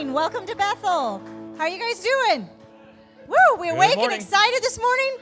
Morning. 0.00 0.14
Welcome 0.14 0.46
to 0.46 0.56
Bethel. 0.56 1.20
How 1.58 1.64
are 1.64 1.68
you 1.68 1.78
guys 1.78 2.02
doing? 2.02 2.48
Woo, 3.28 3.36
we 3.60 3.66
Good 3.66 3.74
awake 3.74 3.98
and 3.98 4.12
excited 4.14 4.62
this 4.62 4.80
morning? 4.80 5.16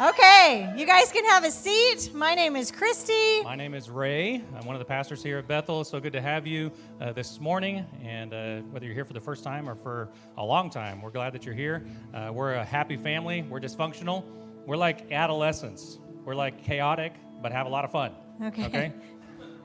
Okay, 0.00 0.72
you 0.76 0.86
guys 0.86 1.10
can 1.10 1.24
have 1.24 1.42
a 1.42 1.50
seat. 1.50 2.14
My 2.14 2.36
name 2.36 2.54
is 2.54 2.70
Christy. 2.70 3.42
My 3.42 3.56
name 3.56 3.74
is 3.74 3.90
Ray. 3.90 4.44
I'm 4.56 4.64
one 4.64 4.76
of 4.76 4.78
the 4.78 4.84
pastors 4.84 5.24
here 5.24 5.38
at 5.38 5.48
Bethel. 5.48 5.82
So 5.82 5.98
good 5.98 6.12
to 6.12 6.20
have 6.20 6.46
you 6.46 6.70
uh, 7.00 7.12
this 7.12 7.40
morning. 7.40 7.84
And 8.00 8.32
uh, 8.32 8.60
whether 8.70 8.86
you're 8.86 8.94
here 8.94 9.04
for 9.04 9.12
the 9.12 9.20
first 9.20 9.42
time 9.42 9.68
or 9.68 9.74
for 9.74 10.08
a 10.38 10.44
long 10.44 10.70
time, 10.70 11.02
we're 11.02 11.10
glad 11.10 11.32
that 11.32 11.44
you're 11.44 11.56
here. 11.56 11.84
Uh, 12.14 12.30
we're 12.32 12.54
a 12.54 12.64
happy 12.64 12.96
family. 12.96 13.42
We're 13.42 13.58
dysfunctional. 13.58 14.22
We're 14.66 14.76
like 14.76 15.10
adolescents. 15.10 15.98
We're 16.24 16.36
like 16.36 16.62
chaotic, 16.62 17.12
but 17.42 17.50
have 17.50 17.66
a 17.66 17.70
lot 17.70 17.84
of 17.84 17.90
fun. 17.90 18.12
Okay. 18.40 18.66
Okay. 18.66 18.92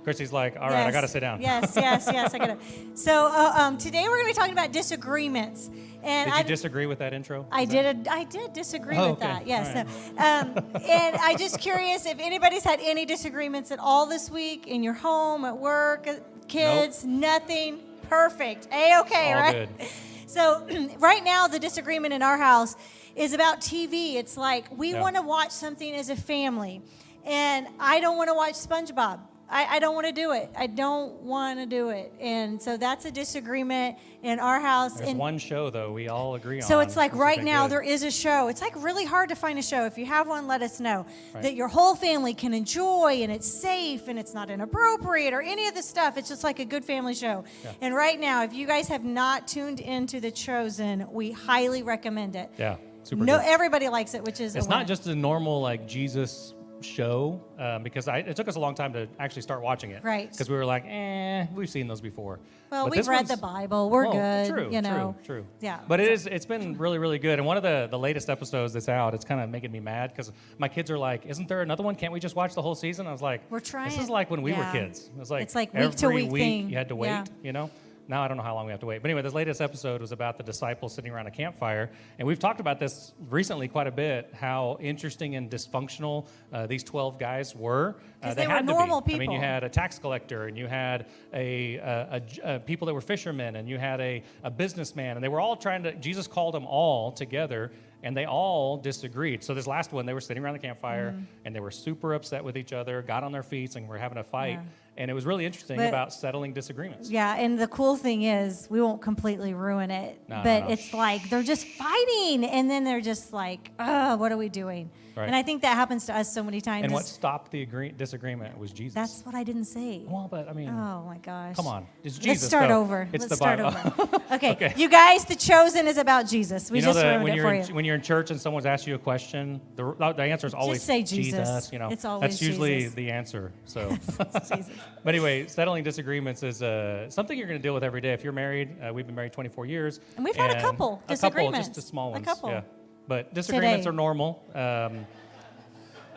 Christy's 0.03 0.31
like, 0.31 0.55
all 0.55 0.69
right, 0.69 0.87
I 0.87 0.91
got 0.91 1.01
to 1.01 1.07
sit 1.07 1.19
down. 1.19 1.41
Yes, 1.41 1.73
yes, 1.75 2.09
yes, 2.11 2.33
I 2.33 2.37
got 2.37 2.45
to. 2.47 2.57
So 2.97 3.27
uh, 3.27 3.53
um, 3.57 3.77
today 3.77 4.03
we're 4.03 4.15
going 4.15 4.27
to 4.27 4.33
be 4.33 4.33
talking 4.33 4.53
about 4.53 4.71
disagreements. 4.71 5.69
And 6.03 6.29
Did 6.31 6.33
I 6.33 6.39
you 6.39 6.43
disagree 6.45 6.85
with 6.85 6.99
that 6.99 7.13
intro? 7.13 7.45
I 7.51 7.65
that- 7.65 7.71
did. 8.03 8.07
A, 8.07 8.11
I 8.13 8.23
did 8.23 8.53
disagree 8.53 8.95
Oh, 8.95 9.09
with 9.11 9.19
okay. 9.23 9.27
that. 9.27 9.47
Yes. 9.47 9.75
All 9.75 9.83
no. 10.15 10.61
Um, 10.61 10.81
and 10.89 11.17
I 11.17 11.35
just 11.37 11.59
curious 11.59 12.05
if 12.05 12.19
anybody's 12.19 12.63
had 12.63 12.79
any 12.81 13.05
disagreements 13.05 13.71
at 13.71 13.79
all 13.79 14.05
this 14.05 14.29
week 14.31 14.67
in 14.67 14.83
your 14.83 14.93
home, 14.93 15.43
at 15.43 15.57
work, 15.57 16.07
uh, 16.07 16.15
kids. 16.47 17.03
Nothing. 17.03 17.79
Perfect. 18.07 18.67
A 18.71 18.99
okay, 19.01 19.33
right? 19.33 19.69
good. 19.77 19.87
So 20.29 20.67
right 20.99 21.23
now 21.23 21.47
the 21.47 21.57
disagreement 21.57 22.13
in 22.13 22.21
our 22.21 22.37
house 22.37 22.75
is 23.15 23.31
about 23.33 23.61
TV. 23.61 24.15
It's 24.15 24.35
like 24.35 24.65
we 24.77 24.91
Yeah. 24.91 24.99
want 25.01 25.15
to 25.15 25.21
watch 25.21 25.51
something 25.51 25.93
as 25.93 26.09
a 26.09 26.17
family, 26.17 26.81
and 27.25 27.65
I 27.79 28.01
don't 28.01 28.17
want 28.17 28.29
to 28.29 28.33
watch 28.33 28.53
SpongeBob. 28.55 29.19
I, 29.49 29.77
I 29.77 29.79
don't 29.79 29.95
want 29.95 30.07
to 30.07 30.11
do 30.13 30.33
it. 30.33 30.49
I 30.57 30.67
don't 30.67 31.21
want 31.21 31.59
to 31.59 31.65
do 31.65 31.89
it, 31.89 32.11
and 32.19 32.61
so 32.61 32.75
that's 32.75 33.05
a 33.05 33.11
disagreement 33.11 33.97
in 34.21 34.39
our 34.39 34.59
house. 34.59 34.95
There's 34.95 35.09
and 35.09 35.17
one 35.19 35.37
show, 35.37 35.69
though, 35.69 35.93
we 35.93 36.09
all 36.09 36.35
agree 36.35 36.57
on. 36.57 36.61
so 36.63 36.79
it's 36.81 36.97
like 36.97 37.15
right 37.15 37.41
now 37.41 37.63
good. 37.63 37.71
there 37.71 37.81
is 37.81 38.03
a 38.03 38.11
show. 38.11 38.49
It's 38.49 38.61
like 38.61 38.75
really 38.83 39.05
hard 39.05 39.29
to 39.29 39.35
find 39.35 39.57
a 39.57 39.61
show. 39.61 39.85
If 39.85 39.97
you 39.97 40.05
have 40.05 40.27
one, 40.27 40.47
let 40.47 40.61
us 40.61 40.79
know 40.81 41.05
Right. 41.33 41.43
that 41.43 41.55
your 41.55 41.67
whole 41.69 41.95
family 41.95 42.33
can 42.33 42.53
enjoy 42.53 43.19
and 43.21 43.31
it's 43.31 43.47
safe 43.47 44.07
and 44.09 44.19
it's 44.19 44.33
not 44.33 44.49
inappropriate 44.49 45.33
or 45.33 45.41
any 45.41 45.67
of 45.67 45.75
the 45.75 45.83
stuff. 45.83 46.17
It's 46.17 46.27
just 46.27 46.43
like 46.43 46.59
a 46.59 46.65
good 46.65 46.83
family 46.83 47.13
show. 47.13 47.45
Yeah. 47.63 47.71
And 47.81 47.95
right 47.95 48.19
now, 48.19 48.43
if 48.43 48.53
you 48.53 48.67
guys 48.67 48.87
have 48.89 49.05
not 49.05 49.47
tuned 49.47 49.79
into 49.79 50.19
The 50.19 50.31
Chosen, 50.31 51.07
we 51.11 51.31
highly 51.31 51.83
recommend 51.83 52.35
it. 52.35 52.49
Yeah, 52.57 52.77
super 53.03 53.23
no, 53.23 53.37
good. 53.37 53.45
everybody 53.47 53.87
likes 53.87 54.13
it, 54.13 54.23
which 54.23 54.41
is 54.41 54.55
It's 54.55 54.67
not 54.67 54.87
just 54.87 55.07
a 55.07 55.15
normal 55.15 55.61
like 55.61 55.87
Jesus 55.87 56.53
show 56.81 57.41
um, 57.59 57.83
because 57.83 58.07
I, 58.07 58.17
it 58.19 58.35
took 58.35 58.47
us 58.47 58.55
a 58.55 58.59
long 58.59 58.75
time 58.75 58.93
to 58.93 59.07
actually 59.19 59.41
start 59.41 59.61
watching 59.61 59.91
it. 59.91 60.03
Right. 60.03 60.29
Because 60.31 60.49
we 60.49 60.55
were 60.55 60.65
like, 60.65 60.85
eh, 60.87 61.45
we've 61.53 61.69
seen 61.69 61.87
those 61.87 62.01
before. 62.01 62.39
Well, 62.69 62.85
But 62.87 62.95
we've 62.97 63.07
read 63.07 63.27
the 63.27 63.37
Bible. 63.37 63.89
We're 63.89 64.07
Oh, 64.07 64.11
good. 64.11 64.49
True. 64.49 64.69
you 64.71 64.81
know. 64.81 65.15
True. 65.23 65.35
True. 65.37 65.45
Yeah, 65.61 65.79
But 65.87 65.99
it 65.99 66.07
so- 66.07 66.11
is. 66.13 66.27
It's 66.27 66.45
been 66.45 66.77
really, 66.77 66.97
really 66.97 67.17
good. 67.19 67.39
And 67.39 67.45
one 67.47 67.55
of 67.57 67.63
the 67.63 67.87
the 67.89 67.97
latest 67.99 68.29
episodes 68.29 68.73
that's 68.73 68.89
out, 68.89 69.13
it's 69.13 69.23
kind 69.25 69.39
of 69.39 69.49
making 69.49 69.71
me 69.71 69.79
mad 69.79 70.11
because 70.11 70.31
my 70.57 70.67
kids 70.67 70.91
are 70.91 70.97
like, 70.97 71.25
"Isn't 71.25 71.47
there 71.47 71.61
another 71.61 71.83
one? 71.83 71.95
Can't 71.95 72.11
we 72.11 72.19
just 72.19 72.35
watch 72.35 72.53
the 72.55 72.61
whole 72.61 72.75
season?" 72.75 73.07
I 73.07 73.11
was 73.11 73.21
like, 73.21 73.41
We're 73.49 73.59
trying." 73.61 73.89
This 73.89 73.99
is 73.99 74.09
like 74.09 74.29
when 74.29 74.41
we 74.41 74.51
yeah. 74.51 74.65
were 74.73 74.79
kids. 74.79 75.05
It 75.15 75.17
was 75.17 75.31
like 75.31 75.43
It's 75.43 75.55
like 75.55 75.69
every 75.73 75.87
week 75.87 75.95
to 75.97 76.07
week 76.09 76.31
week 76.31 76.41
thing. 76.41 76.69
you 76.69 76.75
had 76.77 76.89
to 76.89 76.95
wait. 76.95 77.07
Yeah. 77.07 77.25
You 77.43 77.53
know. 77.53 77.69
Now 78.07 78.23
I 78.23 78.27
don't 78.27 78.37
know 78.37 78.43
how 78.43 78.55
long 78.55 78.65
we 78.65 78.71
have 78.71 78.79
to 78.79 78.85
wait. 78.85 79.01
But 79.01 79.09
anyway, 79.09 79.21
this 79.21 79.33
latest 79.33 79.59
episode 79.59 79.99
was 80.01 80.11
about 80.11 80.37
the 80.37 80.43
disciples 80.43 80.93
sitting 80.95 81.11
around 81.11 81.27
a 81.27 81.31
campfire, 81.31 81.91
and 82.17 82.27
we've 82.27 82.39
talked 82.39 82.59
about 82.59 82.79
this 82.79 83.13
recently 83.29 83.67
quite 83.67 83.87
a 83.87 83.91
bit. 83.91 84.33
How 84.33 84.77
interesting 84.79 85.35
and 85.35 85.49
dysfunctional 85.49 86.27
uh, 86.53 86.67
these 86.67 86.83
twelve 86.83 87.19
guys 87.19 87.55
were. 87.55 87.97
Uh, 88.23 88.33
they 88.33 88.47
were 88.47 88.53
had 88.53 88.67
to 88.67 89.01
be. 89.05 89.13
I 89.15 89.17
mean, 89.19 89.31
you 89.31 89.39
had 89.39 89.63
a 89.63 89.69
tax 89.69 89.99
collector, 89.99 90.47
and 90.47 90.57
you 90.57 90.67
had 90.67 91.05
a 91.33 91.79
uh, 91.79 92.59
people 92.59 92.85
that 92.87 92.93
were 92.93 93.01
fishermen, 93.01 93.55
and 93.57 93.69
you 93.69 93.77
had 93.77 93.99
a, 94.01 94.23
a 94.43 94.49
businessman, 94.49 95.17
and 95.17 95.23
they 95.23 95.27
were 95.29 95.39
all 95.39 95.55
trying 95.55 95.83
to. 95.83 95.93
Jesus 95.95 96.27
called 96.27 96.53
them 96.55 96.65
all 96.65 97.11
together, 97.11 97.71
and 98.03 98.17
they 98.17 98.25
all 98.25 98.77
disagreed. 98.77 99.43
So 99.43 99.53
this 99.53 99.67
last 99.67 99.91
one, 99.93 100.05
they 100.05 100.13
were 100.13 100.21
sitting 100.21 100.43
around 100.43 100.53
the 100.53 100.59
campfire, 100.59 101.11
Mm-hmm. 101.11 101.23
and 101.45 101.55
they 101.55 101.59
were 101.59 101.71
super 101.71 102.13
upset 102.15 102.43
with 102.43 102.57
each 102.57 102.73
other, 102.73 103.01
got 103.03 103.23
on 103.23 103.31
their 103.31 103.43
feet, 103.43 103.75
and 103.75 103.87
were 103.87 103.97
having 103.99 104.17
a 104.17 104.23
fight. 104.23 104.53
Yeah. 104.53 104.63
And 104.99 105.11
it 105.11 105.13
was 105.13 105.27
really 105.27 105.45
interesting 105.45 105.77
But- 105.77 105.89
about 105.89 106.11
settling 106.11 106.53
disagreements. 106.53 107.11
Yeah, 107.11 107.35
and 107.35 107.59
the 107.59 107.67
cool 107.67 107.95
thing 107.97 108.23
is 108.23 108.67
we 108.71 108.81
won't 108.81 108.99
completely 109.01 109.53
ruin 109.53 109.91
it, 109.91 110.19
No, 110.27 110.37
no, 110.37 110.43
but 110.43 110.59
no. 110.61 110.69
it's 110.69 110.91
like 110.91 111.29
they're 111.29 111.43
just 111.43 111.67
fighting, 111.67 112.45
and 112.45 112.67
then 112.67 112.83
they're 112.83 112.99
just 113.01 113.31
like, 113.31 113.69
"Oh, 113.77 114.15
what 114.17 114.31
are 114.31 114.37
we 114.37 114.49
doing?" 114.49 114.89
Right. 115.17 115.25
And 115.25 115.35
I 115.35 115.41
think 115.43 115.63
that 115.63 115.75
happens 115.75 116.05
to 116.05 116.15
us 116.15 116.31
so 116.31 116.43
many 116.43 116.61
times. 116.61 116.83
And 116.85 116.93
what 116.93 117.05
stopped 117.05 117.51
the 117.51 117.63
agree- 117.63 117.89
disagreement 117.89 118.57
was 118.57 118.71
Jesus. 118.71 118.93
That's 118.93 119.25
what 119.25 119.33
I 119.35 119.43
didn't 119.43 119.65
say. 119.65 120.03
well, 120.07 120.27
but 120.29 120.47
I 120.47 120.53
mean, 120.53 120.69
Oh 120.69 121.03
my 121.07 121.17
gosh! 121.17 121.55
come 121.55 121.67
on, 121.67 121.87
it's 122.03 122.23
Let's 122.25 122.43
start 122.45 122.69
though. 122.69 122.81
over. 122.81 123.09
It's 123.11 123.23
Let's 123.23 123.29
the 123.29 123.35
start 123.35 123.59
Bible. 123.59 124.03
over. 124.03 124.23
Okay. 124.37 124.51
Okay. 124.51 124.73
you 124.77 124.89
guys, 124.89 125.25
the 125.25 125.35
chosen 125.35 125.87
is 125.87 125.97
about 125.97 126.27
Jesus. 126.27 126.69
We 126.69 126.79
you 126.79 126.85
know 126.85 126.93
just 126.93 127.03
ruined 127.03 127.23
when 127.23 127.31
it 127.33 127.35
you're 127.37 127.45
for 127.45 127.53
in, 127.53 127.67
you. 127.67 127.75
when 127.75 127.85
you're 127.85 127.95
in 127.95 128.01
church 128.01 128.29
and 128.29 128.39
someone's 128.39 128.65
asked 128.65 128.85
you 128.85 128.93
a 128.95 128.99
question, 128.99 129.59
the, 129.75 129.93
the 130.15 130.23
answer 130.23 130.45
is 130.47 130.53
always 130.53 130.83
say 130.83 131.01
Jesus. 131.01 131.71
You 131.71 131.79
know, 131.79 131.89
It's 131.89 132.05
always 132.05 132.31
that's 132.31 132.41
usually 132.41 132.79
Jesus. 132.79 132.93
the 132.93 133.09
answer. 133.09 133.51
So, 133.65 133.89
Jesus. 134.33 134.69
but 135.03 135.15
anyway, 135.15 135.47
settling 135.47 135.83
disagreements 135.83 136.43
is 136.43 136.61
uh, 136.61 137.09
something 137.09 137.37
you're 137.37 137.47
going 137.47 137.59
to 137.59 137.63
deal 137.63 137.73
with 137.73 137.83
every 137.83 138.01
day. 138.01 138.13
If 138.13 138.23
you're 138.23 138.33
married, 138.33 138.75
uh, 138.81 138.93
we've 138.93 139.05
been 139.07 139.15
married 139.15 139.33
24 139.33 139.65
years, 139.65 139.99
And 140.17 140.25
we've 140.25 140.35
had 140.35 140.51
a 140.51 140.55
couple 140.61 140.67
a 140.67 140.69
couple, 140.69 141.01
disagreements. 141.07 141.67
just 141.69 141.77
a 141.79 141.81
small 141.81 142.11
one. 142.11 142.21
A 142.21 142.25
couple. 142.25 142.49
Yeah, 142.49 142.61
but 143.07 143.33
disagreements 143.33 143.85
Today. 143.85 143.89
are 143.89 143.93
normal. 143.93 144.43
Um, 144.53 145.05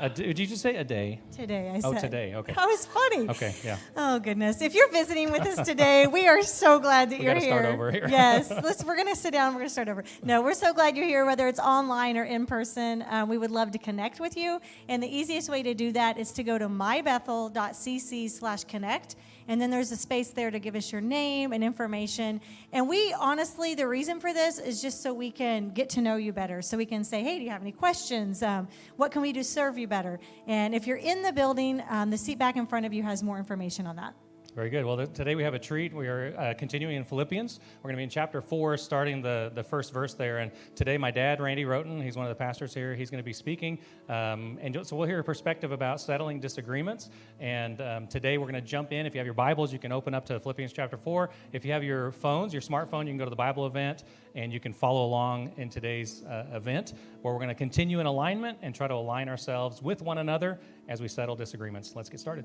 a 0.01 0.09
did 0.09 0.39
you 0.39 0.47
just 0.47 0.63
say 0.63 0.77
a 0.77 0.85
day? 0.85 1.21
Today, 1.33 1.71
I 1.71 1.81
said. 1.81 1.89
Oh, 1.89 1.93
said. 1.93 2.01
today, 2.01 2.35
okay. 2.35 2.53
That 2.55 2.67
was 2.67 2.87
funny. 2.87 3.29
Okay, 3.29 3.55
yeah. 3.63 3.77
Oh 3.97 4.19
goodness! 4.19 4.63
If 4.63 4.75
you're 4.75 4.91
visiting 4.91 5.31
with 5.31 5.43
us 5.43 5.67
today, 5.67 6.07
we 6.13 6.27
are 6.27 6.43
so 6.43 6.79
glad 6.79 7.11
that 7.11 7.19
We 7.19 7.25
you're 7.25 7.35
gotta 7.35 7.47
here. 7.47 7.59
start 7.59 7.67
over 7.75 7.91
here. 7.93 8.07
yes, 8.11 8.51
let's. 8.65 8.83
We're 8.83 8.97
gonna 8.97 9.15
sit 9.15 9.33
down. 9.33 9.55
We're 9.55 9.61
gonna 9.61 9.71
start 9.71 9.89
over. 9.89 10.05
No, 10.23 10.43
we're 10.43 10.55
so 10.55 10.73
glad 10.73 10.97
you're 10.97 11.07
here, 11.07 11.25
whether 11.25 11.47
it's 11.49 11.61
online 11.61 12.17
or 12.17 12.25
in 12.25 12.47
person. 12.47 13.05
Um, 13.09 13.29
we 13.29 13.39
would 13.39 13.51
love 13.51 13.71
to 13.73 13.79
connect 13.79 14.21
with 14.21 14.37
you, 14.37 14.61
and 14.89 15.03
the 15.03 15.09
easiest 15.09 15.49
way 15.49 15.63
to 15.63 15.75
do 15.75 15.93
that 15.93 16.19
is 16.19 16.33
to 16.33 16.43
go 16.43 16.59
to 16.59 16.69
mybethel.cc 16.69 18.31
slash 18.31 18.65
connect 18.65 19.17
and 19.51 19.61
then 19.61 19.69
there's 19.69 19.91
a 19.91 19.97
space 19.97 20.31
there 20.31 20.53
to 20.53 20.61
give 20.61 20.77
us 20.77 20.93
your 20.93 21.01
name 21.01 21.53
and 21.53 21.65
information. 21.65 22.41
And 22.73 22.89
we 22.89 23.13
honestly, 23.15 23.75
the 23.75 23.89
reason 23.89 24.21
for 24.21 24.33
this 24.33 24.61
is 24.61 24.81
just 24.81 25.03
so 25.03 25.13
we 25.13 25.33
can 25.33 25.71
get 25.71 25.91
to 25.91 26.01
know 26.01 26.15
you 26.15 26.33
better, 26.33 26.63
so 26.63 26.77
we 26.77 26.87
can 26.87 27.03
say, 27.03 27.25
hey, 27.25 27.39
do 27.39 27.45
you 27.45 27.51
have 27.51 27.61
any 27.61 27.73
questions? 27.73 28.45
Um, 28.45 28.69
what 28.97 29.11
can 29.11 29.23
we 29.23 29.33
do 29.33 29.41
to 29.41 29.45
serve 29.45 29.77
you 29.77 29.89
better? 29.91 30.19
And 30.47 30.75
if 30.75 30.87
you're 30.87 30.97
in 30.97 31.23
the 31.23 31.33
building, 31.33 31.83
um, 31.91 32.09
the 32.09 32.17
seat 32.17 32.39
back 32.39 32.57
in 32.57 32.67
front 32.67 32.87
of 32.87 32.95
you 32.95 33.03
has 33.03 33.23
more 33.23 33.37
information 33.37 33.87
on 33.87 33.97
that. 33.97 34.15
Very 34.55 34.69
good. 34.69 34.85
Well, 34.85 34.97
th- 34.97 35.13
today 35.13 35.37
we 35.37 35.45
have 35.45 35.55
a 35.55 35.61
treat. 35.61 35.95
We 35.95 36.09
are 36.09 36.35
uh, 36.37 36.55
continuing 36.59 36.97
in 36.97 37.05
Philippians. 37.05 37.61
We're 37.79 37.89
going 37.89 37.95
to 37.95 37.99
be 37.99 38.03
in 38.03 38.11
chapter 38.11 38.41
four, 38.41 38.77
starting 38.77 39.23
the, 39.23 39.53
the 39.55 39.63
first 39.63 39.93
verse 39.93 40.15
there. 40.15 40.39
And 40.39 40.51
today, 40.75 40.99
my 40.99 41.13
dad, 41.13 41.41
Randy 41.41 41.65
Roten, 41.65 42.03
he's 42.03 42.17
one 42.17 42.27
of 42.27 42.31
the 42.31 42.35
pastors 42.35 42.75
here. 42.75 42.97
He's 42.97 43.11
going 43.11 43.23
to 43.23 43.25
be 43.25 43.33
speaking. 43.33 43.79
Um, 44.09 44.59
and 44.61 44.77
so 44.85 44.97
we'll 44.97 45.07
hear 45.07 45.21
a 45.21 45.25
perspective 45.25 45.71
about 45.71 46.01
settling 46.01 46.41
disagreements. 46.41 47.11
And 47.39 47.81
um, 47.81 48.07
today, 48.09 48.39
we're 48.39 48.51
going 48.51 48.61
to 48.61 48.69
jump 48.69 48.91
in. 48.91 49.07
If 49.07 49.15
you 49.15 49.19
have 49.19 49.27
your 49.27 49.35
Bibles, 49.35 49.73
you 49.73 49.79
can 49.79 49.93
open 49.93 50.15
up 50.15 50.27
to 50.27 50.41
Philippians 50.41 50.73
chapter 50.73 50.97
four. 50.97 51.31
If 51.53 51.65
you 51.65 51.71
have 51.71 51.85
your 51.85 52.11
phones, 52.11 52.53
your 52.53 52.63
smartphone, 52.63 53.03
you 53.03 53.11
can 53.11 53.19
go 53.19 53.25
to 53.25 53.31
the 53.31 53.37
Bible 53.37 53.67
event 53.67 54.03
and 54.35 54.53
you 54.53 54.59
can 54.59 54.73
follow 54.73 55.07
along 55.07 55.53
in 55.59 55.69
today's 55.69 56.25
uh, 56.25 56.47
event 56.53 56.95
where 57.23 57.33
we're 57.33 57.41
going 57.41 57.49
to 57.49 57.55
continue 57.55 58.01
in 58.01 58.07
alignment 58.07 58.59
and 58.63 58.75
try 58.75 58.89
to 58.89 58.95
align 58.95 59.29
ourselves 59.29 59.81
with 59.81 60.03
one 60.03 60.19
another 60.19 60.59
as 60.89 61.01
we 61.01 61.07
settle 61.07 61.37
disagreements. 61.37 61.95
Let's 61.95 62.09
get 62.09 62.19
started. 62.19 62.45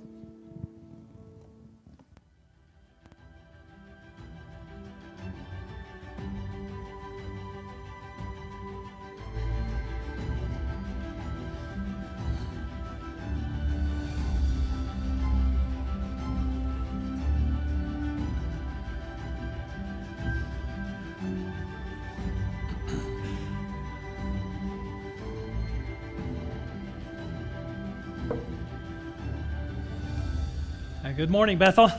Good 31.16 31.30
morning, 31.30 31.58
Bethel. 31.58 31.90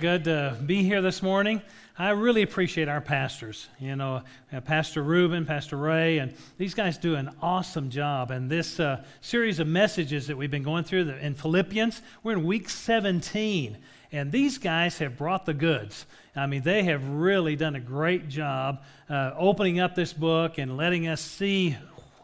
Good 0.00 0.24
to 0.24 0.56
be 0.64 0.84
here 0.84 1.02
this 1.02 1.22
morning. 1.22 1.60
I 1.98 2.10
really 2.10 2.42
appreciate 2.42 2.86
our 2.86 3.00
pastors. 3.00 3.68
You 3.80 3.96
know, 3.96 4.22
uh, 4.52 4.60
Pastor 4.60 5.02
Ruben, 5.02 5.44
Pastor 5.44 5.76
Ray, 5.76 6.18
and 6.18 6.32
these 6.56 6.72
guys 6.72 6.98
do 6.98 7.16
an 7.16 7.34
awesome 7.42 7.90
job. 7.90 8.30
And 8.30 8.48
this 8.48 8.78
uh, 8.78 9.02
series 9.22 9.58
of 9.58 9.66
messages 9.66 10.28
that 10.28 10.36
we've 10.36 10.52
been 10.52 10.62
going 10.62 10.84
through 10.84 11.08
in 11.20 11.34
Philippians, 11.34 12.00
we're 12.22 12.34
in 12.34 12.44
week 12.44 12.68
17. 12.68 13.76
And 14.12 14.30
these 14.30 14.58
guys 14.58 14.98
have 14.98 15.18
brought 15.18 15.44
the 15.44 15.54
goods. 15.54 16.06
I 16.36 16.46
mean, 16.46 16.62
they 16.62 16.84
have 16.84 17.08
really 17.08 17.56
done 17.56 17.74
a 17.74 17.80
great 17.80 18.28
job 18.28 18.84
uh, 19.10 19.32
opening 19.36 19.80
up 19.80 19.96
this 19.96 20.12
book 20.12 20.58
and 20.58 20.76
letting 20.76 21.08
us 21.08 21.20
see 21.20 21.76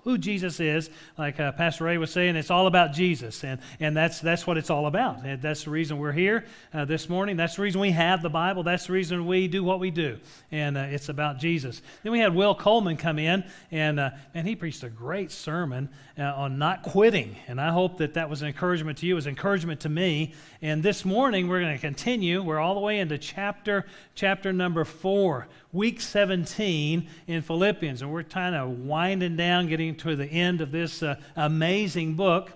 who 0.04 0.18
Jesus 0.18 0.60
is. 0.60 0.90
Like 1.16 1.38
uh, 1.40 1.52
Pastor 1.52 1.84
Ray 1.84 1.98
was 1.98 2.10
saying, 2.10 2.36
it's 2.36 2.50
all 2.50 2.66
about 2.66 2.92
Jesus, 2.92 3.44
and, 3.44 3.60
and 3.80 3.96
that's, 3.96 4.20
that's 4.20 4.46
what 4.46 4.58
it's 4.58 4.70
all 4.70 4.86
about. 4.86 5.24
And 5.24 5.40
that's 5.40 5.64
the 5.64 5.70
reason 5.70 5.98
we're 5.98 6.12
here 6.12 6.44
uh, 6.74 6.84
this 6.84 7.08
morning. 7.08 7.36
That's 7.36 7.56
the 7.56 7.62
reason 7.62 7.80
we 7.80 7.90
have 7.92 8.22
the 8.22 8.30
Bible. 8.30 8.62
That's 8.62 8.86
the 8.86 8.92
reason 8.92 9.26
we 9.26 9.48
do 9.48 9.62
what 9.62 9.80
we 9.80 9.90
do, 9.90 10.18
and 10.50 10.76
uh, 10.76 10.86
it's 10.90 11.08
about 11.08 11.38
Jesus. 11.38 11.82
Then 12.02 12.12
we 12.12 12.18
had 12.18 12.34
Will 12.34 12.54
Coleman 12.54 12.96
come 12.96 13.18
in, 13.18 13.44
and, 13.70 14.00
uh, 14.00 14.10
and 14.34 14.46
he 14.46 14.56
preached 14.56 14.82
a 14.82 14.90
great 14.90 15.30
sermon 15.30 15.88
uh, 16.18 16.22
on 16.22 16.58
not 16.58 16.82
quitting, 16.82 17.36
and 17.46 17.60
I 17.60 17.70
hope 17.70 17.98
that 17.98 18.14
that 18.14 18.28
was 18.28 18.42
an 18.42 18.48
encouragement 18.48 18.98
to 18.98 19.06
you. 19.06 19.14
It 19.14 19.16
was 19.16 19.26
encouragement 19.26 19.80
to 19.80 19.88
me. 19.88 20.34
And 20.60 20.82
this 20.82 21.04
morning 21.04 21.48
we're 21.48 21.60
going 21.60 21.74
to 21.74 21.80
continue. 21.80 22.42
We're 22.42 22.58
all 22.58 22.74
the 22.74 22.80
way 22.80 23.00
into 23.00 23.18
chapter 23.18 23.86
chapter 24.14 24.52
number 24.52 24.84
four 24.84 25.48
week 25.72 26.00
17 26.00 27.08
in 27.26 27.42
Philippians. 27.42 28.02
And 28.02 28.12
we're 28.12 28.22
kind 28.22 28.54
of 28.54 28.80
winding 28.80 29.36
down, 29.36 29.68
getting 29.68 29.91
to 29.96 30.16
the 30.16 30.26
end 30.26 30.60
of 30.60 30.72
this 30.72 31.02
uh, 31.02 31.16
amazing 31.36 32.14
book. 32.14 32.52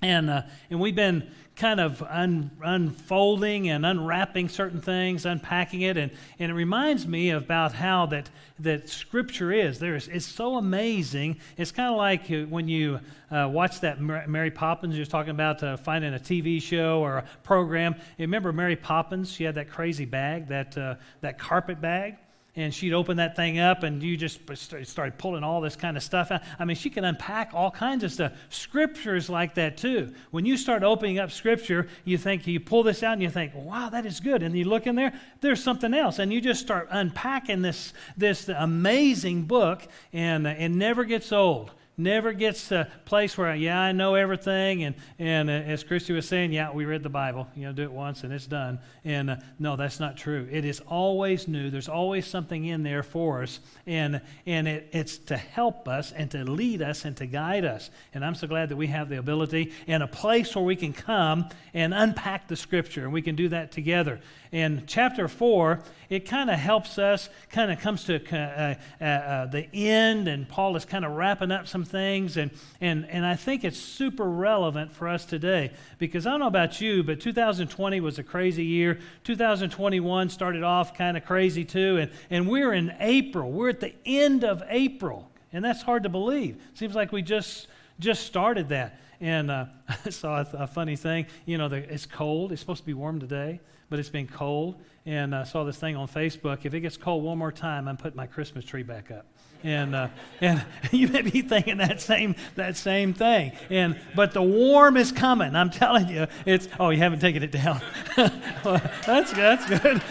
And, 0.00 0.30
uh, 0.30 0.42
and 0.70 0.80
we've 0.80 0.94
been 0.94 1.28
kind 1.58 1.80
of 1.80 2.00
un, 2.02 2.52
unfolding 2.62 3.68
and 3.68 3.84
unwrapping 3.84 4.48
certain 4.48 4.80
things, 4.80 5.26
unpacking 5.26 5.82
it. 5.82 5.96
And, 5.96 6.12
and 6.38 6.52
it 6.52 6.54
reminds 6.54 7.06
me 7.06 7.30
about 7.30 7.72
how 7.72 8.06
that, 8.06 8.30
that 8.60 8.88
Scripture 8.88 9.52
is. 9.52 9.80
There 9.80 9.96
is 9.96 10.06
it's 10.06 10.24
so 10.24 10.56
amazing. 10.56 11.38
It's 11.56 11.72
kind 11.72 11.90
of 11.90 11.96
like 11.96 12.30
uh, 12.30 12.46
when 12.48 12.68
you 12.68 13.00
uh, 13.30 13.48
watch 13.52 13.80
that 13.80 14.00
Mary 14.00 14.52
Poppins, 14.52 14.96
you're 14.96 15.04
talking 15.04 15.32
about 15.32 15.62
uh, 15.62 15.76
finding 15.76 16.14
a 16.14 16.18
TV 16.18 16.62
show 16.62 17.00
or 17.00 17.18
a 17.18 17.24
program. 17.42 17.96
You 18.16 18.22
remember 18.22 18.52
Mary 18.52 18.76
Poppins? 18.76 19.32
She 19.32 19.42
had 19.42 19.56
that 19.56 19.68
crazy 19.68 20.04
bag, 20.04 20.48
that, 20.48 20.78
uh, 20.78 20.94
that 21.22 21.38
carpet 21.38 21.80
bag 21.80 22.16
and 22.58 22.74
she'd 22.74 22.92
open 22.92 23.18
that 23.18 23.36
thing 23.36 23.60
up 23.60 23.84
and 23.84 24.02
you 24.02 24.16
just 24.16 24.40
started 24.82 25.16
pulling 25.16 25.44
all 25.44 25.60
this 25.60 25.76
kind 25.76 25.96
of 25.96 26.02
stuff 26.02 26.32
out. 26.32 26.42
I 26.58 26.64
mean, 26.64 26.76
she 26.76 26.90
can 26.90 27.04
unpack 27.04 27.52
all 27.54 27.70
kinds 27.70 28.02
of 28.02 28.10
stuff. 28.10 28.32
Scripture 28.50 29.14
is 29.14 29.30
like 29.30 29.54
that 29.54 29.76
too. 29.76 30.12
When 30.32 30.44
you 30.44 30.56
start 30.56 30.82
opening 30.82 31.20
up 31.20 31.30
Scripture, 31.30 31.86
you 32.04 32.18
think, 32.18 32.46
you 32.48 32.58
pull 32.58 32.82
this 32.82 33.04
out 33.04 33.12
and 33.12 33.22
you 33.22 33.30
think, 33.30 33.52
wow, 33.54 33.90
that 33.90 34.04
is 34.04 34.18
good. 34.18 34.42
And 34.42 34.58
you 34.58 34.64
look 34.64 34.88
in 34.88 34.96
there, 34.96 35.12
there's 35.40 35.62
something 35.62 35.94
else. 35.94 36.18
And 36.18 36.32
you 36.32 36.40
just 36.40 36.60
start 36.60 36.88
unpacking 36.90 37.62
this, 37.62 37.92
this 38.16 38.48
amazing 38.48 39.44
book 39.44 39.86
and 40.12 40.46
it 40.46 40.70
never 40.70 41.04
gets 41.04 41.30
old 41.30 41.70
never 41.98 42.32
gets 42.32 42.68
to 42.68 42.82
a 42.82 42.84
place 43.04 43.36
where, 43.36 43.54
yeah, 43.54 43.78
I 43.78 43.92
know 43.92 44.14
everything. 44.14 44.84
And, 44.84 44.94
and 45.18 45.50
uh, 45.50 45.52
as 45.52 45.82
Christy 45.82 46.12
was 46.12 46.28
saying, 46.28 46.52
yeah, 46.52 46.72
we 46.72 46.84
read 46.84 47.02
the 47.02 47.08
Bible. 47.08 47.48
You 47.56 47.66
know, 47.66 47.72
do 47.72 47.82
it 47.82 47.92
once 47.92 48.22
and 48.22 48.32
it's 48.32 48.46
done. 48.46 48.78
And 49.04 49.30
uh, 49.30 49.36
no, 49.58 49.76
that's 49.76 49.98
not 49.98 50.16
true. 50.16 50.48
It 50.50 50.64
is 50.64 50.80
always 50.80 51.48
new. 51.48 51.70
There's 51.70 51.88
always 51.88 52.26
something 52.26 52.64
in 52.64 52.84
there 52.84 53.02
for 53.02 53.42
us. 53.42 53.58
And, 53.86 54.20
and 54.46 54.68
it, 54.68 54.88
it's 54.92 55.18
to 55.18 55.36
help 55.36 55.88
us 55.88 56.12
and 56.12 56.30
to 56.30 56.44
lead 56.44 56.80
us 56.80 57.04
and 57.04 57.16
to 57.16 57.26
guide 57.26 57.64
us. 57.64 57.90
And 58.14 58.24
I'm 58.24 58.36
so 58.36 58.46
glad 58.46 58.68
that 58.68 58.76
we 58.76 58.86
have 58.86 59.08
the 59.08 59.18
ability 59.18 59.72
and 59.88 60.02
a 60.02 60.08
place 60.08 60.54
where 60.54 60.64
we 60.64 60.76
can 60.76 60.92
come 60.92 61.48
and 61.74 61.92
unpack 61.92 62.46
the 62.46 62.56
Scripture. 62.56 63.02
And 63.02 63.12
we 63.12 63.22
can 63.22 63.34
do 63.34 63.48
that 63.48 63.72
together. 63.72 64.20
In 64.52 64.84
chapter 64.86 65.28
4, 65.28 65.82
it 66.10 66.20
kind 66.20 66.48
of 66.48 66.58
helps 66.58 66.98
us, 66.98 67.28
kind 67.50 67.70
of 67.70 67.80
comes 67.80 68.04
to 68.04 68.16
uh, 68.32 68.74
uh, 69.00 69.04
uh, 69.04 69.46
the 69.46 69.68
end, 69.74 70.26
and 70.26 70.48
Paul 70.48 70.74
is 70.76 70.86
kind 70.86 71.04
of 71.04 71.12
wrapping 71.12 71.52
up 71.52 71.68
some 71.68 71.84
things. 71.84 72.38
And, 72.38 72.50
and, 72.80 73.06
and 73.10 73.26
I 73.26 73.36
think 73.36 73.62
it's 73.62 73.78
super 73.78 74.28
relevant 74.28 74.92
for 74.92 75.06
us 75.06 75.26
today 75.26 75.72
because 75.98 76.26
I 76.26 76.30
don't 76.30 76.40
know 76.40 76.46
about 76.46 76.80
you, 76.80 77.02
but 77.02 77.20
2020 77.20 78.00
was 78.00 78.18
a 78.18 78.22
crazy 78.22 78.64
year. 78.64 78.98
2021 79.24 80.30
started 80.30 80.62
off 80.62 80.96
kind 80.96 81.16
of 81.16 81.26
crazy 81.26 81.64
too. 81.64 81.98
And, 81.98 82.10
and 82.30 82.48
we're 82.48 82.72
in 82.72 82.94
April, 83.00 83.50
we're 83.50 83.68
at 83.68 83.80
the 83.80 83.94
end 84.06 84.44
of 84.44 84.62
April. 84.68 85.30
And 85.52 85.64
that's 85.64 85.82
hard 85.82 86.02
to 86.04 86.08
believe. 86.08 86.62
Seems 86.74 86.94
like 86.94 87.12
we 87.12 87.22
just 87.22 87.68
just 87.98 88.24
started 88.26 88.68
that. 88.68 89.00
And 89.20 89.50
uh, 89.50 89.66
I 90.06 90.10
saw 90.10 90.40
a, 90.40 90.46
a, 90.52 90.66
funny 90.66 90.94
thing. 90.94 91.26
You 91.46 91.58
know, 91.58 91.68
the, 91.68 91.78
it's 91.92 92.06
cold. 92.06 92.52
It's 92.52 92.60
supposed 92.60 92.82
to 92.82 92.86
be 92.86 92.94
warm 92.94 93.18
today 93.18 93.60
but 93.90 93.98
it's 93.98 94.08
been 94.08 94.26
cold. 94.26 94.76
And 95.08 95.34
I 95.34 95.44
saw 95.44 95.64
this 95.64 95.78
thing 95.78 95.96
on 95.96 96.06
Facebook. 96.06 96.66
If 96.66 96.74
it 96.74 96.80
gets 96.80 96.98
cold 96.98 97.24
one 97.24 97.38
more 97.38 97.50
time, 97.50 97.88
I'm 97.88 97.96
putting 97.96 98.18
my 98.18 98.26
Christmas 98.26 98.62
tree 98.66 98.82
back 98.82 99.10
up. 99.10 99.24
And 99.64 99.94
uh, 99.94 100.08
and 100.42 100.62
you 100.92 101.08
may 101.08 101.22
be 101.22 101.40
thinking 101.40 101.78
that 101.78 102.02
same 102.02 102.34
that 102.56 102.76
same 102.76 103.14
thing. 103.14 103.52
And 103.70 103.98
but 104.14 104.34
the 104.34 104.42
warm 104.42 104.98
is 104.98 105.10
coming. 105.10 105.56
I'm 105.56 105.70
telling 105.70 106.08
you, 106.10 106.26
it's. 106.44 106.68
Oh, 106.78 106.90
you 106.90 106.98
haven't 106.98 107.20
taken 107.20 107.42
it 107.42 107.52
down. 107.52 107.80
well, 108.18 108.82
that's 109.06 109.32
that's 109.32 109.64
good. 109.80 110.02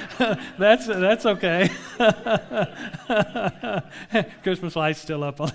that's 0.57 0.87
that's 0.87 1.27
okay. 1.27 1.69
Christmas 4.41 4.75
lights 4.75 4.99
still 4.99 5.23
up 5.23 5.39
on 5.39 5.51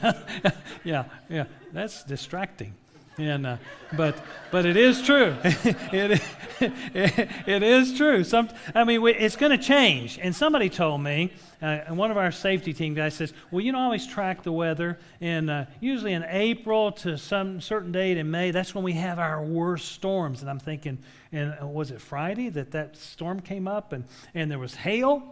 yeah, 0.85 1.07
yeah. 1.29 1.47
That's 1.73 2.05
distracting. 2.05 2.75
And, 3.23 3.47
uh, 3.47 3.57
but, 3.93 4.17
but 4.51 4.67
it 4.67 4.77
is 4.77 5.03
true. 5.03 5.37
it, 5.45 6.21
it, 6.61 7.29
it 7.47 7.63
is 7.63 7.97
true. 7.97 8.25
Some, 8.25 8.49
I 8.75 8.85
mean, 8.85 9.07
it's 9.07 9.37
going 9.37 9.57
to 9.57 9.63
change. 9.63 10.19
And 10.21 10.35
somebody 10.35 10.69
told 10.69 11.03
me, 11.03 11.33
uh, 11.61 11.67
and 11.87 11.97
one 11.97 12.11
of 12.11 12.17
our 12.17 12.33
safety 12.33 12.73
team 12.73 12.95
guys 12.95 13.15
says, 13.15 13.33
well, 13.51 13.61
you 13.61 13.73
know, 13.73 13.79
always 13.79 14.07
track 14.07 14.43
the 14.43 14.53
weather. 14.53 14.99
And 15.21 15.51
uh, 15.51 15.65
usually 15.81 16.13
in 16.13 16.25
April 16.25 16.93
to 16.93 17.17
some 17.17 17.61
certain 17.61 17.93
date 17.93 18.17
in 18.17 18.31
May, 18.31 18.51
that's 18.51 18.75
when 18.75 18.85
we 18.85 18.95
have 18.95 19.19
our 19.19 19.43
worst 19.43 19.93
storms. 19.93 20.41
And 20.41 20.51
I'm 20.51 20.59
thinking, 20.59 20.99
and 21.31 21.55
uh, 21.61 21.67
was 21.67 21.91
it 21.91 22.01
Friday 22.01 22.49
that 22.51 22.73
that 22.73 22.97
storm 22.97 23.41
came 23.41 23.69
up 23.69 23.93
and, 23.93 24.05
and 24.35 24.51
there 24.51 24.59
was 24.59 24.75
hail? 24.75 25.23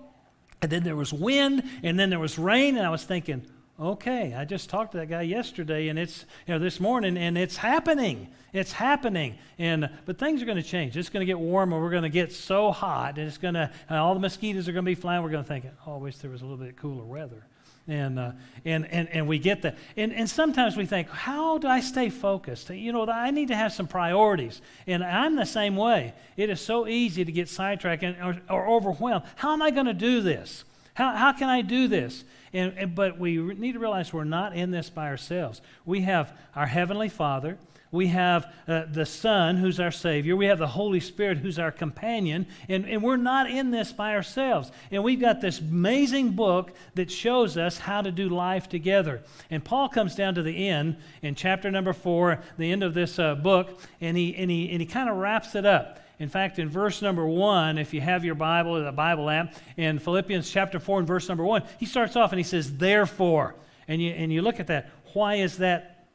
And 0.63 0.71
then 0.71 0.83
there 0.83 0.97
was 0.97 1.11
wind, 1.11 1.65
and 1.83 1.99
then 1.99 2.11
there 2.11 2.19
was 2.19 2.39
rain, 2.39 2.77
and 2.77 2.87
I 2.87 2.91
was 2.91 3.03
thinking, 3.03 3.47
okay, 3.81 4.35
I 4.35 4.45
just 4.45 4.69
talked 4.69 4.93
to 4.93 4.99
that 4.99 5.09
guy 5.09 5.23
yesterday 5.23 5.89
and 5.89 5.99
it's, 5.99 6.27
you 6.47 6.53
know, 6.53 6.59
this 6.59 6.81
morning 6.81 7.17
and 7.17 7.39
it's 7.39 7.57
happening. 7.57 8.29
It's 8.53 8.73
happening. 8.73 9.39
And, 9.59 9.89
but 10.05 10.19
things 10.19 10.43
are 10.43 10.45
going 10.45 10.59
to 10.59 10.63
change. 10.63 10.97
It's 10.97 11.09
going 11.09 11.21
to 11.21 11.27
get 11.27 11.39
warmer. 11.39 11.81
We're 11.81 11.91
going 11.91 12.03
to 12.03 12.11
get 12.11 12.33
so 12.33 12.73
hot 12.73 13.17
and 13.17 13.27
it's 13.27 13.39
going 13.39 13.55
to, 13.55 13.71
all 13.89 14.15
the 14.15 14.21
mosquitoes 14.21 14.69
are 14.69 14.73
going 14.73 14.85
to 14.85 14.91
be 14.91 14.95
flying. 14.95 15.23
We're 15.23 15.31
going 15.31 15.45
to 15.45 15.49
think, 15.49 15.65
oh, 15.87 15.95
I 15.95 15.97
wish 15.97 16.19
there 16.19 16.31
was 16.31 16.43
a 16.43 16.45
little 16.45 16.63
bit 16.63 16.77
cooler 16.77 17.05
weather. 17.05 17.47
And, 17.89 18.19
uh, 18.19 18.33
and, 18.65 18.87
and, 18.87 19.09
and 19.09 19.27
we 19.27 19.39
get 19.39 19.63
that. 19.63 19.77
And, 19.97 20.13
and 20.13 20.29
sometimes 20.29 20.77
we 20.77 20.85
think, 20.85 21.09
how 21.09 21.59
do 21.59 21.67
I 21.67 21.81
stay 21.81 22.11
focused? 22.11 22.69
You 22.71 22.93
know, 22.93 23.07
I 23.07 23.31
need 23.31 23.49
to 23.49 23.57
have 23.57 23.73
some 23.73 23.89
priorities. 23.89 24.61
And 24.87 25.03
I'm 25.03 25.35
the 25.37 25.47
same 25.47 25.75
way. 25.75 26.13
It 26.37 26.51
is 26.51 26.61
so 26.61 26.87
easy 26.87 27.25
to 27.25 27.33
get 27.33 27.49
sidetracked 27.49 28.03
and, 28.03 28.17
or, 28.23 28.37
or 28.49 28.69
overwhelmed. 28.69 29.25
How 29.37 29.55
am 29.55 29.63
I 29.63 29.71
going 29.71 29.87
to 29.87 29.95
do 29.95 30.21
this? 30.21 30.65
How, 30.95 31.15
how 31.15 31.33
can 31.33 31.49
I 31.49 31.63
do 31.63 31.89
this? 31.89 32.25
And, 32.53 32.75
and, 32.77 32.95
but 32.95 33.19
we 33.19 33.37
need 33.37 33.73
to 33.73 33.79
realize 33.79 34.13
we're 34.13 34.25
not 34.25 34.57
in 34.57 34.71
this 34.71 34.91
by 34.91 35.07
ourselves. 35.07 35.61
We 35.85 36.03
have 36.03 36.37
our 36.55 36.67
Heavenly 36.67 37.09
Father. 37.09 37.59
We 37.93 38.07
have 38.09 38.53
uh, 38.69 38.85
the 38.91 39.05
Son, 39.05 39.57
who's 39.57 39.81
our 39.81 39.91
Savior. 39.91 40.37
We 40.37 40.47
have 40.47 40.61
the 40.61 40.69
Holy 40.69 41.01
Spirit, 41.01 41.39
who's 41.39 41.59
our 41.59 41.73
companion. 41.73 42.47
And, 42.69 42.89
and 42.89 43.03
we're 43.03 43.17
not 43.17 43.51
in 43.51 43.73
this 43.73 43.93
by 43.93 44.15
ourselves. 44.15 44.71
And 44.93 45.03
we've 45.03 45.21
got 45.21 45.41
this 45.41 45.59
amazing 45.59 46.31
book 46.33 46.71
that 46.95 47.11
shows 47.11 47.57
us 47.57 47.79
how 47.79 48.03
to 48.03 48.13
do 48.13 48.29
life 48.29 48.69
together. 48.69 49.23
And 49.51 49.65
Paul 49.65 49.89
comes 49.89 50.15
down 50.15 50.37
to 50.37 50.43
the 50.43 50.69
end 50.69 50.99
in 51.21 51.35
chapter 51.35 51.69
number 51.71 51.93
four, 51.93 52.41
the 52.59 52.71
end 52.71 52.85
of 52.85 52.95
this 52.95 53.19
uh, 53.19 53.35
book, 53.35 53.81
and 54.01 54.17
he, 54.17 54.37
and 54.37 54.51
he, 54.51 54.71
and 54.71 54.81
he 54.81 54.87
kind 54.87 55.09
of 55.09 55.17
wraps 55.17 55.57
it 55.57 55.67
up. 55.67 55.99
In 56.21 56.29
fact, 56.29 56.59
in 56.59 56.69
verse 56.69 57.01
number 57.01 57.27
one, 57.27 57.79
if 57.79 57.95
you 57.95 58.03
have 58.03 58.27
your 58.27 58.35
Bible 58.35 58.77
or 58.77 58.85
the 58.85 58.93
Bible 58.93 59.31
app, 59.31 59.55
in 59.79 59.99
Philippians 59.99 60.51
chapter 60.51 60.79
4 60.79 60.99
and 60.99 61.09
verse 61.09 61.27
number 61.29 61.45
1, 61.45 61.63
he 61.79 61.87
starts 61.87 62.15
off 62.15 62.31
and 62.31 62.39
he 62.39 62.45
says, 62.45 62.77
Therefore. 62.77 63.57
And 63.89 64.01
you, 64.03 64.11
and 64.11 64.31
you 64.31 64.43
look 64.43 64.61
at 64.61 64.67
that. 64.67 64.91
Why 65.15 65.37
is 65.37 65.57
that 65.59 66.09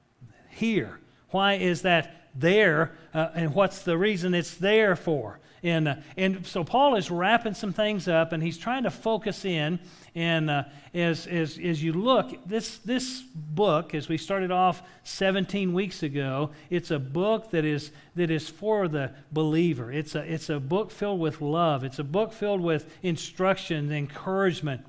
here? 0.52 1.00
Why 1.32 1.56
is 1.56 1.82
that 1.82 2.30
there? 2.36 2.96
Uh, 3.16 3.30
and 3.34 3.56
what's 3.56 3.82
the 3.82 3.98
reason 3.98 4.36
it's 4.36 4.56
there 4.56 4.96
for? 4.96 5.40
And, 5.66 5.88
uh, 5.88 5.96
and 6.16 6.46
so 6.46 6.64
Paul 6.64 6.96
is 6.96 7.10
wrapping 7.10 7.56
some 7.56 7.74
things 7.74 8.08
up 8.08 8.34
and 8.34 8.44
he's 8.44 8.60
trying 8.60 8.84
to 8.84 8.92
focus 8.92 9.46
in. 9.46 9.80
And 10.14 10.48
uh, 10.52 10.66
as, 10.94 11.26
as, 11.26 11.58
as 11.58 11.82
you 11.84 11.92
look, 11.92 12.48
this, 12.48 12.78
this 12.78 13.24
book, 13.34 13.96
as 13.96 14.08
we 14.08 14.20
started 14.20 14.52
off 14.52 14.84
17 15.06 15.74
weeks 15.74 16.04
ago, 16.04 16.52
it's 16.70 16.92
a 16.92 17.00
book 17.00 17.50
that 17.50 17.66
is, 17.66 17.90
that 18.16 18.30
is 18.30 18.48
for 18.48 18.88
the 18.88 19.10
believer. 19.32 19.92
It's 19.92 20.14
a, 20.14 20.20
it's 20.32 20.52
a 20.52 20.60
book 20.60 20.92
filled 20.92 21.20
with 21.20 21.42
love, 21.42 21.84
it's 21.84 21.98
a 21.98 22.04
book 22.04 22.32
filled 22.32 22.62
with 22.62 22.88
instruction, 23.02 23.92
encouragement 23.92 24.86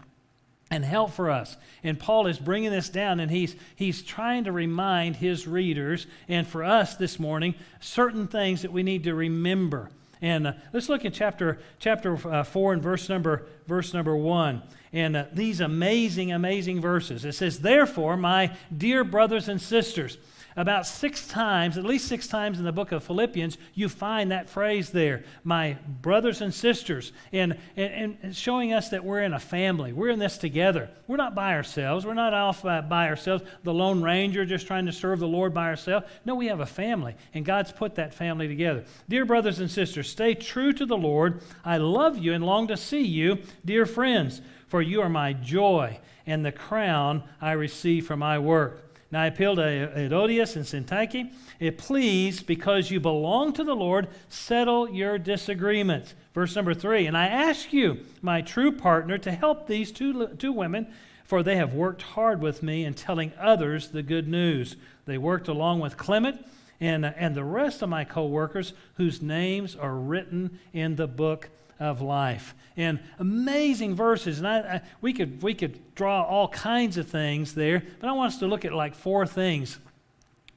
and 0.71 0.85
help 0.85 1.13
for 1.13 1.31
us. 1.31 1.57
And 1.85 1.99
Paul 1.99 2.27
is 2.27 2.39
bringing 2.39 2.73
this 2.73 2.91
down 2.91 3.19
and 3.21 3.31
he's, 3.31 3.57
he's 3.77 4.03
trying 4.03 4.45
to 4.45 4.53
remind 4.53 5.17
his 5.17 5.47
readers 5.47 6.07
and 6.29 6.47
for 6.47 6.65
us 6.65 6.97
this 6.97 7.19
morning 7.19 7.55
certain 7.81 8.27
things 8.27 8.61
that 8.61 8.73
we 8.73 8.83
need 8.83 9.05
to 9.05 9.15
remember. 9.15 9.89
And 10.23 10.47
uh, 10.47 10.53
let's 10.73 10.89
look 10.89 11.05
at 11.05 11.13
chapter 11.13 11.59
chapter 11.79 12.17
uh, 12.29 12.43
four 12.43 12.73
and 12.73 12.83
verse 12.83 13.09
number 13.09 13.47
verse 13.67 13.93
number 13.93 14.17
one. 14.17 14.63
And 14.93 15.17
uh, 15.17 15.25
these 15.33 15.61
amazing, 15.61 16.33
amazing 16.33 16.81
verses. 16.81 17.25
It 17.25 17.33
says, 17.33 17.61
"Therefore, 17.61 18.17
my 18.17 18.57
dear 18.77 19.05
brothers 19.05 19.49
and 19.49 19.61
sisters." 19.61 20.19
About 20.57 20.87
six 20.87 21.29
times, 21.29 21.77
at 21.77 21.85
least 21.85 22.09
six 22.09 22.27
times 22.27 22.59
in 22.59 22.65
the 22.65 22.73
book 22.73 22.91
of 22.91 23.05
Philippians, 23.05 23.59
you 23.75 23.91
find 23.91 24.31
that 24.31 24.49
phrase 24.49 24.89
there, 24.89 25.23
my 25.45 25.77
brothers 26.01 26.41
and 26.41 26.53
sisters, 26.53 27.13
and, 27.31 27.59
and, 27.77 28.17
and 28.23 28.35
showing 28.35 28.73
us 28.73 28.89
that 28.89 29.05
we're 29.05 29.21
in 29.21 29.35
a 29.35 29.39
family. 29.39 29.93
We're 29.93 30.09
in 30.09 30.19
this 30.19 30.39
together. 30.39 30.89
We're 31.07 31.19
not 31.19 31.35
by 31.35 31.53
ourselves. 31.53 32.07
We're 32.07 32.15
not 32.15 32.33
off 32.33 32.65
uh, 32.65 32.81
by 32.81 33.09
ourselves, 33.09 33.45
the 33.65 33.75
Lone 33.75 34.03
Ranger 34.03 34.47
just 34.47 34.67
trying 34.67 34.87
to 34.87 34.93
serve 34.93 35.19
the 35.19 35.29
Lord 35.29 35.53
by 35.53 35.67
ourselves. 35.67 36.07
No, 36.25 36.35
we 36.35 36.47
have 36.47 36.61
a 36.61 36.67
family, 36.67 37.15
and 37.35 37.45
God's 37.45 37.71
put 37.71 37.97
that 37.97 38.15
family 38.15 38.49
together. 38.49 38.85
Dear 39.11 39.27
brothers 39.27 39.59
and 39.59 39.71
sisters, 39.71 40.09
stay 40.09 40.33
true 40.33 40.73
to 40.73 40.87
the 40.87 40.97
Lord. 40.97 41.43
I 41.67 41.77
love 41.77 42.17
you 42.17 42.33
and 42.33 42.45
long 42.45 42.67
to 42.69 42.79
see 42.79 43.03
you, 43.03 43.41
dear 43.63 43.85
friends, 43.85 44.41
for 44.69 44.81
you 44.81 45.03
are 45.03 45.11
my 45.11 45.35
joy 45.35 45.99
and 46.27 46.45
the 46.45 46.53
crown 46.53 47.23
I 47.43 47.53
receive 47.53 48.07
for 48.07 48.17
my 48.17 48.39
work. 48.39 48.86
Now 49.17 49.23
I 49.23 49.27
appeal 49.29 49.57
to 49.57 49.63
Epaphroditus 49.63 50.57
and 50.57 50.67
Syntyche. 50.67 51.33
It 51.59 51.79
please, 51.79 52.43
because 52.43 52.91
you 52.91 53.01
belong 53.01 53.55
to 53.55 53.65
the 53.65 53.75
Lord, 53.75 54.09
settle 54.29 54.91
your 54.91 55.17
disagreements. 55.17 56.15
Verse 56.35 56.55
number 56.55 56.75
three. 56.75 57.07
And 57.07 57.17
I 57.17 57.27
ask 57.29 57.73
you, 57.73 58.01
my 58.21 58.43
true 58.43 58.71
partner, 58.71 59.17
to 59.17 59.33
help 59.33 59.67
these 59.67 59.91
two, 59.91 60.27
two 60.37 60.53
women, 60.53 60.89
for 61.25 61.43
they 61.43 61.57
have 61.57 61.73
worked 61.73 62.03
hard 62.03 62.43
with 62.43 62.63
me 62.63 62.85
in 62.85 62.93
telling 62.93 63.33
others 63.41 63.89
the 63.89 64.03
good 64.03 64.29
news. 64.29 64.77
They 65.07 65.17
worked 65.17 65.49
along 65.49 65.81
with 65.81 65.97
Clement 65.97 66.47
and, 66.79 67.07
and 67.07 67.35
the 67.35 67.43
rest 67.43 67.81
of 67.81 67.89
my 67.89 68.05
co 68.05 68.27
workers, 68.27 68.75
whose 68.97 69.23
names 69.23 69.75
are 69.75 69.95
written 69.95 70.59
in 70.75 70.97
the 70.97 71.09
book 71.09 71.49
of 71.79 72.01
life. 72.01 72.55
And 72.77 73.01
amazing 73.19 73.95
verses. 73.95 74.39
And 74.39 74.49
I, 74.49 74.59
I, 74.59 74.81
we, 75.01 75.13
could, 75.13 75.43
we 75.43 75.55
could 75.55 75.95
draw 75.95 76.23
all 76.23 76.49
kinds 76.49 76.97
of 76.97 77.09
things 77.09 77.55
there, 77.55 77.83
but 78.01 78.09
I 78.09 78.13
want 78.13 78.35
us 78.35 78.39
to 78.41 78.47
look 78.47 78.65
at 78.65 78.73
like 78.73 78.95
four 78.95 79.27
things. 79.27 79.79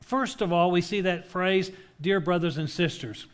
First 0.01 0.41
of 0.41 0.51
all, 0.51 0.71
we 0.71 0.81
see 0.81 1.01
that 1.01 1.27
phrase, 1.27 1.71
dear 2.01 2.19
brothers 2.19 2.57
and 2.57 2.69
sisters. 2.69 3.27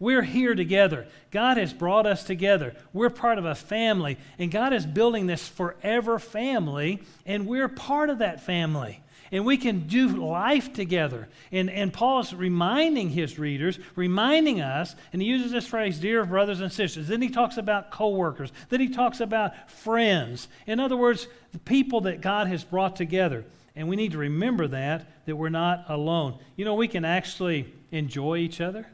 We're 0.00 0.22
here 0.22 0.54
together. 0.54 1.08
God 1.32 1.56
has 1.56 1.72
brought 1.72 2.06
us 2.06 2.22
together. 2.22 2.76
We're 2.92 3.10
part 3.10 3.38
of 3.38 3.44
a 3.44 3.54
family, 3.54 4.16
and 4.38 4.50
God 4.50 4.72
is 4.72 4.86
building 4.86 5.26
this 5.26 5.48
forever 5.48 6.20
family, 6.20 7.02
and 7.26 7.46
we're 7.46 7.68
part 7.68 8.08
of 8.08 8.18
that 8.18 8.40
family 8.40 9.00
and 9.30 9.44
we 9.44 9.56
can 9.56 9.86
do 9.86 10.08
life 10.08 10.72
together. 10.72 11.28
And, 11.52 11.70
and 11.70 11.92
Paul's 11.92 12.32
reminding 12.32 13.10
his 13.10 13.38
readers, 13.38 13.78
reminding 13.96 14.60
us, 14.60 14.94
and 15.12 15.20
he 15.20 15.28
uses 15.28 15.52
this 15.52 15.66
phrase, 15.66 15.98
dear 15.98 16.24
brothers 16.24 16.60
and 16.60 16.72
sisters. 16.72 17.08
Then 17.08 17.22
he 17.22 17.28
talks 17.28 17.56
about 17.56 17.90
coworkers. 17.90 18.52
Then 18.68 18.80
he 18.80 18.88
talks 18.88 19.20
about 19.20 19.70
friends. 19.70 20.48
In 20.66 20.80
other 20.80 20.96
words, 20.96 21.28
the 21.52 21.58
people 21.58 22.02
that 22.02 22.20
God 22.20 22.46
has 22.48 22.64
brought 22.64 22.96
together. 22.96 23.44
And 23.76 23.88
we 23.88 23.96
need 23.96 24.12
to 24.12 24.18
remember 24.18 24.66
that, 24.68 25.06
that 25.26 25.36
we're 25.36 25.50
not 25.50 25.84
alone. 25.88 26.38
You 26.56 26.64
know, 26.64 26.74
we 26.74 26.88
can 26.88 27.04
actually 27.04 27.72
enjoy 27.92 28.38
each 28.38 28.60
other. 28.60 28.86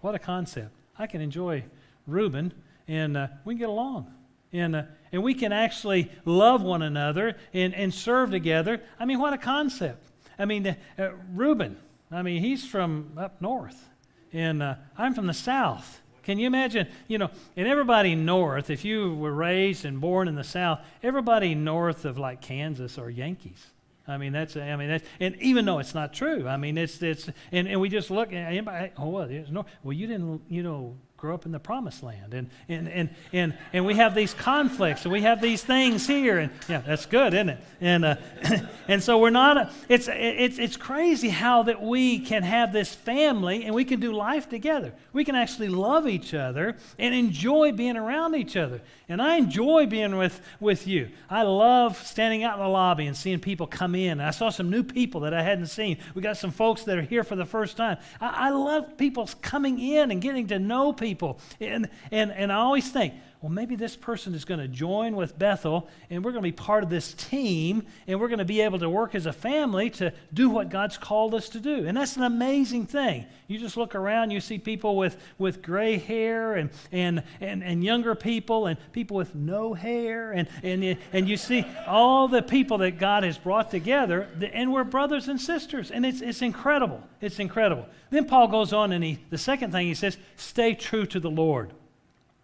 What 0.00 0.14
a 0.14 0.18
concept. 0.18 0.70
I 0.98 1.06
can 1.06 1.20
enjoy 1.20 1.64
Reuben, 2.06 2.52
and 2.88 3.16
uh, 3.16 3.28
we 3.44 3.54
can 3.54 3.60
get 3.60 3.68
along. 3.68 4.12
And, 4.52 4.76
uh, 4.76 4.82
and 5.12 5.22
we 5.22 5.34
can 5.34 5.52
actually 5.52 6.10
love 6.24 6.62
one 6.62 6.82
another 6.82 7.36
and, 7.52 7.74
and 7.74 7.92
serve 7.92 8.30
together. 8.30 8.80
I 8.98 9.04
mean, 9.04 9.18
what 9.18 9.32
a 9.32 9.38
concept. 9.38 10.04
I 10.38 10.44
mean, 10.44 10.66
uh, 10.66 10.74
uh, 10.98 11.10
Reuben, 11.32 11.76
I 12.10 12.22
mean, 12.22 12.42
he's 12.42 12.66
from 12.66 13.12
up 13.16 13.40
north, 13.40 13.88
and 14.32 14.62
uh, 14.62 14.74
I'm 14.96 15.14
from 15.14 15.26
the 15.26 15.34
south. 15.34 16.00
Can 16.22 16.38
you 16.38 16.46
imagine? 16.46 16.86
You 17.08 17.18
know, 17.18 17.30
and 17.56 17.66
everybody 17.66 18.14
north, 18.14 18.70
if 18.70 18.84
you 18.84 19.14
were 19.14 19.32
raised 19.32 19.84
and 19.84 20.00
born 20.00 20.28
in 20.28 20.34
the 20.34 20.44
south, 20.44 20.80
everybody 21.02 21.54
north 21.54 22.04
of 22.04 22.18
like 22.18 22.40
Kansas 22.40 22.98
are 22.98 23.10
Yankees. 23.10 23.66
I 24.06 24.18
mean, 24.18 24.32
that's, 24.32 24.56
I 24.56 24.76
mean, 24.76 24.88
that's, 24.88 25.04
and 25.20 25.36
even 25.40 25.64
though 25.64 25.78
it's 25.78 25.94
not 25.94 26.12
true, 26.12 26.46
I 26.48 26.56
mean, 26.56 26.76
it's, 26.76 27.00
it's, 27.02 27.28
and, 27.52 27.68
and 27.68 27.80
we 27.80 27.88
just 27.88 28.10
look, 28.10 28.32
at, 28.32 28.92
oh, 28.98 29.08
well, 29.08 29.28
there's 29.28 29.50
no, 29.50 29.64
well, 29.82 29.92
you 29.92 30.06
didn't, 30.06 30.42
you 30.48 30.62
know, 30.62 30.96
grow 31.22 31.36
up 31.36 31.46
in 31.46 31.52
the 31.52 31.60
promised 31.60 32.02
land. 32.02 32.34
And 32.34 32.50
and 32.68 32.88
and 32.88 33.10
and, 33.32 33.56
and 33.72 33.86
we 33.86 33.94
have 33.94 34.12
these 34.12 34.34
conflicts 34.34 35.04
and 35.04 35.12
we 35.12 35.20
have 35.20 35.40
these 35.40 35.62
things 35.62 36.04
here 36.04 36.38
and 36.38 36.50
yeah 36.68 36.80
that's 36.80 37.06
good 37.06 37.32
isn't 37.32 37.50
it? 37.50 37.58
And 37.80 38.04
uh, 38.04 38.16
and 38.88 39.00
so 39.00 39.18
we're 39.18 39.30
not 39.30 39.72
it's 39.88 40.08
it's 40.10 40.58
it's 40.58 40.76
crazy 40.76 41.28
how 41.28 41.62
that 41.62 41.80
we 41.80 42.18
can 42.18 42.42
have 42.42 42.72
this 42.72 42.92
family 42.92 43.64
and 43.64 43.72
we 43.72 43.84
can 43.84 44.00
do 44.00 44.12
life 44.12 44.48
together. 44.48 44.94
We 45.12 45.24
can 45.24 45.36
actually 45.36 45.68
love 45.68 46.08
each 46.08 46.34
other 46.34 46.76
and 46.98 47.14
enjoy 47.14 47.70
being 47.70 47.96
around 47.96 48.34
each 48.34 48.56
other. 48.56 48.80
And 49.08 49.22
i 49.22 49.36
enjoy 49.36 49.86
being 49.86 50.16
with 50.16 50.40
with 50.58 50.88
you. 50.88 51.10
I 51.30 51.42
love 51.42 52.04
standing 52.04 52.42
out 52.42 52.54
in 52.58 52.64
the 52.64 52.68
lobby 52.68 53.06
and 53.06 53.16
seeing 53.16 53.38
people 53.38 53.68
come 53.68 53.94
in. 53.94 54.20
I 54.20 54.32
saw 54.32 54.50
some 54.50 54.70
new 54.70 54.82
people 54.82 55.20
that 55.20 55.34
i 55.34 55.42
hadn't 55.42 55.66
seen. 55.66 55.98
We 56.16 56.22
got 56.22 56.36
some 56.36 56.50
folks 56.50 56.82
that 56.84 56.98
are 56.98 57.02
here 57.02 57.22
for 57.22 57.36
the 57.36 57.46
first 57.46 57.76
time. 57.76 57.98
I, 58.20 58.48
I 58.48 58.50
love 58.50 58.96
people 58.96 59.28
coming 59.40 59.78
in 59.78 60.10
and 60.10 60.20
getting 60.20 60.48
to 60.48 60.58
know 60.58 60.92
people 60.92 61.11
people. 61.12 61.38
And, 61.60 61.90
and, 62.10 62.32
and 62.32 62.50
I 62.50 62.56
always 62.56 62.90
think, 62.90 63.12
well, 63.42 63.50
maybe 63.50 63.74
this 63.74 63.96
person 63.96 64.34
is 64.34 64.44
going 64.44 64.60
to 64.60 64.68
join 64.68 65.16
with 65.16 65.36
Bethel 65.36 65.88
and 66.10 66.24
we're 66.24 66.30
going 66.30 66.44
to 66.44 66.48
be 66.48 66.52
part 66.52 66.84
of 66.84 66.90
this 66.90 67.12
team 67.12 67.84
and 68.06 68.20
we're 68.20 68.28
going 68.28 68.38
to 68.38 68.44
be 68.44 68.60
able 68.60 68.78
to 68.78 68.88
work 68.88 69.16
as 69.16 69.26
a 69.26 69.32
family 69.32 69.90
to 69.90 70.12
do 70.32 70.48
what 70.48 70.70
God's 70.70 70.96
called 70.96 71.34
us 71.34 71.48
to 71.48 71.58
do. 71.58 71.84
And 71.84 71.96
that's 71.96 72.16
an 72.16 72.22
amazing 72.22 72.86
thing. 72.86 73.26
You 73.48 73.58
just 73.58 73.76
look 73.76 73.96
around, 73.96 74.30
you 74.30 74.40
see 74.40 74.58
people 74.58 74.96
with, 74.96 75.16
with 75.38 75.60
gray 75.60 75.98
hair 75.98 76.54
and, 76.54 76.70
and, 76.92 77.24
and, 77.40 77.64
and 77.64 77.82
younger 77.82 78.14
people 78.14 78.66
and 78.66 78.78
people 78.92 79.16
with 79.16 79.34
no 79.34 79.74
hair, 79.74 80.30
and, 80.30 80.48
and, 80.62 80.96
and 81.12 81.28
you 81.28 81.36
see 81.36 81.66
all 81.86 82.28
the 82.28 82.42
people 82.42 82.78
that 82.78 82.98
God 82.98 83.24
has 83.24 83.38
brought 83.38 83.72
together, 83.72 84.28
and 84.52 84.72
we're 84.72 84.84
brothers 84.84 85.26
and 85.26 85.40
sisters. 85.40 85.90
And 85.90 86.06
it's, 86.06 86.22
it's 86.22 86.42
incredible. 86.42 87.02
It's 87.20 87.40
incredible. 87.40 87.86
Then 88.10 88.24
Paul 88.24 88.46
goes 88.46 88.72
on 88.72 88.92
and 88.92 89.02
he, 89.02 89.18
the 89.30 89.38
second 89.38 89.72
thing 89.72 89.88
he 89.88 89.94
says, 89.94 90.16
stay 90.36 90.74
true 90.74 91.06
to 91.06 91.18
the 91.18 91.30
Lord. 91.30 91.72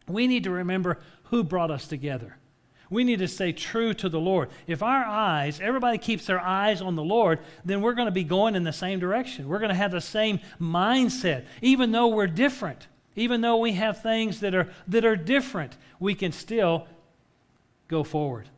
We 0.08 0.26
need 0.26 0.44
to 0.44 0.50
remember 0.50 0.98
who 1.24 1.44
brought 1.44 1.70
us 1.70 1.86
together. 1.86 2.36
We 2.90 3.04
need 3.04 3.18
to 3.18 3.28
stay 3.28 3.52
true 3.52 3.92
to 3.94 4.08
the 4.08 4.20
Lord. 4.20 4.48
If 4.66 4.82
our 4.82 5.04
eyes, 5.04 5.60
everybody 5.60 5.98
keeps 5.98 6.26
their 6.26 6.40
eyes 6.40 6.80
on 6.80 6.96
the 6.96 7.02
Lord, 7.02 7.40
then 7.64 7.82
we're 7.82 7.92
going 7.92 8.06
to 8.06 8.12
be 8.12 8.24
going 8.24 8.54
in 8.54 8.64
the 8.64 8.72
same 8.72 8.98
direction. 8.98 9.46
We're 9.46 9.58
going 9.58 9.68
to 9.68 9.74
have 9.74 9.92
the 9.92 10.00
same 10.00 10.40
mindset. 10.58 11.44
Even 11.60 11.92
though 11.92 12.08
we're 12.08 12.26
different, 12.26 12.86
even 13.14 13.42
though 13.42 13.58
we 13.58 13.72
have 13.72 14.00
things 14.00 14.40
that 14.40 14.54
are, 14.54 14.70
that 14.86 15.04
are 15.04 15.16
different, 15.16 15.76
we 16.00 16.14
can 16.14 16.32
still 16.32 16.86
go 17.88 18.02
forward 18.04 18.48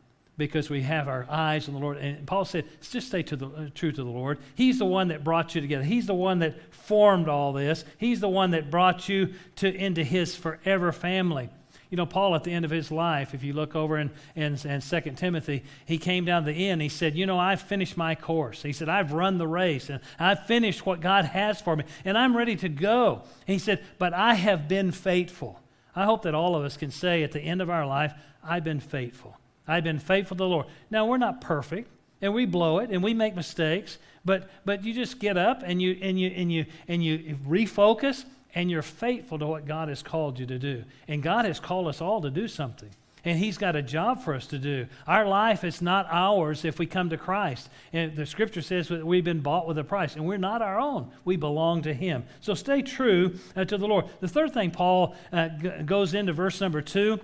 because 0.41 0.71
we 0.71 0.81
have 0.83 1.07
our 1.07 1.27
eyes 1.29 1.69
on 1.69 1.75
the 1.75 1.81
Lord. 1.81 1.99
And 1.99 2.27
Paul 2.27 2.47
said, 2.47 2.65
just 2.81 3.09
stay 3.09 3.23
to 3.25 3.37
the, 3.37 3.47
uh, 3.47 3.69
true 3.75 3.93
to 3.93 4.03
the 4.03 4.11
Lord. 4.11 4.39
He's 4.55 4.79
the 4.79 4.87
one 4.87 5.09
that 5.09 5.23
brought 5.23 5.55
you 5.55 5.61
together. 5.61 5.85
He's 5.85 6.07
the 6.07 6.15
one 6.15 6.39
that 6.39 6.75
formed 6.75 7.29
all 7.29 7.53
this. 7.53 7.85
He's 7.99 8.21
the 8.21 8.29
one 8.29 8.53
that 8.53 8.71
brought 8.71 9.09
you 9.09 9.35
to, 9.57 9.73
into 9.73 10.03
his 10.03 10.35
forever 10.35 10.93
family. 10.93 11.51
You 11.91 11.97
know, 11.97 12.07
Paul, 12.07 12.35
at 12.35 12.45
the 12.45 12.53
end 12.53 12.65
of 12.65 12.71
his 12.71 12.91
life, 12.91 13.35
if 13.35 13.45
you 13.45 13.53
look 13.53 13.77
over 13.77 13.99
in, 13.99 14.11
in, 14.35 14.57
in 14.65 14.81
2 14.81 15.01
Timothy, 15.17 15.65
he 15.85 15.99
came 15.99 16.25
down 16.25 16.45
to 16.45 16.53
the 16.53 16.69
end. 16.69 16.81
He 16.81 16.89
said, 16.89 17.17
You 17.17 17.27
know, 17.27 17.39
I've 17.39 17.61
finished 17.61 17.97
my 17.97 18.15
course. 18.15 18.63
He 18.63 18.73
said, 18.73 18.89
I've 18.89 19.13
run 19.13 19.37
the 19.37 19.47
race 19.49 19.91
and 19.91 20.01
I've 20.19 20.47
finished 20.47 20.87
what 20.87 21.01
God 21.01 21.27
has 21.27 21.61
for 21.61 21.77
me, 21.77 21.85
and 22.05 22.17
I'm 22.17 22.37
ready 22.37 22.57
to 22.57 22.69
go. 22.69 23.23
he 23.47 23.59
said, 23.59 23.85
But 23.99 24.15
I 24.15 24.35
have 24.35 24.69
been 24.69 24.93
faithful. 24.93 25.61
I 25.95 26.05
hope 26.05 26.23
that 26.23 26.35
all 26.35 26.55
of 26.55 26.65
us 26.65 26.77
can 26.77 26.91
say 26.91 27.25
at 27.25 27.33
the 27.33 27.41
end 27.41 27.61
of 27.61 27.69
our 27.69 27.87
life, 27.87 28.15
I've 28.43 28.65
been 28.65 28.81
faithful. 28.81 29.40
I've 29.71 29.85
been 29.85 29.99
faithful 29.99 30.37
to 30.37 30.43
the 30.43 30.49
Lord. 30.49 30.67
Now, 30.91 31.07
we're 31.07 31.17
not 31.19 31.41
perfect, 31.41 31.89
and 32.21 32.35
we 32.35 32.45
blow 32.45 32.79
it, 32.79 32.91
and 32.91 33.03
we 33.03 33.15
make 33.15 33.37
mistakes, 33.37 33.99
but, 34.25 34.51
but 34.65 34.85
you 34.85 34.93
just 34.93 35.19
get 35.19 35.37
up 35.37 35.63
and 35.65 35.81
you, 35.81 35.97
and, 36.03 36.19
you, 36.19 36.29
and, 36.29 36.53
you, 36.53 36.67
and 36.89 37.05
you 37.05 37.39
refocus, 37.47 38.25
and 38.55 38.71
you're 38.71 38.83
faithful 38.83 39.39
to 39.39 39.47
what 39.47 39.65
God 39.67 39.89
has 39.89 40.03
called 40.03 40.39
you 40.39 40.47
to 40.47 40.59
do. 40.59 40.85
And 41.07 41.23
God 41.23 41.45
has 41.45 41.61
called 41.61 41.87
us 41.87 42.01
all 42.01 42.21
to 42.23 42.31
do 42.31 42.49
something. 42.49 42.91
And 43.25 43.39
He's 43.39 43.59
got 43.59 43.77
a 43.77 43.83
job 43.83 44.23
for 44.23 44.35
us 44.35 44.47
to 44.49 44.59
do. 44.59 44.87
Our 45.07 45.27
life 45.27 45.63
is 45.63 45.83
not 45.83 46.07
ours 46.11 46.65
if 46.65 46.79
we 46.79 46.87
come 46.87 47.11
to 47.11 47.17
Christ. 47.17 47.69
And 47.93 48.17
the 48.17 48.27
scripture 48.27 48.63
says 48.63 48.89
that 48.89 49.07
we've 49.07 49.25
been 49.25 49.41
bought 49.41 49.69
with 49.69 49.79
a 49.79 49.85
price, 49.85 50.17
and 50.17 50.27
we're 50.27 50.39
not 50.39 50.63
our 50.63 50.81
own. 50.81 51.11
We 51.25 51.37
belong 51.37 51.83
to 51.83 51.95
Him. 51.95 52.25
So 52.41 52.55
stay 52.55 52.83
true 52.83 53.39
uh, 53.55 53.67
to 53.67 53.77
the 53.77 53.87
Lord. 53.87 54.07
The 54.21 54.29
third 54.29 54.55
thing 54.55 54.71
Paul 54.71 55.15
uh, 55.33 55.49
g- 55.49 55.71
goes 55.85 56.15
into 56.15 56.33
verse 56.33 56.61
number 56.61 56.81
two 56.81 57.21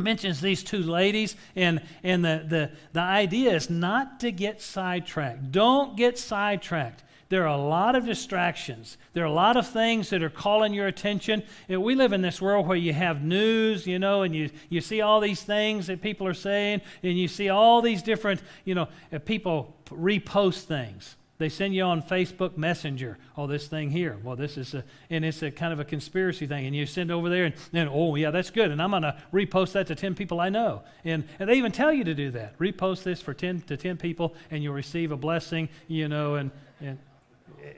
mentions 0.00 0.40
these 0.40 0.62
two 0.62 0.82
ladies 0.82 1.36
and, 1.54 1.82
and 2.02 2.24
the, 2.24 2.44
the, 2.48 2.70
the 2.92 3.00
idea 3.00 3.54
is 3.54 3.70
not 3.70 4.20
to 4.20 4.32
get 4.32 4.60
sidetracked. 4.60 5.52
Don't 5.52 5.96
get 5.96 6.18
sidetracked. 6.18 7.04
There 7.28 7.44
are 7.44 7.56
a 7.56 7.62
lot 7.62 7.94
of 7.94 8.04
distractions. 8.04 8.98
There 9.12 9.22
are 9.22 9.28
a 9.28 9.32
lot 9.32 9.56
of 9.56 9.68
things 9.68 10.10
that 10.10 10.20
are 10.20 10.30
calling 10.30 10.74
your 10.74 10.88
attention. 10.88 11.44
We 11.68 11.94
live 11.94 12.12
in 12.12 12.22
this 12.22 12.42
world 12.42 12.66
where 12.66 12.76
you 12.76 12.92
have 12.92 13.22
news 13.22 13.86
you 13.86 13.98
know 13.98 14.22
and 14.22 14.34
you, 14.34 14.50
you 14.68 14.80
see 14.80 15.00
all 15.00 15.20
these 15.20 15.42
things 15.42 15.86
that 15.86 16.02
people 16.02 16.26
are 16.26 16.34
saying 16.34 16.80
and 17.02 17.18
you 17.18 17.28
see 17.28 17.48
all 17.48 17.82
these 17.82 18.02
different 18.02 18.42
you 18.64 18.74
know 18.74 18.88
uh, 19.12 19.18
people 19.18 19.76
repost 19.90 20.62
things 20.62 21.16
they 21.40 21.48
send 21.48 21.74
you 21.74 21.82
on 21.84 22.02
Facebook 22.02 22.58
Messenger, 22.58 23.16
oh, 23.34 23.46
this 23.46 23.66
thing 23.66 23.90
here. 23.90 24.18
Well, 24.22 24.36
this 24.36 24.58
is 24.58 24.74
a, 24.74 24.84
and 25.08 25.24
it's 25.24 25.42
a 25.42 25.50
kind 25.50 25.72
of 25.72 25.80
a 25.80 25.86
conspiracy 25.86 26.46
thing. 26.46 26.66
And 26.66 26.76
you 26.76 26.84
send 26.84 27.10
over 27.10 27.30
there, 27.30 27.46
and 27.46 27.54
then, 27.72 27.88
oh, 27.90 28.14
yeah, 28.14 28.30
that's 28.30 28.50
good. 28.50 28.70
And 28.70 28.80
I'm 28.80 28.90
going 28.90 29.04
to 29.04 29.16
repost 29.32 29.72
that 29.72 29.86
to 29.86 29.94
10 29.94 30.14
people 30.14 30.38
I 30.38 30.50
know. 30.50 30.82
And, 31.02 31.24
and 31.38 31.48
they 31.48 31.54
even 31.54 31.72
tell 31.72 31.94
you 31.94 32.04
to 32.04 32.14
do 32.14 32.30
that. 32.32 32.58
Repost 32.58 33.04
this 33.04 33.22
for 33.22 33.32
10 33.32 33.62
to 33.62 33.78
10 33.78 33.96
people, 33.96 34.34
and 34.50 34.62
you'll 34.62 34.74
receive 34.74 35.12
a 35.12 35.16
blessing, 35.16 35.70
you 35.88 36.08
know, 36.08 36.34
and, 36.34 36.50
and 36.78 36.98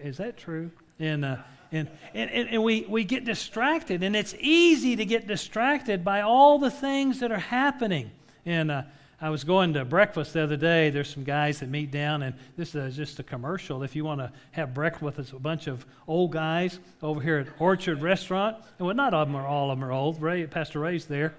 is 0.02 0.16
that 0.16 0.36
true? 0.36 0.72
And, 0.98 1.24
uh, 1.24 1.36
and, 1.70 1.88
and, 2.14 2.48
and 2.48 2.64
we, 2.64 2.84
we 2.88 3.04
get 3.04 3.24
distracted, 3.24 4.02
and 4.02 4.16
it's 4.16 4.34
easy 4.40 4.96
to 4.96 5.04
get 5.04 5.28
distracted 5.28 6.04
by 6.04 6.22
all 6.22 6.58
the 6.58 6.70
things 6.70 7.20
that 7.20 7.30
are 7.30 7.38
happening. 7.38 8.10
And 8.44 8.72
uh, 8.72 8.82
I 9.22 9.30
was 9.30 9.44
going 9.44 9.74
to 9.74 9.84
breakfast 9.84 10.32
the 10.32 10.42
other 10.42 10.56
day. 10.56 10.90
There's 10.90 11.08
some 11.08 11.22
guys 11.22 11.60
that 11.60 11.68
meet 11.68 11.92
down, 11.92 12.22
and 12.22 12.34
this 12.56 12.74
is 12.74 12.96
just 12.96 13.20
a 13.20 13.22
commercial. 13.22 13.84
If 13.84 13.94
you 13.94 14.04
want 14.04 14.20
to 14.20 14.32
have 14.50 14.74
breakfast 14.74 15.04
with 15.04 15.32
a 15.32 15.38
bunch 15.38 15.68
of 15.68 15.86
old 16.08 16.32
guys 16.32 16.80
over 17.04 17.20
here 17.20 17.38
at 17.38 17.46
Orchard 17.60 18.02
Restaurant, 18.02 18.56
and 18.78 18.86
well, 18.86 18.96
not 18.96 19.14
all 19.14 19.22
of 19.22 19.28
them 19.28 19.36
are, 19.36 19.46
all 19.46 19.70
of 19.70 19.78
them 19.78 19.88
are 19.88 19.92
old. 19.92 20.20
Ray, 20.20 20.44
Pastor 20.48 20.80
Ray's 20.80 21.04
there. 21.04 21.34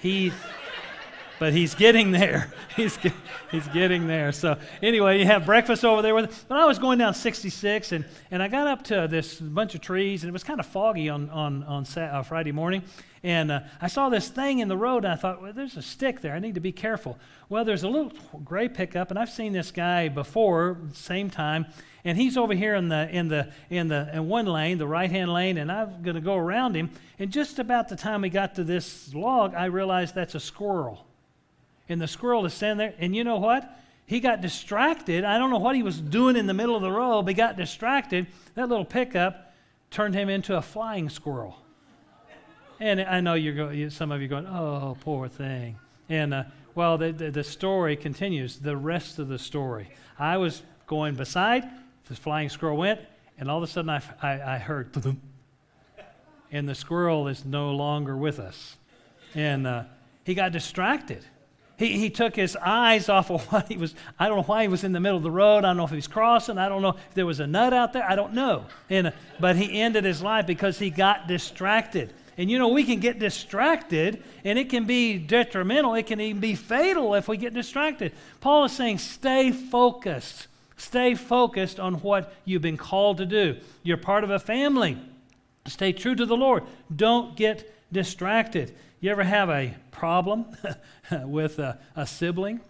He 0.00 0.32
but 1.38 1.52
he's 1.52 1.74
getting 1.74 2.12
there. 2.12 2.52
He's, 2.76 2.96
he's 3.50 3.66
getting 3.68 4.06
there. 4.06 4.32
So, 4.32 4.56
anyway, 4.80 5.18
you 5.18 5.26
have 5.26 5.44
breakfast 5.44 5.84
over 5.84 6.00
there 6.00 6.14
with. 6.14 6.46
But 6.48 6.56
I 6.56 6.64
was 6.64 6.78
going 6.78 6.98
down 6.98 7.12
66, 7.12 7.92
and, 7.92 8.04
and 8.30 8.42
I 8.42 8.48
got 8.48 8.66
up 8.66 8.84
to 8.84 9.08
this 9.10 9.40
bunch 9.40 9.74
of 9.74 9.82
trees, 9.82 10.22
and 10.22 10.30
it 10.30 10.32
was 10.32 10.44
kind 10.44 10.60
of 10.60 10.66
foggy 10.66 11.08
on, 11.08 11.28
on, 11.30 11.62
on 11.64 11.84
Saturday, 11.84 12.16
uh, 12.16 12.22
Friday 12.22 12.52
morning. 12.52 12.82
And 13.24 13.52
uh, 13.52 13.60
I 13.80 13.86
saw 13.86 14.08
this 14.08 14.28
thing 14.28 14.58
in 14.58 14.68
the 14.68 14.76
road, 14.76 15.04
and 15.04 15.12
I 15.12 15.16
thought, 15.16 15.40
well, 15.40 15.52
there's 15.52 15.76
a 15.76 15.82
stick 15.82 16.20
there. 16.20 16.34
I 16.34 16.40
need 16.40 16.54
to 16.54 16.60
be 16.60 16.72
careful. 16.72 17.18
Well, 17.48 17.64
there's 17.64 17.84
a 17.84 17.88
little 17.88 18.12
gray 18.44 18.68
pickup, 18.68 19.10
and 19.10 19.18
I've 19.18 19.30
seen 19.30 19.52
this 19.52 19.70
guy 19.70 20.08
before, 20.08 20.78
same 20.92 21.30
time, 21.30 21.66
and 22.04 22.18
he's 22.18 22.36
over 22.36 22.52
here 22.52 22.74
in 22.74 22.88
the 22.88 23.08
in 23.10 23.28
the 23.28 23.52
in 23.70 23.86
the 23.86 24.10
in 24.12 24.28
one 24.28 24.46
lane, 24.46 24.78
the 24.78 24.88
right-hand 24.88 25.32
lane, 25.32 25.56
and 25.56 25.70
I'm 25.70 26.02
going 26.02 26.16
to 26.16 26.20
go 26.20 26.36
around 26.36 26.74
him. 26.74 26.90
And 27.20 27.30
just 27.30 27.60
about 27.60 27.88
the 27.88 27.94
time 27.94 28.22
we 28.22 28.28
got 28.28 28.56
to 28.56 28.64
this 28.64 29.14
log, 29.14 29.54
I 29.54 29.66
realized 29.66 30.14
that's 30.14 30.34
a 30.34 30.40
squirrel 30.40 31.06
and 31.92 32.00
the 32.00 32.08
squirrel 32.08 32.44
is 32.46 32.54
standing 32.54 32.78
there. 32.78 32.94
And 32.98 33.14
you 33.14 33.24
know 33.24 33.38
what? 33.38 33.78
He 34.06 34.20
got 34.20 34.40
distracted. 34.40 35.24
I 35.24 35.38
don't 35.38 35.50
know 35.50 35.58
what 35.58 35.76
he 35.76 35.82
was 35.82 36.00
doing 36.00 36.36
in 36.36 36.46
the 36.46 36.54
middle 36.54 36.74
of 36.74 36.82
the 36.82 36.90
road, 36.90 37.22
but 37.22 37.30
he 37.30 37.34
got 37.34 37.56
distracted. 37.56 38.26
That 38.54 38.68
little 38.68 38.84
pickup 38.84 39.54
turned 39.90 40.14
him 40.14 40.28
into 40.28 40.56
a 40.56 40.62
flying 40.62 41.08
squirrel. 41.08 41.61
And 42.82 43.00
I 43.00 43.20
know 43.20 43.34
you're 43.34 43.54
going, 43.54 43.90
some 43.90 44.10
of 44.10 44.20
you 44.20 44.26
going, 44.26 44.44
oh, 44.44 44.96
poor 45.02 45.28
thing. 45.28 45.78
And 46.08 46.34
uh, 46.34 46.44
well, 46.74 46.98
the, 46.98 47.12
the, 47.12 47.30
the 47.30 47.44
story 47.44 47.94
continues, 47.94 48.58
the 48.58 48.76
rest 48.76 49.20
of 49.20 49.28
the 49.28 49.38
story. 49.38 49.88
I 50.18 50.38
was 50.38 50.64
going 50.88 51.14
beside, 51.14 51.62
this 52.08 52.18
flying 52.18 52.48
squirrel 52.48 52.76
went, 52.76 52.98
and 53.38 53.48
all 53.48 53.58
of 53.58 53.62
a 53.62 53.68
sudden 53.68 53.88
I, 53.88 54.02
I, 54.20 54.54
I 54.54 54.58
heard, 54.58 55.16
and 56.50 56.68
the 56.68 56.74
squirrel 56.74 57.28
is 57.28 57.44
no 57.44 57.70
longer 57.70 58.16
with 58.16 58.40
us. 58.40 58.76
And 59.36 59.64
uh, 59.64 59.84
he 60.24 60.34
got 60.34 60.50
distracted. 60.50 61.24
He, 61.76 61.98
he 61.98 62.10
took 62.10 62.34
his 62.34 62.56
eyes 62.56 63.08
off 63.08 63.30
of 63.30 63.44
what 63.52 63.68
he 63.68 63.76
was. 63.76 63.94
I 64.18 64.26
don't 64.26 64.38
know 64.38 64.42
why 64.42 64.62
he 64.62 64.68
was 64.68 64.82
in 64.82 64.90
the 64.90 64.98
middle 64.98 65.18
of 65.18 65.22
the 65.22 65.30
road. 65.30 65.58
I 65.58 65.68
don't 65.68 65.76
know 65.76 65.84
if 65.84 65.90
he 65.90 65.96
was 65.96 66.08
crossing. 66.08 66.58
I 66.58 66.68
don't 66.68 66.82
know 66.82 66.96
if 67.08 67.14
there 67.14 67.26
was 67.26 67.38
a 67.38 67.46
nut 67.46 67.72
out 67.72 67.92
there. 67.92 68.02
I 68.02 68.16
don't 68.16 68.34
know. 68.34 68.66
And, 68.90 69.12
but 69.38 69.54
he 69.54 69.80
ended 69.80 70.04
his 70.04 70.20
life 70.20 70.48
because 70.48 70.80
he 70.80 70.90
got 70.90 71.28
distracted. 71.28 72.12
And 72.38 72.50
you 72.50 72.58
know, 72.58 72.68
we 72.68 72.84
can 72.84 73.00
get 73.00 73.18
distracted, 73.18 74.22
and 74.44 74.58
it 74.58 74.70
can 74.70 74.84
be 74.84 75.18
detrimental. 75.18 75.94
It 75.94 76.06
can 76.06 76.20
even 76.20 76.40
be 76.40 76.54
fatal 76.54 77.14
if 77.14 77.28
we 77.28 77.36
get 77.36 77.52
distracted. 77.52 78.12
Paul 78.40 78.64
is 78.64 78.72
saying, 78.72 78.98
stay 78.98 79.52
focused. 79.52 80.46
Stay 80.76 81.14
focused 81.14 81.78
on 81.78 81.94
what 81.96 82.34
you've 82.44 82.62
been 82.62 82.76
called 82.76 83.18
to 83.18 83.26
do. 83.26 83.56
You're 83.82 83.98
part 83.98 84.24
of 84.24 84.30
a 84.30 84.38
family. 84.38 84.98
Stay 85.66 85.92
true 85.92 86.14
to 86.14 86.26
the 86.26 86.36
Lord. 86.36 86.64
Don't 86.94 87.36
get 87.36 87.72
distracted. 87.92 88.74
You 89.00 89.10
ever 89.10 89.22
have 89.22 89.50
a 89.50 89.74
problem 89.90 90.46
with 91.24 91.58
a, 91.58 91.78
a, 91.94 92.06
sibling? 92.06 92.60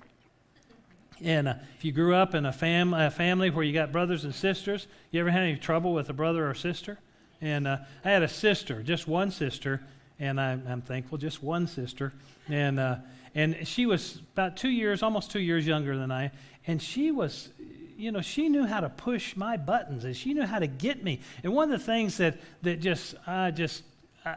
And 1.23 1.49
uh, 1.49 1.54
if 1.76 1.85
you 1.85 1.92
grew 1.92 2.14
up 2.14 2.35
in 2.35 2.45
a, 2.45 2.52
fam- 2.52 2.95
a 2.95 3.11
family 3.11 3.49
where 3.49 3.64
you 3.64 3.73
got 3.73 3.92
brothers 3.92 4.25
and 4.25 4.35
sisters, 4.35 4.88
you 5.11 5.21
ever 5.21 5.31
had 5.31 5.42
any 5.42 5.57
trouble 5.57 5.95
with 5.95 6.11
a 6.11 6.12
brother 6.12 6.49
or 6.49 6.54
sister? 6.54 6.99
And 7.42 7.66
uh, 7.66 7.78
I 8.04 8.11
had 8.11 8.22
a 8.22 8.28
sister, 8.28 8.82
just 8.82 9.06
one 9.06 9.30
sister, 9.30 9.82
and 10.18 10.40
I'm, 10.40 10.64
I'm 10.66 10.80
thankful, 10.80 11.18
just 11.18 11.42
one 11.42 11.66
sister. 11.66 12.12
And, 12.49 12.78
uh, 12.78 12.96
and 13.34 13.66
she 13.66 13.84
was 13.84 14.20
about 14.32 14.56
two 14.56 14.70
years, 14.70 15.02
almost 15.02 15.30
two 15.30 15.40
years 15.40 15.66
younger 15.66 15.99
than 15.99 16.11
I. 16.11 16.30
And 16.66 16.80
she 16.80 17.11
was, 17.11 17.50
you 17.98 18.12
know, 18.12 18.20
she 18.20 18.48
knew 18.48 18.64
how 18.64 18.81
to 18.81 18.88
push 18.88 19.37
my 19.37 19.57
buttons 19.57 20.05
and 20.05 20.16
she 20.16 20.33
knew 20.33 20.46
how 20.46 20.61
to 20.61 20.68
get 20.68 21.02
me. 21.02 21.20
And 21.42 21.52
one 21.52 21.70
of 21.72 21.78
the 21.78 21.85
things 21.85 22.16
that, 22.18 22.38
that 22.62 22.81
just, 22.81 23.16
I 23.26 23.50
just 23.50 23.83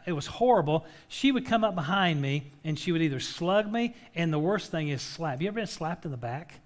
it 0.05 0.13
was 0.13 0.25
horrible. 0.25 0.85
She 1.07 1.31
would 1.31 1.45
come 1.45 1.63
up 1.63 1.75
behind 1.75 2.21
me 2.21 2.51
and 2.63 2.77
she 2.77 2.91
would 2.91 3.01
either 3.01 3.19
slug 3.19 3.71
me, 3.71 3.93
and 4.15 4.33
the 4.33 4.39
worst 4.39 4.71
thing 4.71 4.89
is 4.89 5.01
slap. 5.01 5.41
You 5.41 5.47
ever 5.47 5.55
been 5.55 5.67
slapped 5.67 6.05
in 6.05 6.11
the 6.11 6.17
back? 6.17 6.59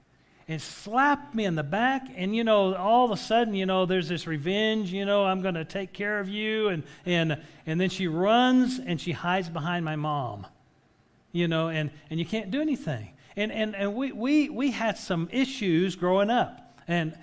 And 0.49 0.61
slapped 0.61 1.33
me 1.33 1.45
in 1.45 1.55
the 1.55 1.63
back, 1.63 2.07
and 2.15 2.35
you 2.35 2.43
know, 2.43 2.75
all 2.75 3.05
of 3.05 3.11
a 3.11 3.17
sudden, 3.17 3.53
you 3.53 3.65
know, 3.65 3.85
there's 3.85 4.09
this 4.09 4.27
revenge. 4.27 4.91
You 4.91 5.05
know, 5.05 5.23
I'm 5.23 5.41
going 5.41 5.53
to 5.53 5.63
take 5.63 5.93
care 5.93 6.19
of 6.19 6.27
you, 6.27 6.67
and 6.67 6.83
and 7.05 7.39
and 7.65 7.79
then 7.79 7.89
she 7.89 8.07
runs 8.07 8.79
and 8.79 8.99
she 8.99 9.13
hides 9.13 9.47
behind 9.47 9.85
my 9.85 9.95
mom. 9.95 10.47
You 11.31 11.47
know, 11.47 11.69
and 11.69 11.91
and 12.09 12.19
you 12.19 12.25
can't 12.25 12.51
do 12.51 12.59
anything. 12.59 13.11
And 13.37 13.51
and 13.51 13.75
and 13.75 13.95
we 13.95 14.11
we 14.11 14.49
we 14.49 14.71
had 14.71 14.97
some 14.97 15.29
issues 15.31 15.95
growing 15.95 16.29
up, 16.29 16.77
and 16.87 17.15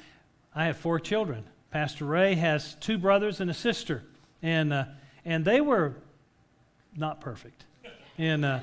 I 0.54 0.66
have 0.66 0.78
four 0.78 1.00
children. 1.00 1.44
Pastor 1.70 2.06
Ray 2.06 2.36
has 2.36 2.76
two 2.76 2.96
brothers 2.96 3.40
and 3.40 3.50
a 3.50 3.54
sister, 3.54 4.04
and. 4.40 4.72
Uh, 4.72 4.84
and 5.26 5.44
they 5.44 5.60
were 5.60 5.96
not 6.96 7.20
perfect. 7.20 7.64
And 8.16 8.44
uh, 8.44 8.60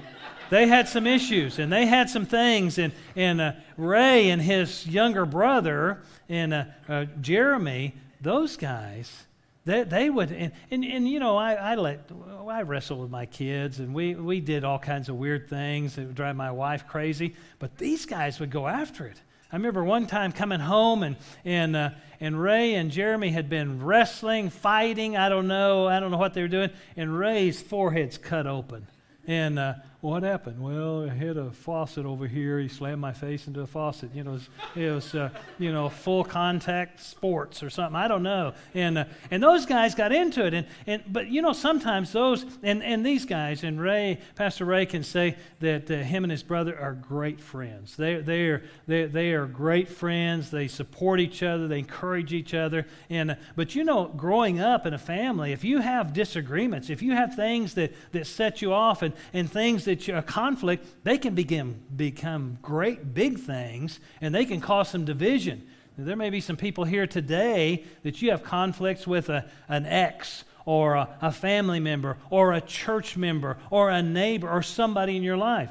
they 0.50 0.68
had 0.68 0.88
some 0.88 1.08
issues 1.08 1.60
and 1.60 1.72
they 1.72 1.86
had 1.86 2.10
some 2.10 2.26
things. 2.26 2.78
And, 2.78 2.94
and 3.16 3.42
uh, 3.42 3.52
Ray 3.78 4.30
and 4.30 4.42
his 4.42 4.86
younger 4.88 5.26
brother 5.26 6.02
and 6.30 6.54
uh, 6.54 6.66
uh 6.88 7.06
Jeremy, 7.22 7.94
those 8.22 8.58
guys, 8.58 9.26
they, 9.66 9.84
they 9.84 10.10
would, 10.10 10.32
and, 10.32 10.52
and, 10.72 10.84
and 10.84 11.08
you 11.08 11.20
know, 11.20 11.38
I, 11.38 11.54
I 11.54 11.76
let, 11.76 12.10
I 12.50 12.64
wrestled 12.64 13.00
with 13.00 13.10
my 13.10 13.26
kids 13.26 13.80
and 13.80 13.94
we, 13.94 14.16
we 14.16 14.42
did 14.42 14.64
all 14.64 14.80
kinds 14.80 15.10
of 15.10 15.16
weird 15.16 15.50
things 15.50 15.96
that 15.96 16.08
would 16.08 16.16
drive 16.16 16.36
my 16.36 16.52
wife 16.52 16.88
crazy, 16.88 17.36
but 17.60 17.78
these 17.78 18.06
guys 18.06 18.40
would 18.40 18.52
go 18.52 18.68
after 18.68 19.06
it. 19.06 19.22
I 19.52 19.56
remember 19.56 19.84
one 19.84 20.08
time 20.08 20.32
coming 20.32 20.60
home 20.60 21.04
and, 21.04 21.16
and, 21.46 21.76
uh, 21.76 21.92
and 22.20 22.42
Ray 22.42 22.74
and 22.74 22.90
Jeremy 22.90 23.30
had 23.30 23.50
been 23.50 23.84
wrestling, 23.84 24.50
fighting. 24.50 25.16
I 25.16 25.30
don't 25.30 25.48
know. 25.48 25.88
I 25.88 26.00
don't 26.00 26.10
know 26.10 26.18
what 26.18 26.34
they 26.34 26.42
were 26.42 26.48
doing. 26.48 26.72
And 26.98 27.16
Ray's 27.16 27.62
forehead's 27.62 28.18
cut 28.18 28.48
open. 28.48 28.88
And 29.28 29.60
uh, 29.60 29.76
what 30.04 30.22
happened? 30.22 30.62
Well, 30.62 31.10
I 31.10 31.14
hit 31.14 31.38
a 31.38 31.50
faucet 31.52 32.06
over 32.06 32.28
here. 32.28 32.60
He 32.60 32.68
slammed 32.68 33.00
my 33.00 33.14
face 33.14 33.48
into 33.48 33.62
a 33.62 33.66
faucet. 33.66 34.14
You 34.14 34.26
know, 34.26 34.32
it 34.32 34.34
was, 34.34 34.50
it 34.76 34.92
was 34.92 35.16
uh, 35.16 35.30
you 35.58 35.72
know, 35.72 35.88
full 35.88 36.26
contact 36.26 37.00
sports 37.00 37.64
or 37.64 37.70
something. 37.70 37.96
I 37.96 38.10
don't 38.10 38.22
know. 38.22 38.54
And, 38.74 38.98
uh, 38.98 39.06
and 39.32 39.42
those 39.42 39.66
guys 39.66 39.96
got 39.96 40.12
into 40.12 40.46
it. 40.46 40.54
And, 40.54 40.68
and, 40.88 41.04
but, 41.08 41.30
you 41.30 41.42
know, 41.42 41.54
sometimes 41.54 42.12
those, 42.12 42.46
and, 42.64 42.84
and 42.84 43.06
these 43.06 43.24
guys, 43.24 43.64
and 43.64 43.80
Ray, 43.80 44.20
Pastor 44.36 44.66
Ray 44.66 44.86
can 44.86 45.04
say 45.04 45.38
that 45.62 45.90
uh, 45.90 45.96
him 45.96 46.26
and 46.26 46.32
his 46.32 46.44
brother 46.44 46.78
are 46.78 46.92
great 46.92 47.40
friends. 47.40 47.96
They, 47.96 48.16
they, 48.16 48.48
are, 48.48 48.64
they, 48.86 49.06
they 49.06 49.32
are 49.32 49.46
great 49.46 49.88
friends. 49.88 50.52
They 50.52 50.68
support 50.68 51.22
each 51.22 51.42
other. 51.42 51.70
They 51.70 51.80
encourage 51.80 52.34
each 52.34 52.54
other. 52.54 52.88
And, 53.10 53.32
uh, 53.32 53.36
but, 53.56 53.74
you 53.74 53.86
know, 53.86 54.08
growing 54.08 54.60
up 54.60 54.86
in 54.86 54.94
a 54.94 55.00
family, 55.00 55.54
if 55.54 55.64
you 55.64 55.80
have 55.80 56.12
disagreements, 56.12 56.90
if 56.90 57.02
you 57.02 57.14
have 57.14 57.36
things 57.36 57.76
that, 57.76 57.94
that 58.12 58.28
set 58.28 58.62
you 58.62 58.74
off 58.74 59.02
and, 59.02 59.14
and 59.32 59.50
things 59.50 59.86
that 59.86 59.93
that 59.96 60.18
a 60.18 60.22
conflict, 60.22 60.86
they 61.04 61.18
can 61.18 61.36
begin, 61.36 61.82
become 61.96 62.58
great 62.62 63.14
big 63.14 63.40
things 63.40 64.00
and 64.22 64.34
they 64.34 64.46
can 64.46 64.62
cause 64.62 64.90
some 64.90 65.06
division. 65.06 65.68
There 65.98 66.16
may 66.16 66.30
be 66.30 66.42
some 66.42 66.58
people 66.58 66.86
here 66.86 67.06
today 67.06 67.84
that 68.04 68.22
you 68.22 68.32
have 68.32 68.44
conflicts 68.44 69.06
with 69.06 69.30
a, 69.30 69.46
an 69.68 69.86
ex 69.86 70.44
or 70.66 70.96
a, 70.96 71.10
a 71.22 71.32
family 71.32 71.80
member 71.80 72.18
or 72.30 72.54
a 72.54 72.62
church 72.62 73.16
member 73.16 73.58
or 73.70 73.90
a 73.90 74.02
neighbor 74.02 74.50
or 74.50 74.64
somebody 74.64 75.16
in 75.16 75.24
your 75.24 75.38
life. 75.38 75.70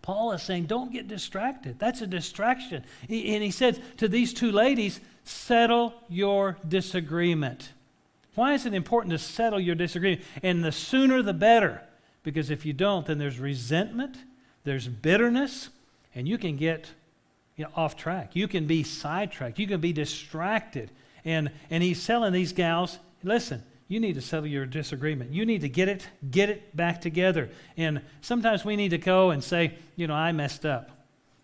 Paul 0.00 0.32
is 0.32 0.42
saying, 0.42 0.66
don't 0.66 0.92
get 0.92 1.06
distracted. 1.06 1.78
That's 1.78 2.02
a 2.02 2.06
distraction. 2.06 2.84
He, 3.06 3.34
and 3.34 3.42
he 3.42 3.52
says 3.52 3.80
to 3.98 4.08
these 4.08 4.32
two 4.32 4.50
ladies, 4.50 5.00
settle 5.24 5.94
your 6.08 6.58
disagreement. 6.66 7.72
Why 8.34 8.54
is 8.54 8.66
it 8.66 8.74
important 8.74 9.12
to 9.12 9.18
settle 9.18 9.60
your 9.60 9.74
disagreement? 9.74 10.22
And 10.42 10.64
the 10.64 10.72
sooner 10.72 11.22
the 11.22 11.34
better. 11.34 11.82
Because 12.22 12.50
if 12.50 12.64
you 12.64 12.72
don't, 12.72 13.06
then 13.06 13.18
there's 13.18 13.38
resentment, 13.38 14.16
there's 14.64 14.86
bitterness, 14.88 15.68
and 16.14 16.28
you 16.28 16.38
can 16.38 16.56
get 16.56 16.90
you 17.56 17.64
know, 17.64 17.70
off 17.74 17.96
track. 17.96 18.34
You 18.34 18.48
can 18.48 18.66
be 18.66 18.82
sidetracked. 18.82 19.58
You 19.58 19.66
can 19.66 19.80
be 19.80 19.92
distracted. 19.92 20.90
And, 21.24 21.50
and 21.70 21.82
he's 21.82 22.04
telling 22.04 22.32
these 22.32 22.52
gals, 22.52 22.98
listen, 23.22 23.62
you 23.88 24.00
need 24.00 24.14
to 24.14 24.20
settle 24.20 24.46
your 24.46 24.66
disagreement. 24.66 25.32
You 25.32 25.44
need 25.44 25.60
to 25.60 25.68
get 25.68 25.88
it, 25.88 26.08
get 26.30 26.48
it 26.48 26.74
back 26.74 27.00
together. 27.00 27.50
And 27.76 28.00
sometimes 28.20 28.64
we 28.64 28.76
need 28.76 28.90
to 28.90 28.98
go 28.98 29.30
and 29.30 29.44
say, 29.44 29.74
you 29.96 30.06
know, 30.06 30.14
I 30.14 30.32
messed 30.32 30.64
up. 30.64 30.90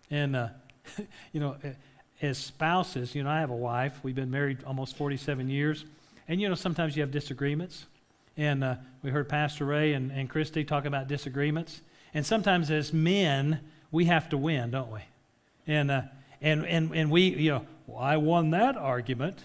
And, 0.09 0.35
uh, 0.35 0.49
you 1.31 1.39
know, 1.39 1.57
as 2.21 2.37
spouses, 2.37 3.13
you 3.13 3.23
know, 3.23 3.29
I 3.29 3.39
have 3.39 3.51
a 3.51 3.55
wife. 3.55 3.99
We've 4.03 4.15
been 4.15 4.31
married 4.31 4.63
almost 4.65 4.97
47 4.97 5.49
years. 5.49 5.85
And, 6.27 6.41
you 6.41 6.49
know, 6.49 6.55
sometimes 6.55 6.95
you 6.95 7.01
have 7.01 7.11
disagreements. 7.11 7.85
And 8.39 8.63
uh, 8.63 8.75
we 9.03 9.11
heard 9.11 9.27
Pastor 9.27 9.65
Ray 9.65 9.91
and, 9.91 10.13
and 10.13 10.29
Christy 10.29 10.63
talk 10.63 10.85
about 10.85 11.09
disagreements. 11.09 11.81
And 12.13 12.25
sometimes 12.25 12.71
as 12.71 12.93
men, 12.93 13.59
we 13.91 14.05
have 14.05 14.29
to 14.29 14.37
win, 14.37 14.71
don't 14.71 14.89
we? 14.89 15.01
And, 15.67 15.91
uh, 15.91 16.03
and, 16.39 16.65
and, 16.65 16.95
and 16.95 17.11
we, 17.11 17.23
you 17.23 17.51
know, 17.51 17.65
well, 17.85 17.99
I 17.99 18.15
won 18.15 18.51
that 18.51 18.77
argument. 18.77 19.39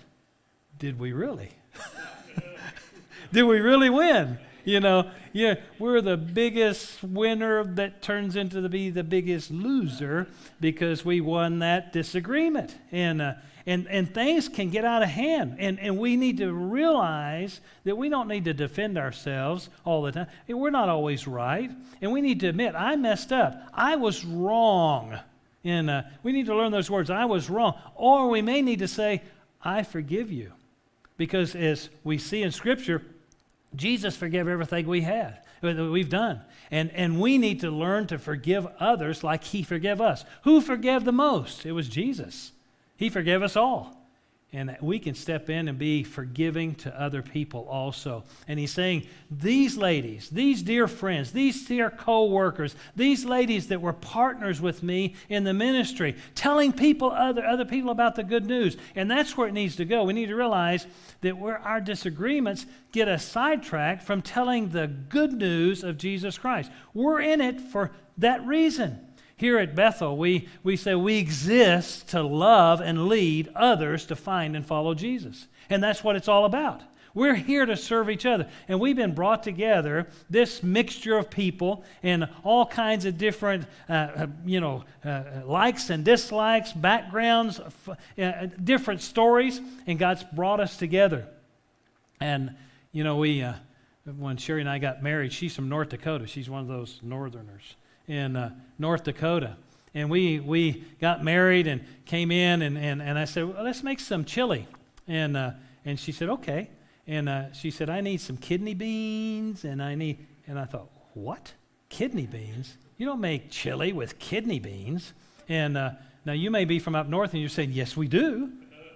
did 0.78 1.00
we 1.00 1.12
really? 1.12 1.50
did 3.33 3.42
we 3.42 3.59
really 3.59 3.90
win? 3.90 4.38
You 4.64 4.78
know, 4.78 5.11
yeah, 5.33 5.57
we're 5.80 6.00
the 6.00 6.16
biggest 6.16 7.02
winner 7.02 7.64
that 7.64 8.00
turns 8.00 8.37
into 8.37 8.62
to 8.62 8.68
be 8.68 8.90
the 8.90 9.02
biggest 9.02 9.50
loser 9.50 10.28
because 10.61 11.04
we 11.04 11.20
won 11.20 11.59
that 11.59 11.92
disagreement. 11.92 12.76
And, 12.92 13.20
uh, 13.20 13.33
and, 13.66 13.88
and 13.88 14.12
things 14.12 14.48
can 14.48 14.68
get 14.68 14.85
out 14.85 15.03
of 15.03 15.09
hand. 15.09 15.57
And, 15.59 15.81
and 15.81 15.98
we 15.98 16.16
need 16.16 16.38
to 16.38 16.53
realize 16.53 17.61
that 17.85 17.96
we 17.96 18.09
don't 18.11 18.29
need 18.29 18.44
to 18.44 18.53
defend 18.53 18.98
ourselves 18.98 19.70
all 19.85 20.03
the 20.03 20.12
time. 20.12 20.27
And 20.48 20.61
we're 20.61 20.70
not 20.70 20.90
always 20.90 21.27
right. 21.27 21.70
And 22.03 22.12
we 22.12 22.20
need 22.20 22.40
to 22.40 22.48
admit, 22.48 22.74
I 22.77 22.96
messed 22.96 23.33
up. 23.33 23.70
I 23.72 23.96
was 23.96 24.24
wrong. 24.24 25.18
And 25.64 25.88
uh, 25.88 26.03
we 26.22 26.33
need 26.33 26.46
to 26.46 26.55
learn 26.55 26.72
those 26.72 26.90
words 26.90 27.09
I 27.09 27.24
was 27.24 27.48
wrong. 27.48 27.74
Or 27.94 28.29
we 28.29 28.42
may 28.42 28.61
need 28.61 28.81
to 28.81 28.88
say, 28.88 29.22
I 29.62 29.83
forgive 29.83 30.31
you. 30.31 30.53
Because 31.16 31.55
as 31.55 31.88
we 32.03 32.18
see 32.18 32.42
in 32.42 32.50
Scripture, 32.50 33.00
Jesus 33.74 34.14
forgave 34.14 34.46
everything 34.46 34.87
we 34.87 35.00
had, 35.00 35.38
we've 35.62 36.11
done. 36.11 36.42
And, 36.70 36.90
and 36.90 37.18
we 37.18 37.38
need 37.38 37.61
to 37.61 37.70
learn 37.70 38.09
to 38.09 38.18
forgive 38.18 38.66
others 38.79 39.24
like 39.24 39.44
he 39.44 39.62
forgave 39.62 40.03
us. 40.03 40.24
Who 40.42 40.61
forgave 40.61 41.05
the 41.05 41.12
most? 41.12 41.64
It 41.64 41.72
was 41.72 41.88
Jesus. 41.88 42.53
He 42.96 43.09
forgave 43.09 43.42
us 43.42 43.57
all. 43.57 44.04
And 44.54 44.76
we 44.80 45.00
can 45.00 45.16
step 45.16 45.50
in 45.50 45.66
and 45.66 45.76
be 45.76 46.04
forgiving 46.04 46.76
to 46.76 47.00
other 47.00 47.22
people 47.22 47.66
also. 47.68 48.22
And 48.46 48.57
he's 48.57 48.70
saying, 48.70 49.09
these 49.28 49.76
ladies, 49.76 50.30
these 50.30 50.62
dear 50.62 50.87
friends, 50.87 51.33
these 51.33 51.66
dear 51.66 51.90
co 51.90 52.26
workers, 52.26 52.76
these 52.94 53.24
ladies 53.24 53.66
that 53.66 53.80
were 53.80 53.92
partners 53.92 54.61
with 54.61 54.85
me 54.85 55.16
in 55.28 55.42
the 55.42 55.52
ministry, 55.52 56.14
telling 56.37 56.72
people, 56.72 57.11
other, 57.11 57.44
other 57.44 57.64
people 57.64 57.90
about 57.90 58.14
the 58.14 58.22
good 58.22 58.46
news. 58.46 58.76
And 58.94 59.11
that's 59.11 59.37
where 59.37 59.48
it 59.48 59.54
needs 59.54 59.74
to 59.76 59.85
go. 59.85 60.04
We 60.04 60.12
need 60.12 60.28
to 60.28 60.37
realize 60.37 60.87
that 61.22 61.37
where 61.37 61.59
our 61.59 61.80
disagreements 61.80 62.64
get 62.92 63.09
us 63.09 63.24
sidetracked 63.24 64.04
from 64.04 64.22
telling 64.22 64.68
the 64.68 64.87
good 64.87 65.33
news 65.33 65.83
of 65.83 65.98
Jesus 65.98 66.38
Christ. 66.38 66.70
We're 66.92 67.22
in 67.22 67.40
it 67.40 67.61
for 67.61 67.90
that 68.18 68.46
reason. 68.46 69.00
Here 69.37 69.59
at 69.59 69.75
Bethel, 69.75 70.16
we, 70.16 70.49
we 70.62 70.77
say 70.77 70.94
we 70.94 71.18
exist 71.18 72.09
to 72.11 72.23
love 72.23 72.81
and 72.81 73.09
lead 73.09 73.51
others 73.55 74.07
to 74.07 74.16
find 74.16 74.55
and 74.55 74.64
follow 74.64 74.94
Jesus. 74.94 75.49
And 75.68 75.83
that's 75.83 76.05
what 76.05 76.14
it's 76.14 76.29
all 76.29 76.44
about. 76.44 76.83
We're 77.14 77.35
here 77.35 77.64
to 77.64 77.77
serve 77.77 78.11
each 78.11 78.27
other. 78.27 78.49
And 78.66 78.81
we've 78.81 78.97
been 78.97 79.14
brought 79.14 79.44
together, 79.44 80.09
this 80.29 80.62
mixture 80.62 81.16
of 81.16 81.31
people 81.31 81.85
and 82.03 82.29
all 82.42 82.66
kinds 82.66 83.05
of 83.05 83.18
different, 83.18 83.66
uh, 83.88 83.92
uh 83.92 84.27
you 84.44 84.61
know, 84.61 84.85
uh, 85.05 85.23
likes 85.44 85.90
and 85.90 86.05
dislikes, 86.05 86.73
backgrounds, 86.73 87.61
uh, 88.18 88.47
different 88.62 89.01
stories, 89.01 89.61
and 89.87 89.99
God's 89.99 90.25
brought 90.33 90.59
us 90.59 90.77
together. 90.77 91.29
And, 92.20 92.55
you 92.90 93.05
know, 93.05 93.16
we, 93.16 93.42
uh, 93.42 93.55
when 94.16 94.37
Sherry 94.37 94.61
and 94.61 94.70
I 94.70 94.79
got 94.79 95.03
married, 95.03 95.33
she's 95.33 95.55
from 95.55 95.68
North 95.68 95.90
Dakota. 95.90 96.27
She's 96.27 96.51
one 96.51 96.62
of 96.62 96.68
those 96.68 97.01
northerners 97.03 97.77
in 98.09 98.37
uh, 98.37 98.51
North 98.79 99.05
Dakota. 99.05 99.57
And 99.95 100.11
we, 100.11 100.40
we 100.40 100.85
got 101.01 101.23
married 101.23 101.67
and 101.67 101.85
came 102.05 102.31
in, 102.31 102.62
and, 102.62 102.77
and, 102.77 103.01
and 103.01 103.19
I 103.19 103.25
said, 103.25 103.55
well, 103.55 103.64
let's 103.64 103.83
make 103.83 104.01
some 104.01 104.25
chili. 104.25 104.67
And, 105.07 105.37
uh, 105.37 105.53
and 105.85 105.99
she 105.99 106.12
said, 106.12 106.29
okay. 106.29 106.69
And 107.07 107.29
uh, 107.29 107.53
she 107.53 107.71
said, 107.71 107.88
I 107.88 108.01
need 108.01 108.21
some 108.21 108.37
kidney 108.37 108.75
beans, 108.75 109.64
and 109.64 109.83
I 109.83 109.95
need, 109.95 110.27
and 110.47 110.59
I 110.59 110.64
thought, 110.64 110.90
what? 111.14 111.53
Kidney 111.88 112.27
beans? 112.27 112.77
You 112.97 113.07
don't 113.07 113.21
make 113.21 113.51
chili 113.51 113.93
with 113.93 114.19
kidney 114.19 114.59
beans. 114.59 115.12
And 115.49 115.77
uh, 115.77 115.90
now 116.25 116.33
you 116.33 116.51
may 116.51 116.64
be 116.64 116.79
from 116.79 116.95
up 116.95 117.09
north 117.09 117.33
and 117.33 117.40
you're 117.40 117.51
saying, 117.51 117.73
yes, 117.73 117.97
we 117.97 118.09
do. 118.09 118.51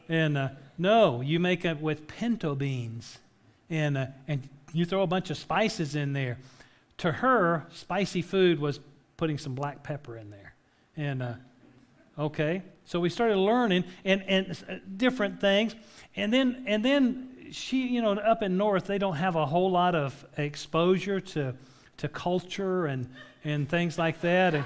And 0.09 0.39
uh, 0.39 0.49
no, 0.79 1.21
you 1.21 1.39
make 1.41 1.65
it 1.65 1.81
with 1.81 2.07
pinto 2.07 2.55
beans. 2.55 3.19
And, 3.71 3.99
uh, 3.99 4.07
and 4.27 4.49
you 4.73 4.85
throw 4.85 5.03
a 5.03 5.07
bunch 5.07 5.31
of 5.31 5.37
spices 5.37 5.95
in 5.95 6.13
there. 6.13 6.39
To 6.99 7.13
her, 7.13 7.67
spicy 7.73 8.23
food 8.23 8.59
was 8.59 8.81
putting 9.19 9.37
some 9.37 9.55
black 9.55 9.83
pepper 9.83 10.17
in 10.17 10.31
there. 10.31 10.55
And, 10.97 11.23
uh, 11.23 11.35
okay, 12.19 12.63
so 12.87 12.99
we 12.99 13.11
started 13.11 13.37
learning 13.37 13.85
and, 14.05 14.23
and 14.23 14.65
uh, 14.69 14.77
different 14.97 15.41
things. 15.41 15.75
And 16.17 16.33
then, 16.33 16.65
and 16.67 16.83
then 16.83 17.49
she, 17.53 17.89
you 17.89 18.01
know, 18.01 18.13
up 18.13 18.43
in 18.43 18.57
North, 18.57 18.87
they 18.87 18.97
don't 18.97 19.17
have 19.17 19.37
a 19.37 19.45
whole 19.45 19.71
lot 19.71 19.95
of 19.95 20.25
exposure 20.39 21.21
to, 21.21 21.55
to 21.99 22.09
culture 22.09 22.87
and, 22.87 23.11
and 23.45 23.69
things 23.69 23.99
like 23.99 24.23
that. 24.23 24.55
And 24.55 24.65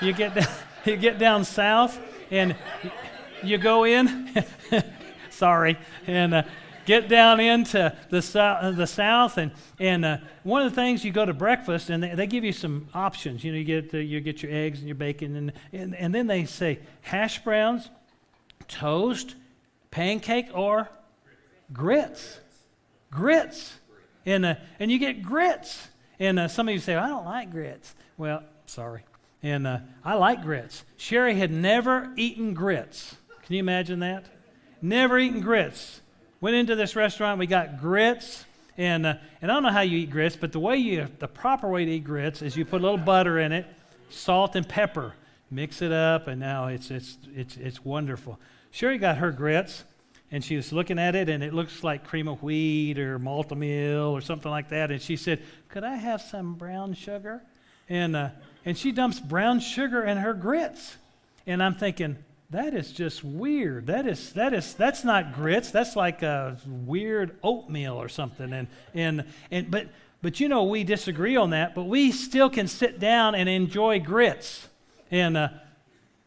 you 0.00 0.12
get, 0.12 0.34
down, 0.34 0.48
you 0.84 0.96
get 0.96 1.18
down 1.18 1.44
south 1.44 1.98
and 2.30 2.54
you 3.42 3.58
go 3.58 3.84
in, 3.84 4.44
sorry, 5.30 5.78
and 6.06 6.34
uh, 6.34 6.42
get 6.86 7.08
down 7.08 7.40
into 7.40 7.94
the, 8.08 8.22
so- 8.22 8.72
the 8.74 8.86
south, 8.86 9.36
and, 9.36 9.52
and 9.78 10.04
uh, 10.04 10.16
one 10.44 10.62
of 10.62 10.70
the 10.70 10.74
things 10.74 11.04
you 11.04 11.12
go 11.12 11.26
to 11.26 11.34
breakfast, 11.34 11.90
and 11.90 12.02
they, 12.02 12.14
they 12.14 12.26
give 12.26 12.44
you 12.44 12.52
some 12.52 12.88
options. 12.94 13.44
You 13.44 13.52
know, 13.52 13.58
you 13.58 13.64
get, 13.64 13.90
the, 13.90 14.02
you 14.02 14.20
get 14.20 14.42
your 14.42 14.52
eggs 14.52 14.78
and 14.78 14.88
your 14.88 14.94
bacon, 14.94 15.36
and, 15.36 15.52
and, 15.72 15.94
and 15.94 16.14
then 16.14 16.26
they 16.26 16.46
say 16.46 16.78
hash 17.02 17.44
browns, 17.44 17.90
toast, 18.68 19.34
pancake, 19.90 20.48
or 20.54 20.88
grits. 21.72 22.40
Grits. 23.10 23.74
And, 24.24 24.46
uh, 24.46 24.54
and 24.78 24.90
you 24.90 24.98
get 24.98 25.22
grits. 25.22 25.88
And 26.18 26.38
uh, 26.38 26.48
some 26.48 26.68
of 26.68 26.74
you 26.74 26.80
say, 26.80 26.94
I 26.94 27.08
don't 27.08 27.24
like 27.24 27.50
grits. 27.50 27.94
Well, 28.16 28.42
sorry. 28.66 29.02
And 29.42 29.66
uh, 29.66 29.78
I 30.04 30.14
like 30.14 30.42
grits. 30.42 30.84
Sherry 30.96 31.34
had 31.34 31.50
never 31.50 32.10
eaten 32.16 32.54
grits. 32.54 33.16
Can 33.44 33.54
you 33.54 33.60
imagine 33.60 34.00
that? 34.00 34.26
Never 34.82 35.18
eaten 35.18 35.40
grits. 35.40 36.00
Went 36.46 36.54
into 36.54 36.76
this 36.76 36.94
restaurant, 36.94 37.40
we 37.40 37.48
got 37.48 37.80
grits. 37.80 38.44
And, 38.78 39.04
uh, 39.04 39.14
and 39.42 39.50
I 39.50 39.54
don't 39.54 39.64
know 39.64 39.72
how 39.72 39.80
you 39.80 39.98
eat 39.98 40.10
grits, 40.10 40.36
but 40.36 40.52
the 40.52 40.60
way 40.60 40.76
you, 40.76 41.08
the 41.18 41.26
proper 41.26 41.68
way 41.68 41.84
to 41.84 41.90
eat 41.90 42.04
grits 42.04 42.40
is 42.40 42.56
you 42.56 42.64
put 42.64 42.82
a 42.82 42.84
little 42.84 42.98
butter 42.98 43.40
in 43.40 43.50
it, 43.50 43.66
salt 44.10 44.54
and 44.54 44.68
pepper, 44.68 45.14
mix 45.50 45.82
it 45.82 45.90
up, 45.90 46.28
and 46.28 46.38
now 46.38 46.68
it's, 46.68 46.92
it's, 46.92 47.18
it's, 47.34 47.56
it's 47.56 47.84
wonderful. 47.84 48.38
Sherry 48.70 48.96
got 48.96 49.16
her 49.16 49.32
grits, 49.32 49.82
and 50.30 50.44
she 50.44 50.54
was 50.54 50.72
looking 50.72 51.00
at 51.00 51.16
it, 51.16 51.28
and 51.28 51.42
it 51.42 51.52
looks 51.52 51.82
like 51.82 52.04
cream 52.04 52.28
of 52.28 52.40
wheat 52.44 53.00
or 53.00 53.18
Malt-O-Meal 53.18 54.04
or 54.04 54.20
something 54.20 54.48
like 54.48 54.68
that. 54.68 54.92
And 54.92 55.02
she 55.02 55.16
said, 55.16 55.42
Could 55.68 55.82
I 55.82 55.96
have 55.96 56.22
some 56.22 56.54
brown 56.54 56.94
sugar? 56.94 57.42
And, 57.88 58.14
uh, 58.14 58.28
and 58.64 58.78
she 58.78 58.92
dumps 58.92 59.18
brown 59.18 59.58
sugar 59.58 60.04
in 60.04 60.18
her 60.18 60.32
grits. 60.32 60.96
And 61.44 61.60
I'm 61.60 61.74
thinking, 61.74 62.18
that 62.50 62.74
is 62.74 62.92
just 62.92 63.24
weird. 63.24 63.86
That 63.86 64.06
is 64.06 64.32
that 64.34 64.54
is 64.54 64.74
that's 64.74 65.04
not 65.04 65.32
grits. 65.32 65.70
That's 65.70 65.96
like 65.96 66.22
a 66.22 66.56
weird 66.66 67.36
oatmeal 67.42 67.94
or 67.94 68.08
something. 68.08 68.52
And 68.52 68.68
and 68.94 69.24
and 69.50 69.70
but 69.70 69.88
but 70.22 70.38
you 70.38 70.48
know 70.48 70.64
we 70.64 70.84
disagree 70.84 71.36
on 71.36 71.50
that. 71.50 71.74
But 71.74 71.84
we 71.84 72.12
still 72.12 72.48
can 72.48 72.68
sit 72.68 73.00
down 73.00 73.34
and 73.34 73.48
enjoy 73.48 73.98
grits, 73.98 74.68
and 75.10 75.36
uh, 75.36 75.48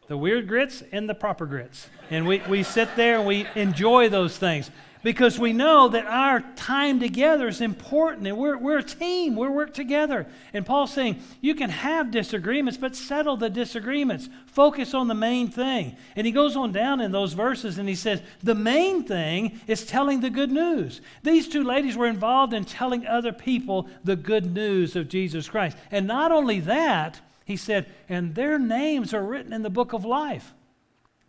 the 0.08 0.16
weird 0.16 0.46
grits 0.46 0.82
and 0.92 1.08
the 1.08 1.14
proper 1.14 1.46
grits. 1.46 1.88
And 2.10 2.26
we 2.26 2.42
we 2.48 2.64
sit 2.64 2.96
there 2.96 3.18
and 3.18 3.26
we 3.26 3.46
enjoy 3.54 4.10
those 4.10 4.36
things 4.36 4.70
because 5.02 5.38
we 5.38 5.52
know 5.52 5.88
that 5.88 6.06
our 6.06 6.40
time 6.56 7.00
together 7.00 7.48
is 7.48 7.60
important 7.60 8.26
and 8.26 8.36
we're, 8.36 8.58
we're 8.58 8.78
a 8.78 8.82
team. 8.82 9.34
We 9.34 9.48
work 9.48 9.72
together. 9.72 10.26
And 10.52 10.66
Paul's 10.66 10.92
saying 10.92 11.22
you 11.40 11.54
can 11.54 11.70
have 11.70 12.10
disagreements, 12.10 12.76
but 12.76 12.94
settle 12.94 13.36
the 13.36 13.48
disagreements. 13.48 14.28
Focus 14.46 14.92
on 14.92 15.08
the 15.08 15.14
main 15.14 15.48
thing. 15.48 15.96
And 16.16 16.26
he 16.26 16.32
goes 16.32 16.56
on 16.56 16.72
down 16.72 17.00
in 17.00 17.12
those 17.12 17.32
verses 17.32 17.78
and 17.78 17.88
he 17.88 17.94
says, 17.94 18.22
the 18.42 18.54
main 18.54 19.04
thing 19.04 19.60
is 19.66 19.86
telling 19.86 20.20
the 20.20 20.30
good 20.30 20.50
news. 20.50 21.00
These 21.22 21.48
two 21.48 21.64
ladies 21.64 21.96
were 21.96 22.06
involved 22.06 22.52
in 22.52 22.64
telling 22.64 23.06
other 23.06 23.32
people 23.32 23.88
the 24.04 24.16
good 24.16 24.52
news 24.52 24.96
of 24.96 25.08
Jesus 25.08 25.48
Christ. 25.48 25.76
And 25.90 26.06
not 26.06 26.30
only 26.30 26.60
that, 26.60 27.20
he 27.46 27.56
said, 27.56 27.86
and 28.08 28.34
their 28.34 28.58
names 28.58 29.14
are 29.14 29.24
written 29.24 29.52
in 29.52 29.62
the 29.62 29.70
book 29.70 29.92
of 29.92 30.04
life. 30.04 30.52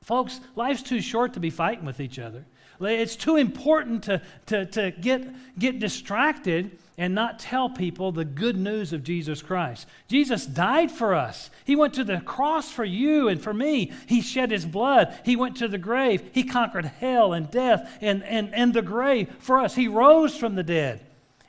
Folks, 0.04 0.40
life's 0.56 0.84
too 0.84 1.00
short 1.00 1.34
to 1.34 1.40
be 1.40 1.50
fighting 1.50 1.86
with 1.86 2.00
each 2.00 2.20
other. 2.20 2.46
It's 2.84 3.16
too 3.16 3.36
important 3.36 4.04
to, 4.04 4.22
to, 4.48 4.66
to 4.66 4.92
get, 4.92 5.28
get 5.60 5.80
distracted 5.80 6.78
and 6.98 7.16
not 7.16 7.40
tell 7.40 7.70
people 7.70 8.12
the 8.12 8.26
good 8.26 8.56
news 8.56 8.94
of 8.94 9.04
Jesus 9.04 9.42
Christ. 9.42 9.88
Jesus 10.08 10.46
died 10.46 10.92
for 10.92 11.16
us. 11.16 11.50
He 11.66 11.76
went 11.76 11.96
to 11.96 12.04
the 12.04 12.20
cross 12.22 12.72
for 12.72 12.86
you 12.86 13.28
and 13.28 13.42
for 13.42 13.54
me. 13.54 13.92
He 14.06 14.22
shed 14.22 14.52
his 14.52 14.66
blood. 14.66 15.18
He 15.26 15.36
went 15.36 15.58
to 15.58 15.68
the 15.68 15.78
grave. 15.78 16.22
He 16.32 16.44
conquered 16.44 16.86
hell 16.86 17.34
and 17.34 17.50
death 17.50 17.98
and, 18.02 18.24
and, 18.24 18.54
and 18.54 18.74
the 18.74 18.84
grave 18.84 19.34
for 19.40 19.60
us. 19.60 19.74
He 19.74 19.88
rose 19.88 20.38
from 20.38 20.56
the 20.56 20.64
dead. 20.64 21.00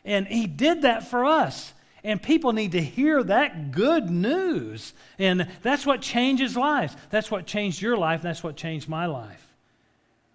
And 0.05 0.27
he 0.27 0.47
did 0.47 0.83
that 0.83 1.07
for 1.09 1.25
us. 1.25 1.75
And 2.05 2.21
people 2.21 2.53
need 2.53 2.73
to 2.73 2.83
hear 2.83 3.23
that 3.23 3.73
good 3.73 4.11
news. 4.11 4.95
And 5.19 5.47
that's 5.63 5.85
what 5.85 6.01
changes 6.01 6.57
lives. 6.57 6.97
That's 7.11 7.31
what 7.31 7.47
changed 7.47 7.83
your 7.83 7.97
life. 7.97 8.23
That's 8.23 8.43
what 8.43 8.57
changed 8.57 8.89
my 8.89 9.07
life. 9.07 9.52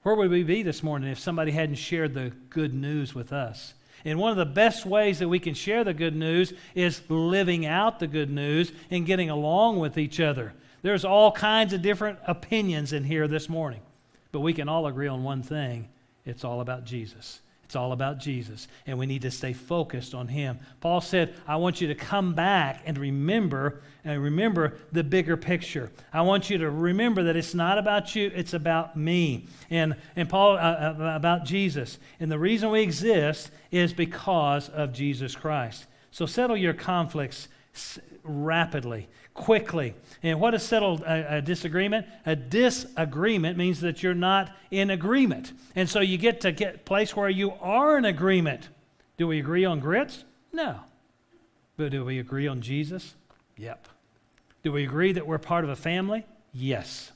Where 0.07 0.15
would 0.15 0.31
we 0.31 0.43
be 0.43 0.63
this 0.63 0.83
morning 0.83 1.11
if 1.11 1.19
somebody 1.19 1.51
hadn't 1.51 1.75
shared 1.75 2.13
the 2.13 2.31
good 2.49 2.73
news 2.73 3.13
with 3.13 3.33
us? 3.33 3.73
And 4.05 4.17
one 4.17 4.31
of 4.31 4.37
the 4.37 4.45
best 4.45 4.85
ways 4.85 5.19
that 5.19 5.27
we 5.27 5.37
can 5.37 5.53
share 5.53 5.83
the 5.83 5.93
good 5.93 6.15
news 6.15 6.53
is 6.75 7.01
living 7.09 7.65
out 7.65 7.99
the 7.99 8.07
good 8.07 8.29
news 8.29 8.71
and 8.89 9.05
getting 9.05 9.29
along 9.29 9.79
with 9.79 9.97
each 9.97 10.21
other. 10.21 10.53
There's 10.81 11.03
all 11.03 11.33
kinds 11.33 11.73
of 11.73 11.81
different 11.81 12.19
opinions 12.25 12.93
in 12.93 13.03
here 13.03 13.27
this 13.27 13.49
morning, 13.49 13.81
but 14.31 14.39
we 14.39 14.53
can 14.53 14.69
all 14.69 14.87
agree 14.87 15.09
on 15.09 15.25
one 15.25 15.43
thing, 15.43 15.89
It's 16.25 16.45
all 16.45 16.61
about 16.61 16.85
Jesus. 16.85 17.41
It's 17.67 17.75
all 17.75 17.91
about 17.91 18.17
Jesus, 18.17 18.69
and 18.85 18.97
we 18.97 19.05
need 19.07 19.23
to 19.23 19.29
stay 19.29 19.51
focused 19.51 20.13
on 20.13 20.29
Him. 20.29 20.57
Paul 20.79 21.01
said, 21.01 21.33
I 21.45 21.57
want 21.57 21.81
you 21.81 21.89
to 21.89 21.95
come 21.95 22.33
back 22.33 22.81
and 22.85 22.97
remember, 22.97 23.81
and 24.05 24.23
remember 24.23 24.77
the 24.93 25.03
bigger 25.03 25.35
picture. 25.35 25.91
I 26.13 26.21
want 26.21 26.49
you 26.49 26.57
to 26.59 26.71
remember 26.71 27.23
that 27.23 27.35
it's 27.35 27.53
not 27.53 27.77
about 27.77 28.15
you, 28.15 28.31
it's 28.33 28.53
about 28.53 28.95
me. 28.95 29.47
And, 29.69 29.97
and 30.15 30.29
Paul, 30.29 30.53
uh, 30.53 30.59
uh, 30.59 31.11
about 31.13 31.43
Jesus. 31.43 31.99
And 32.21 32.31
the 32.31 32.39
reason 32.39 32.71
we 32.71 32.79
exist 32.79 33.51
is 33.69 33.91
because 33.91 34.69
of 34.69 34.93
Jesus 34.93 35.35
Christ. 35.35 35.87
So 36.11 36.25
settle 36.25 36.55
your 36.55 36.73
conflicts 36.73 37.49
rapidly, 38.23 39.09
quickly. 39.37 39.93
And 40.23 40.41
what 40.41 40.53
is 40.53 40.63
settled 40.63 41.01
a, 41.01 41.37
a, 41.37 41.41
disagreement? 41.41 42.07
A 42.25 42.35
disagreement 42.35 43.57
means 43.57 43.79
that 43.81 44.03
you're 44.03 44.13
not 44.13 44.51
in 44.71 44.89
agreement. 44.89 45.53
And 45.75 45.87
so 45.87 46.01
you 46.01 46.17
get 46.17 46.41
to 46.41 46.51
get 46.51 46.83
place 46.83 47.15
where 47.15 47.29
you 47.29 47.53
are 47.61 47.97
in 47.97 48.03
agreement. 48.03 48.67
Do 49.15 49.27
we 49.27 49.39
agree 49.39 49.63
on 49.63 49.79
grits? 49.79 50.25
No. 50.51 50.81
But 51.77 51.91
do 51.91 52.03
we 52.03 52.19
agree 52.19 52.47
on 52.47 52.61
Jesus? 52.61 53.13
Yep. 53.57 53.87
Do 54.63 54.71
we 54.71 54.83
agree 54.83 55.13
that 55.13 55.25
we're 55.25 55.37
part 55.37 55.63
of 55.63 55.69
a 55.69 55.75
family? 55.75 56.25
Yes. 56.51 57.11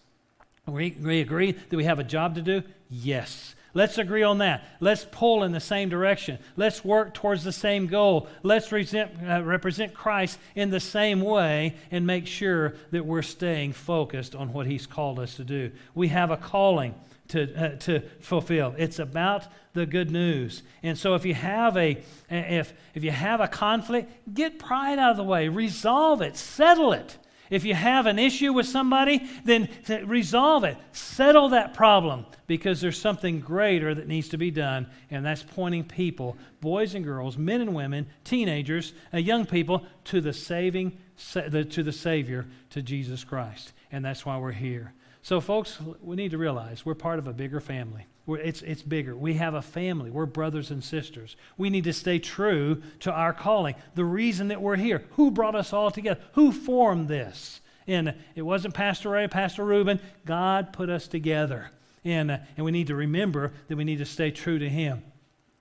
We, 0.68 0.96
we 1.02 1.22
agree 1.22 1.54
that 1.54 1.76
we 1.76 1.84
have 1.86 2.00
a 2.00 2.04
job 2.04 2.36
to 2.36 2.42
do? 2.42 2.62
Yes. 2.90 3.56
Let's 3.74 3.98
agree 3.98 4.24
on 4.24 4.40
that. 4.40 4.64
Let's 4.80 5.06
pull 5.12 5.44
in 5.44 5.52
the 5.52 5.60
same 5.60 5.90
direction. 5.90 6.40
Let's 6.58 6.84
work 6.84 7.14
towards 7.14 7.44
the 7.44 7.52
same 7.52 7.88
goal. 7.88 8.28
Let's 8.44 8.68
present, 8.68 9.12
uh, 9.28 9.44
represent 9.44 9.94
Christ 9.94 10.40
in 10.56 10.70
the 10.70 10.80
same 10.80 11.22
way 11.22 11.76
and 11.90 12.06
make 12.06 12.28
sure 12.28 12.76
that 12.92 13.06
we're 13.06 13.22
staying 13.22 13.74
focused 13.74 14.36
on 14.36 14.52
what 14.52 14.68
He's 14.68 14.86
called 14.86 15.20
us 15.20 15.36
to 15.36 15.44
do. 15.44 15.72
We 15.96 16.10
have 16.10 16.32
a 16.32 16.38
calling 16.38 16.96
to, 17.30 17.54
uh, 17.56 17.76
to 17.78 18.02
fulfill. 18.20 18.76
It's 18.78 19.00
about 19.00 19.48
the 19.74 19.86
good 19.86 20.12
news. 20.12 20.64
And 20.84 20.98
so 20.98 21.16
if 21.16 21.26
you 21.26 21.34
have 21.34 21.78
a 21.78 22.04
if 22.30 22.74
if 22.94 23.04
you 23.04 23.12
have 23.12 23.40
a 23.40 23.48
conflict, 23.48 24.34
get 24.34 24.60
pride 24.60 25.00
out 25.00 25.12
of 25.12 25.18
the 25.18 25.24
way, 25.24 25.48
resolve 25.48 26.22
it, 26.22 26.36
settle 26.36 26.92
it. 26.92 27.18
If 27.52 27.66
you 27.66 27.76
have 27.76 28.06
an 28.08 28.18
issue 28.18 28.54
with 28.54 28.66
somebody, 28.66 29.30
then 29.44 29.70
resolve 30.06 30.64
it. 30.64 30.78
Settle 30.94 31.50
that 31.50 31.74
problem 31.74 32.26
because 32.48 32.80
there's 32.80 33.00
something 33.00 33.42
greater 33.42 33.94
that 33.94 34.08
needs 34.08 34.30
to 34.30 34.38
be 34.38 34.50
done, 34.50 34.88
and 35.12 35.26
that's 35.26 35.44
pointing 35.44 35.84
people, 35.84 36.38
boys 36.62 36.96
and 36.96 37.04
girls, 37.04 37.38
men 37.38 37.60
and 37.60 37.76
women, 37.76 38.08
teenagers, 38.24 38.94
uh, 39.14 39.18
young 39.18 39.46
people, 39.46 39.86
to 40.06 40.22
the 40.22 40.32
saving, 40.32 40.98
to 41.34 41.84
the 41.84 41.92
Savior, 41.92 42.48
to 42.70 42.82
Jesus 42.82 43.26
Christ. 43.26 43.74
And 43.92 44.04
that's 44.04 44.26
why 44.26 44.38
we're 44.38 44.54
here. 44.54 44.94
So, 45.22 45.42
folks, 45.42 45.78
we 46.02 46.16
need 46.16 46.32
to 46.32 46.38
realize 46.38 46.86
we're 46.86 46.96
part 46.96 47.20
of 47.20 47.28
a 47.28 47.34
bigger 47.34 47.60
family. 47.60 48.08
We're, 48.26 48.38
it's, 48.38 48.62
it's 48.62 48.82
bigger. 48.82 49.16
We 49.16 49.36
have 49.36 49.54
a 49.54 49.62
family. 49.62 50.12
We're 50.12 50.26
brothers 50.26 50.72
and 50.72 50.84
sisters. 50.84 51.36
We 51.58 51.70
need 51.70 51.86
to 51.86 51.94
stay 51.94 52.20
true 52.20 52.82
to 53.02 53.12
our 53.12 53.34
calling. 53.34 53.76
The 53.96 54.06
reason 54.06 54.50
that 54.50 54.62
we're 54.62 54.76
here. 54.76 55.04
Who 55.12 55.32
brought 55.32 55.56
us 55.56 55.74
all 55.74 55.92
together? 55.92 56.22
Who 56.34 56.52
formed 56.52 57.08
this? 57.08 57.62
And 57.88 58.14
it 58.36 58.44
wasn't 58.44 58.74
Pastor 58.74 59.10
Ray, 59.10 59.28
Pastor 59.28 59.66
Ruben. 59.66 60.00
God 60.26 60.72
put 60.72 60.90
us 60.90 61.08
together. 61.08 61.72
And, 62.04 62.32
uh, 62.32 62.38
and 62.58 62.66
we 62.66 62.72
need 62.72 62.88
to 62.88 62.96
remember 62.96 63.54
that 63.68 63.76
we 63.76 63.84
need 63.84 63.98
to 64.00 64.06
stay 64.06 64.32
true 64.32 64.60
to 64.60 64.70
Him. 64.70 65.04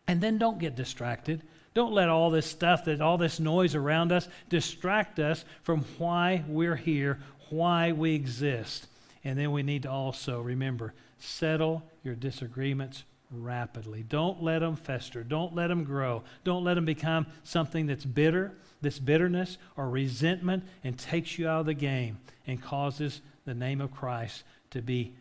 And 0.07 0.21
then 0.21 0.39
don't 0.39 0.59
get 0.59 0.77
distracted. 0.77 1.43
Don't 1.73 1.93
let 1.93 2.09
all 2.09 2.31
this 2.31 2.47
stuff, 2.47 2.85
that 2.87 3.01
all 3.01 3.17
this 3.17 3.41
noise 3.41 3.75
around 3.75 4.13
us, 4.13 4.29
distract 4.49 5.19
us 5.19 5.45
from 5.63 5.85
why 5.99 6.45
we're 6.49 6.77
here, 6.77 7.21
why 7.49 7.93
we 7.93 8.15
exist. 8.15 8.87
And 9.23 9.39
then 9.39 9.53
we 9.53 9.63
need 9.63 9.85
to 9.85 9.91
also 9.91 10.41
remember 10.41 10.95
settle 11.21 11.83
your 12.03 12.15
disagreements 12.15 13.05
rapidly. 13.31 14.03
Don't 14.03 14.43
let 14.43 14.59
them 14.61 14.77
fester. 14.77 15.23
Don't 15.23 15.55
let 15.55 15.69
them 15.69 15.85
grow. 15.85 16.23
Don't 16.45 16.65
let 16.65 16.75
them 16.75 16.85
become 16.85 17.27
something 17.45 17.87
that's 17.87 18.05
bitter, 18.05 18.53
this 18.81 18.99
bitterness 18.99 19.57
or 19.77 19.89
resentment, 19.89 20.65
and 20.83 20.99
takes 20.99 21.39
you 21.39 21.49
out 21.49 21.61
of 21.61 21.67
the 21.67 21.75
game 21.75 22.19
and 22.47 22.61
causes 22.61 23.21
the 23.45 23.55
name 23.55 23.81
of 23.81 23.93
Christ 23.93 24.43
to 24.71 24.83
be, 24.83 25.15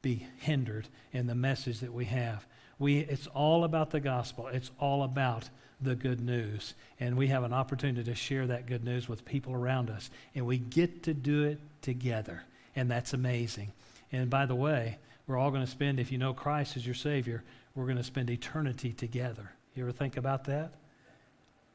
be 0.00 0.26
hindered 0.38 0.88
in 1.12 1.26
the 1.26 1.34
message 1.34 1.80
that 1.80 1.92
we 1.92 2.06
have. 2.06 2.46
We, 2.78 3.00
it's 3.00 3.26
all 3.28 3.64
about 3.64 3.90
the 3.90 4.00
gospel. 4.00 4.46
It's 4.46 4.70
all 4.80 5.02
about 5.02 5.50
the 5.82 5.94
good 5.94 6.20
news. 6.20 6.74
And 6.98 7.16
we 7.16 7.28
have 7.28 7.44
an 7.44 7.52
opportunity 7.52 8.04
to 8.04 8.14
share 8.14 8.46
that 8.46 8.66
good 8.66 8.84
news 8.84 9.08
with 9.08 9.24
people 9.24 9.52
around 9.54 9.90
us. 9.90 10.10
And 10.34 10.46
we 10.46 10.58
get 10.58 11.02
to 11.04 11.14
do 11.14 11.44
it 11.44 11.60
together. 11.82 12.44
And 12.74 12.90
that's 12.90 13.12
amazing. 13.12 13.72
And 14.12 14.30
by 14.30 14.46
the 14.46 14.54
way, 14.54 14.98
we're 15.30 15.38
all 15.38 15.52
going 15.52 15.64
to 15.64 15.70
spend, 15.70 16.00
if 16.00 16.10
you 16.10 16.18
know 16.18 16.34
Christ 16.34 16.76
as 16.76 16.84
your 16.84 16.96
Savior, 16.96 17.44
we're 17.76 17.84
going 17.84 17.96
to 17.96 18.02
spend 18.02 18.30
eternity 18.30 18.92
together. 18.92 19.52
You 19.76 19.84
ever 19.84 19.92
think 19.92 20.16
about 20.16 20.44
that? 20.46 20.72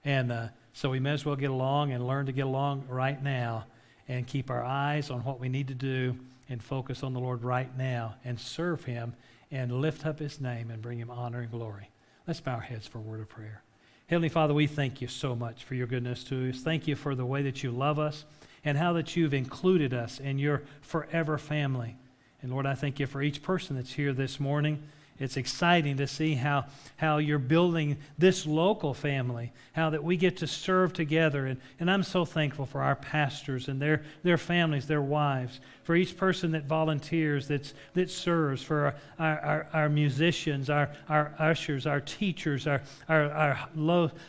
And 0.04 0.30
uh, 0.30 0.48
so 0.74 0.89
we 0.89 1.00
may 1.00 1.12
as 1.12 1.26
well 1.26 1.38
get 1.38 1.52
along 1.52 1.94
and 1.94 2.06
learn 2.06 2.26
to 2.26 2.34
get 2.34 2.46
along 2.46 2.84
right 2.89 3.22
now 3.24 3.63
and 4.10 4.28
keep 4.28 4.50
our 4.50 4.62
eyes 4.62 5.10
on 5.10 5.24
what 5.24 5.39
we 5.39 5.48
need 5.48 5.70
to 5.70 5.74
do 5.74 6.18
and 6.50 6.62
focus 6.62 7.02
on 7.02 7.13
the 7.13 7.20
Lord 7.22 7.44
right 7.44 7.76
now 7.78 8.15
and 8.26 8.38
serve 8.38 8.84
Him 8.84 9.15
and 9.50 9.72
lift 9.72 10.06
up 10.06 10.20
His 10.20 10.41
name 10.41 10.70
and 10.70 10.82
bring 10.82 11.00
Him 11.00 11.10
honor 11.10 11.39
and 11.39 11.50
glory. 11.50 11.89
Let's 12.28 12.41
bow 12.41 12.56
our 12.56 12.60
heads 12.60 12.86
for 12.86 12.98
a 12.98 13.02
word 13.02 13.22
of 13.22 13.30
prayer. 13.30 13.63
Heavenly 14.08 14.30
Father, 14.30 14.54
we 14.54 14.68
thank 14.68 15.00
you 15.00 15.08
so 15.08 15.34
much 15.34 15.63
for 15.63 15.76
your 15.76 15.88
goodness 15.88 16.26
to 16.26 16.50
us. 16.50 16.60
Thank 16.60 16.89
you 16.89 16.98
for 16.98 17.15
the 17.15 17.26
way 17.26 17.41
that 17.44 17.63
you 17.63 17.72
love 17.72 18.00
us 18.00 18.26
and 18.65 18.78
how 18.78 18.91
that 18.94 19.15
you've 19.15 19.34
included 19.34 19.94
us 19.94 20.20
in 20.20 20.39
your 20.39 20.63
forever 20.82 21.38
family. 21.38 21.96
And 22.45 22.53
Lord, 22.53 22.67
I 22.67 22.75
thank 22.75 22.99
you 22.99 23.08
for 23.08 23.23
each 23.23 23.41
person 23.41 23.75
that's 23.75 23.93
here 23.93 24.13
this 24.13 24.39
morning. 24.39 24.84
It's 25.17 25.38
exciting 25.38 25.95
to 25.97 26.08
see 26.08 26.34
how, 26.34 26.65
how 26.97 27.19
you're 27.19 27.39
building 27.39 27.95
this 28.17 28.45
local 28.45 28.93
family, 28.93 29.54
how 29.71 29.91
that 29.91 30.04
we 30.04 30.17
get 30.17 30.36
to 30.38 30.47
serve 30.47 30.91
together. 30.91 31.45
And, 31.45 31.62
and 31.80 31.89
I'm 31.89 32.04
so 32.04 32.25
thankful 32.25 32.65
for 32.65 32.82
our 32.82 32.97
pastors 32.97 33.69
and 33.69 33.82
their, 33.82 34.04
their 34.23 34.38
families, 34.38 34.88
their 34.88 35.01
wives, 35.01 35.62
for 35.84 35.95
each 35.95 36.17
person 36.17 36.51
that 36.51 36.65
volunteers, 36.65 37.47
that's, 37.47 37.73
that 37.93 38.10
serves, 38.10 38.62
for 38.62 38.93
our, 39.17 39.39
our, 39.39 39.67
our 39.71 39.89
musicians, 39.89 40.69
our, 40.69 40.89
our 41.08 41.34
ushers, 41.39 41.88
our 41.88 42.01
teachers, 42.01 42.67
our, 42.67 42.82
our, 43.08 43.32
our 43.32 43.54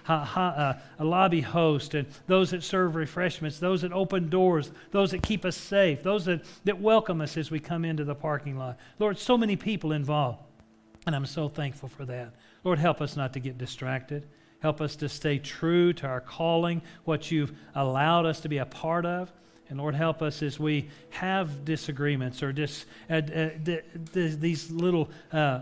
ha, 0.04 0.24
ha, 0.24 0.78
uh, 1.00 1.04
lobby 1.04 1.40
host, 1.40 1.94
and 1.94 2.06
those 2.28 2.52
that 2.52 2.62
serve 2.62 2.94
refreshments, 2.94 3.58
those 3.58 3.82
that 3.82 3.92
open 3.92 4.28
doors, 4.28 4.70
those 4.92 5.10
that 5.10 5.24
keep 5.24 5.44
us 5.44 5.56
safe, 5.56 6.04
those 6.04 6.26
that, 6.26 6.42
that 6.64 6.80
welcome 6.80 7.20
us 7.20 7.36
as 7.36 7.50
we 7.50 7.58
come 7.58 7.84
into 7.84 8.04
the 8.04 8.14
parking 8.14 8.56
lot. 8.56 8.78
Lord, 9.00 9.18
so 9.18 9.36
many 9.36 9.56
people 9.56 9.90
involved. 9.90 10.38
And 11.06 11.14
I'm 11.14 11.26
so 11.26 11.48
thankful 11.48 11.88
for 11.88 12.04
that. 12.04 12.34
Lord, 12.64 12.78
help 12.78 13.00
us 13.00 13.16
not 13.16 13.32
to 13.34 13.40
get 13.40 13.56
distracted. 13.56 14.26
Help 14.60 14.80
us 14.80 14.96
to 14.96 15.08
stay 15.08 15.38
true 15.38 15.92
to 15.94 16.06
our 16.06 16.20
calling, 16.20 16.82
what 17.04 17.30
you've 17.30 17.52
allowed 17.74 18.26
us 18.26 18.40
to 18.40 18.48
be 18.48 18.58
a 18.58 18.66
part 18.66 19.06
of. 19.06 19.30
And 19.68 19.78
Lord, 19.78 19.94
help 19.94 20.22
us 20.22 20.42
as 20.42 20.58
we 20.58 20.88
have 21.10 21.64
disagreements 21.64 22.42
or 22.42 22.52
dis, 22.52 22.84
uh, 23.10 23.14
uh, 23.14 23.50
d- 23.62 23.80
d- 24.12 24.28
these 24.28 24.70
little 24.70 25.10
uh, 25.32 25.60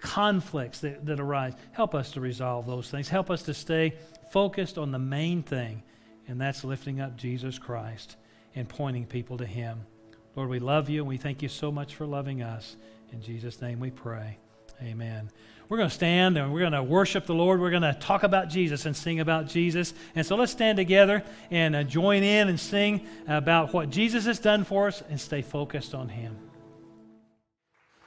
conflicts 0.00 0.80
that, 0.80 1.06
that 1.06 1.20
arise. 1.20 1.54
Help 1.72 1.94
us 1.94 2.12
to 2.12 2.20
resolve 2.20 2.66
those 2.66 2.90
things. 2.90 3.08
Help 3.08 3.30
us 3.30 3.42
to 3.44 3.54
stay 3.54 3.94
focused 4.30 4.76
on 4.76 4.90
the 4.90 4.98
main 4.98 5.42
thing, 5.42 5.82
and 6.26 6.40
that's 6.40 6.64
lifting 6.64 7.00
up 7.00 7.16
Jesus 7.16 7.58
Christ 7.58 8.16
and 8.56 8.68
pointing 8.68 9.06
people 9.06 9.38
to 9.38 9.46
Him. 9.46 9.86
Lord, 10.34 10.50
we 10.50 10.58
love 10.58 10.90
you, 10.90 11.00
and 11.00 11.08
we 11.08 11.16
thank 11.16 11.40
you 11.42 11.48
so 11.48 11.70
much 11.70 11.94
for 11.94 12.06
loving 12.06 12.42
us. 12.42 12.76
In 13.12 13.22
Jesus' 13.22 13.60
name 13.60 13.78
we 13.78 13.90
pray. 13.90 14.38
Amen. 14.82 15.30
We're 15.68 15.78
going 15.78 15.88
to 15.88 15.94
stand 15.94 16.36
and 16.36 16.52
we're 16.52 16.60
going 16.60 16.72
to 16.72 16.82
worship 16.82 17.26
the 17.26 17.34
Lord. 17.34 17.60
We're 17.60 17.70
going 17.70 17.82
to 17.82 17.94
talk 17.94 18.22
about 18.22 18.48
Jesus 18.48 18.86
and 18.86 18.94
sing 18.94 19.20
about 19.20 19.48
Jesus. 19.48 19.94
And 20.14 20.26
so 20.26 20.36
let's 20.36 20.52
stand 20.52 20.76
together 20.76 21.24
and 21.50 21.74
uh, 21.74 21.82
join 21.84 22.22
in 22.22 22.48
and 22.48 22.60
sing 22.60 23.06
about 23.26 23.72
what 23.72 23.90
Jesus 23.90 24.26
has 24.26 24.38
done 24.38 24.64
for 24.64 24.88
us 24.88 25.02
and 25.08 25.20
stay 25.20 25.42
focused 25.42 25.94
on 25.94 26.08
Him 26.08 26.36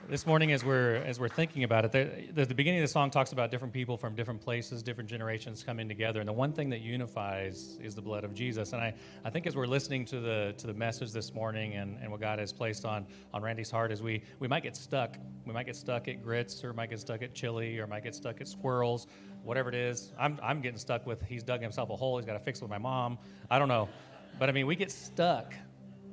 this 0.09 0.25
morning 0.25 0.53
as 0.53 0.63
we're 0.63 0.95
as 0.97 1.19
we're 1.19 1.27
thinking 1.27 1.65
about 1.65 1.83
it 1.83 1.91
the, 1.91 2.45
the, 2.45 2.55
beginning 2.55 2.79
of 2.79 2.83
the 2.83 2.91
song 2.91 3.11
talks 3.11 3.33
about 3.33 3.51
different 3.51 3.73
people 3.73 3.97
from 3.97 4.15
different 4.15 4.39
places 4.39 4.81
different 4.81 5.09
generations 5.09 5.63
coming 5.63 5.87
together. 5.87 6.21
And 6.21 6.29
the 6.29 6.33
one 6.33 6.53
thing 6.53 6.69
that 6.69 6.79
unifies 6.79 7.77
is 7.81 7.93
the 7.93 8.01
blood 8.01 8.23
of 8.23 8.33
jesus. 8.33 8.71
And 8.71 8.81
i, 8.81 8.93
I 9.25 9.29
think 9.29 9.47
as 9.47 9.55
we're 9.55 9.67
listening 9.67 10.05
to 10.05 10.21
the 10.21 10.53
to 10.59 10.67
the 10.67 10.73
message 10.73 11.11
this 11.11 11.33
morning 11.33 11.73
and, 11.73 11.97
and 12.01 12.09
what 12.09 12.21
god 12.21 12.39
has 12.39 12.53
placed 12.53 12.85
on 12.85 13.05
on 13.33 13.41
randy's 13.41 13.69
heart 13.69 13.91
is 13.91 14.01
we 14.01 14.23
we 14.39 14.47
might 14.47 14.63
get 14.63 14.77
stuck. 14.77 15.17
We 15.45 15.53
might 15.53 15.65
get 15.65 15.75
stuck 15.75 16.07
at 16.07 16.23
grits 16.23 16.63
or 16.63 16.73
might 16.73 16.89
get 16.89 16.99
stuck 16.99 17.21
at 17.21 17.33
chili 17.33 17.79
or 17.79 17.87
might 17.87 18.03
get 18.03 18.15
stuck 18.15 18.39
at 18.39 18.47
squirrels 18.47 19.07
whatever 19.43 19.69
it 19.69 19.75
is. 19.75 20.11
I'm, 20.19 20.37
I'm 20.43 20.59
getting 20.59 20.77
stuck 20.77 21.07
with 21.07 21.21
he's 21.23 21.41
dug 21.41 21.61
himself 21.61 21.89
a 21.89 21.95
hole. 21.95 22.17
He's 22.17 22.25
got 22.25 22.33
to 22.33 22.39
fix 22.39 22.59
it 22.59 22.63
with 22.63 22.71
my 22.71 22.77
mom. 22.77 23.17
I 23.49 23.59
don't 23.59 23.69
know. 23.69 23.87
But 24.39 24.49
i 24.49 24.51
mean 24.51 24.67
we 24.67 24.75
get 24.75 24.91
stuck 24.91 25.53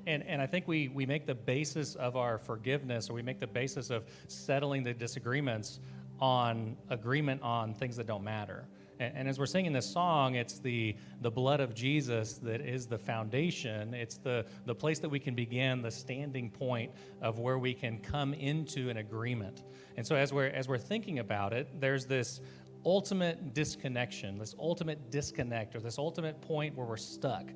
and, 0.06 0.22
and 0.26 0.40
I 0.40 0.46
think 0.46 0.68
we, 0.68 0.88
we 0.88 1.06
make 1.06 1.26
the 1.26 1.34
basis 1.34 1.94
of 1.94 2.16
our 2.16 2.38
forgiveness 2.38 3.10
or 3.10 3.14
we 3.14 3.22
make 3.22 3.40
the 3.40 3.46
basis 3.46 3.90
of 3.90 4.04
settling 4.28 4.82
the 4.82 4.94
disagreements 4.94 5.80
on 6.20 6.76
agreement 6.90 7.42
on 7.42 7.74
things 7.74 7.96
that 7.96 8.06
don't 8.06 8.24
matter. 8.24 8.66
And, 9.00 9.16
and 9.16 9.28
as 9.28 9.38
we're 9.38 9.46
singing 9.46 9.72
this 9.72 9.90
song, 9.90 10.36
it's 10.36 10.58
the, 10.58 10.96
the 11.20 11.30
blood 11.30 11.60
of 11.60 11.74
Jesus 11.74 12.34
that 12.38 12.60
is 12.60 12.86
the 12.86 12.98
foundation. 12.98 13.94
It's 13.94 14.16
the, 14.18 14.46
the 14.66 14.74
place 14.74 14.98
that 15.00 15.08
we 15.08 15.18
can 15.18 15.34
begin, 15.34 15.82
the 15.82 15.90
standing 15.90 16.50
point 16.50 16.92
of 17.20 17.38
where 17.38 17.58
we 17.58 17.74
can 17.74 17.98
come 17.98 18.34
into 18.34 18.90
an 18.90 18.98
agreement. 18.98 19.62
And 19.96 20.06
so 20.06 20.16
as 20.16 20.32
we're, 20.32 20.48
as 20.48 20.68
we're 20.68 20.78
thinking 20.78 21.18
about 21.18 21.52
it, 21.52 21.68
there's 21.80 22.06
this 22.06 22.40
ultimate 22.84 23.54
disconnection, 23.54 24.38
this 24.38 24.54
ultimate 24.58 25.10
disconnect, 25.10 25.74
or 25.74 25.80
this 25.80 25.98
ultimate 25.98 26.40
point 26.40 26.76
where 26.76 26.86
we're 26.86 26.96
stuck. 26.96 27.46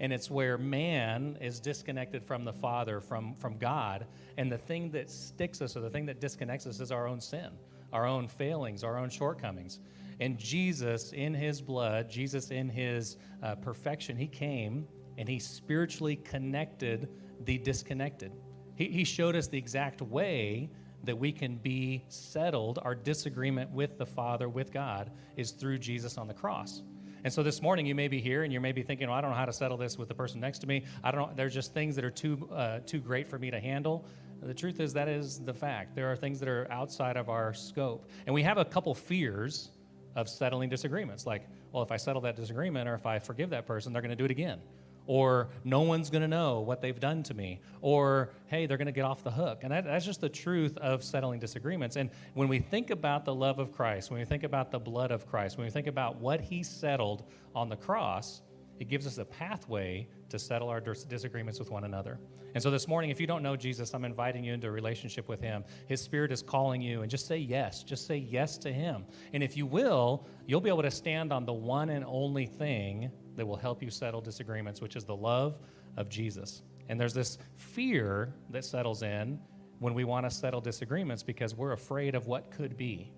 And 0.00 0.12
it's 0.12 0.30
where 0.30 0.58
man 0.58 1.38
is 1.40 1.60
disconnected 1.60 2.24
from 2.24 2.44
the 2.44 2.52
Father, 2.52 3.00
from, 3.00 3.34
from 3.34 3.58
God. 3.58 4.06
And 4.36 4.50
the 4.50 4.58
thing 4.58 4.90
that 4.92 5.10
sticks 5.10 5.62
us 5.62 5.76
or 5.76 5.80
the 5.80 5.90
thing 5.90 6.06
that 6.06 6.20
disconnects 6.20 6.66
us 6.66 6.80
is 6.80 6.90
our 6.90 7.06
own 7.06 7.20
sin, 7.20 7.50
our 7.92 8.06
own 8.06 8.26
failings, 8.26 8.82
our 8.82 8.98
own 8.98 9.10
shortcomings. 9.10 9.80
And 10.20 10.38
Jesus, 10.38 11.12
in 11.12 11.34
his 11.34 11.60
blood, 11.60 12.10
Jesus, 12.10 12.50
in 12.50 12.68
his 12.68 13.16
uh, 13.42 13.54
perfection, 13.56 14.16
he 14.16 14.26
came 14.26 14.86
and 15.18 15.28
he 15.28 15.38
spiritually 15.38 16.16
connected 16.16 17.08
the 17.44 17.58
disconnected. 17.58 18.32
He, 18.74 18.86
he 18.86 19.04
showed 19.04 19.36
us 19.36 19.48
the 19.48 19.58
exact 19.58 20.00
way 20.02 20.70
that 21.04 21.16
we 21.16 21.32
can 21.32 21.56
be 21.56 22.04
settled. 22.08 22.78
Our 22.82 22.94
disagreement 22.94 23.70
with 23.70 23.98
the 23.98 24.06
Father, 24.06 24.48
with 24.48 24.72
God, 24.72 25.10
is 25.36 25.50
through 25.50 25.78
Jesus 25.78 26.18
on 26.18 26.28
the 26.28 26.34
cross. 26.34 26.82
And 27.24 27.32
so 27.32 27.42
this 27.42 27.62
morning 27.62 27.86
you 27.86 27.94
may 27.94 28.08
be 28.08 28.20
here 28.20 28.42
and 28.42 28.52
you 28.52 28.60
may 28.60 28.72
be 28.72 28.82
thinking, 28.82 29.08
well, 29.08 29.16
I 29.16 29.20
don't 29.20 29.30
know 29.30 29.36
how 29.36 29.44
to 29.44 29.52
settle 29.52 29.76
this 29.76 29.96
with 29.96 30.08
the 30.08 30.14
person 30.14 30.40
next 30.40 30.58
to 30.60 30.66
me. 30.66 30.84
I 31.04 31.10
don't 31.10 31.20
know. 31.20 31.32
There's 31.34 31.54
just 31.54 31.72
things 31.72 31.96
that 31.96 32.04
are 32.04 32.10
too 32.10 32.48
uh, 32.52 32.80
too 32.80 32.98
great 32.98 33.28
for 33.28 33.38
me 33.38 33.50
to 33.50 33.60
handle. 33.60 34.04
The 34.42 34.54
truth 34.54 34.80
is 34.80 34.94
that 34.94 35.08
is 35.08 35.38
the 35.38 35.54
fact. 35.54 35.94
There 35.94 36.10
are 36.10 36.16
things 36.16 36.40
that 36.40 36.48
are 36.48 36.66
outside 36.70 37.16
of 37.16 37.28
our 37.28 37.54
scope, 37.54 38.08
and 38.26 38.34
we 38.34 38.42
have 38.42 38.58
a 38.58 38.64
couple 38.64 38.92
fears 38.92 39.70
of 40.16 40.28
settling 40.28 40.68
disagreements. 40.68 41.26
Like, 41.26 41.46
well, 41.70 41.84
if 41.84 41.92
I 41.92 41.96
settle 41.96 42.22
that 42.22 42.34
disagreement 42.34 42.88
or 42.88 42.94
if 42.94 43.06
I 43.06 43.20
forgive 43.20 43.50
that 43.50 43.66
person, 43.66 43.92
they're 43.92 44.02
going 44.02 44.10
to 44.10 44.16
do 44.16 44.24
it 44.24 44.32
again 44.32 44.58
or 45.06 45.48
no 45.64 45.82
one's 45.82 46.10
going 46.10 46.22
to 46.22 46.28
know 46.28 46.60
what 46.60 46.80
they've 46.80 46.98
done 46.98 47.22
to 47.24 47.34
me, 47.34 47.60
or 47.80 48.30
hey, 48.46 48.66
they're 48.66 48.76
going 48.76 48.86
to 48.86 48.92
get 48.92 49.04
off 49.04 49.24
the 49.24 49.30
hook. 49.30 49.60
And 49.62 49.72
that, 49.72 49.84
that's 49.84 50.04
just 50.04 50.20
the 50.20 50.28
truth 50.28 50.76
of 50.78 51.02
settling 51.02 51.40
disagreements. 51.40 51.96
And 51.96 52.10
when 52.34 52.48
we 52.48 52.58
think 52.58 52.90
about 52.90 53.24
the 53.24 53.34
love 53.34 53.58
of 53.58 53.72
Christ, 53.72 54.10
when 54.10 54.20
we 54.20 54.26
think 54.26 54.44
about 54.44 54.70
the 54.70 54.78
blood 54.78 55.10
of 55.10 55.26
Christ, 55.26 55.56
when 55.58 55.66
we 55.66 55.70
think 55.70 55.86
about 55.86 56.16
what 56.16 56.40
he 56.40 56.62
settled 56.62 57.24
on 57.54 57.68
the 57.68 57.76
cross, 57.76 58.42
it 58.82 58.88
gives 58.88 59.06
us 59.06 59.18
a 59.18 59.24
pathway 59.24 60.08
to 60.28 60.40
settle 60.40 60.68
our 60.68 60.80
dis- 60.80 61.04
disagreements 61.04 61.60
with 61.60 61.70
one 61.70 61.84
another. 61.84 62.18
And 62.52 62.60
so 62.60 62.68
this 62.68 62.88
morning, 62.88 63.10
if 63.10 63.20
you 63.20 63.28
don't 63.28 63.40
know 63.40 63.54
Jesus, 63.54 63.94
I'm 63.94 64.04
inviting 64.04 64.42
you 64.42 64.52
into 64.52 64.66
a 64.66 64.72
relationship 64.72 65.28
with 65.28 65.40
him. 65.40 65.62
His 65.86 66.02
spirit 66.02 66.32
is 66.32 66.42
calling 66.42 66.82
you, 66.82 67.02
and 67.02 67.08
just 67.08 67.28
say 67.28 67.36
yes. 67.36 67.84
Just 67.84 68.08
say 68.08 68.16
yes 68.16 68.58
to 68.58 68.72
him. 68.72 69.04
And 69.34 69.40
if 69.40 69.56
you 69.56 69.66
will, 69.66 70.26
you'll 70.48 70.60
be 70.60 70.68
able 70.68 70.82
to 70.82 70.90
stand 70.90 71.32
on 71.32 71.46
the 71.46 71.52
one 71.52 71.90
and 71.90 72.04
only 72.04 72.44
thing 72.44 73.12
that 73.36 73.46
will 73.46 73.56
help 73.56 73.84
you 73.84 73.88
settle 73.88 74.20
disagreements, 74.20 74.80
which 74.80 74.96
is 74.96 75.04
the 75.04 75.14
love 75.14 75.60
of 75.96 76.08
Jesus. 76.08 76.62
And 76.88 76.98
there's 77.00 77.14
this 77.14 77.38
fear 77.54 78.34
that 78.50 78.64
settles 78.64 79.04
in 79.04 79.38
when 79.78 79.94
we 79.94 80.02
want 80.02 80.26
to 80.26 80.30
settle 80.30 80.60
disagreements 80.60 81.22
because 81.22 81.54
we're 81.54 81.72
afraid 81.72 82.16
of 82.16 82.26
what 82.26 82.50
could 82.50 82.76
be. 82.76 83.12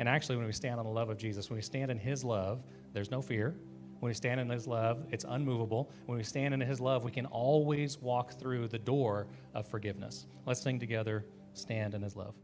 And 0.00 0.08
actually, 0.08 0.36
when 0.36 0.46
we 0.46 0.52
stand 0.52 0.80
on 0.80 0.84
the 0.84 0.92
love 0.92 1.10
of 1.10 1.16
Jesus, 1.16 1.48
when 1.48 1.58
we 1.58 1.62
stand 1.62 1.92
in 1.92 1.98
His 1.98 2.24
love, 2.24 2.64
there's 2.92 3.12
no 3.12 3.22
fear. 3.22 3.54
When 4.00 4.10
we 4.10 4.14
stand 4.14 4.40
in 4.40 4.48
His 4.48 4.66
love, 4.66 5.04
it's 5.10 5.24
unmovable. 5.26 5.90
When 6.06 6.18
we 6.18 6.24
stand 6.24 6.54
in 6.54 6.60
His 6.60 6.80
love, 6.80 7.04
we 7.04 7.10
can 7.10 7.26
always 7.26 7.98
walk 7.98 8.38
through 8.38 8.68
the 8.68 8.78
door 8.78 9.26
of 9.54 9.66
forgiveness. 9.66 10.26
Let's 10.44 10.60
sing 10.60 10.78
together, 10.78 11.24
Stand 11.54 11.94
in 11.94 12.02
His 12.02 12.14
love. 12.14 12.34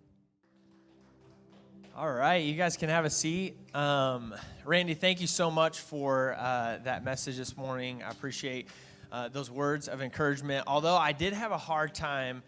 All 1.94 2.10
right, 2.10 2.42
you 2.42 2.54
guys 2.54 2.78
can 2.78 2.88
have 2.88 3.04
a 3.04 3.10
seat. 3.10 3.54
Um, 3.74 4.34
Randy, 4.64 4.94
thank 4.94 5.20
you 5.20 5.26
so 5.26 5.50
much 5.50 5.80
for 5.80 6.34
uh, 6.38 6.78
that 6.84 7.04
message 7.04 7.36
this 7.36 7.54
morning. 7.54 8.02
I 8.02 8.10
appreciate 8.10 8.68
uh, 9.12 9.28
those 9.28 9.50
words 9.50 9.88
of 9.88 10.00
encouragement. 10.00 10.64
Although 10.66 10.96
I 10.96 11.12
did 11.12 11.34
have 11.34 11.52
a 11.52 11.58
hard 11.58 11.94
time 11.94 12.42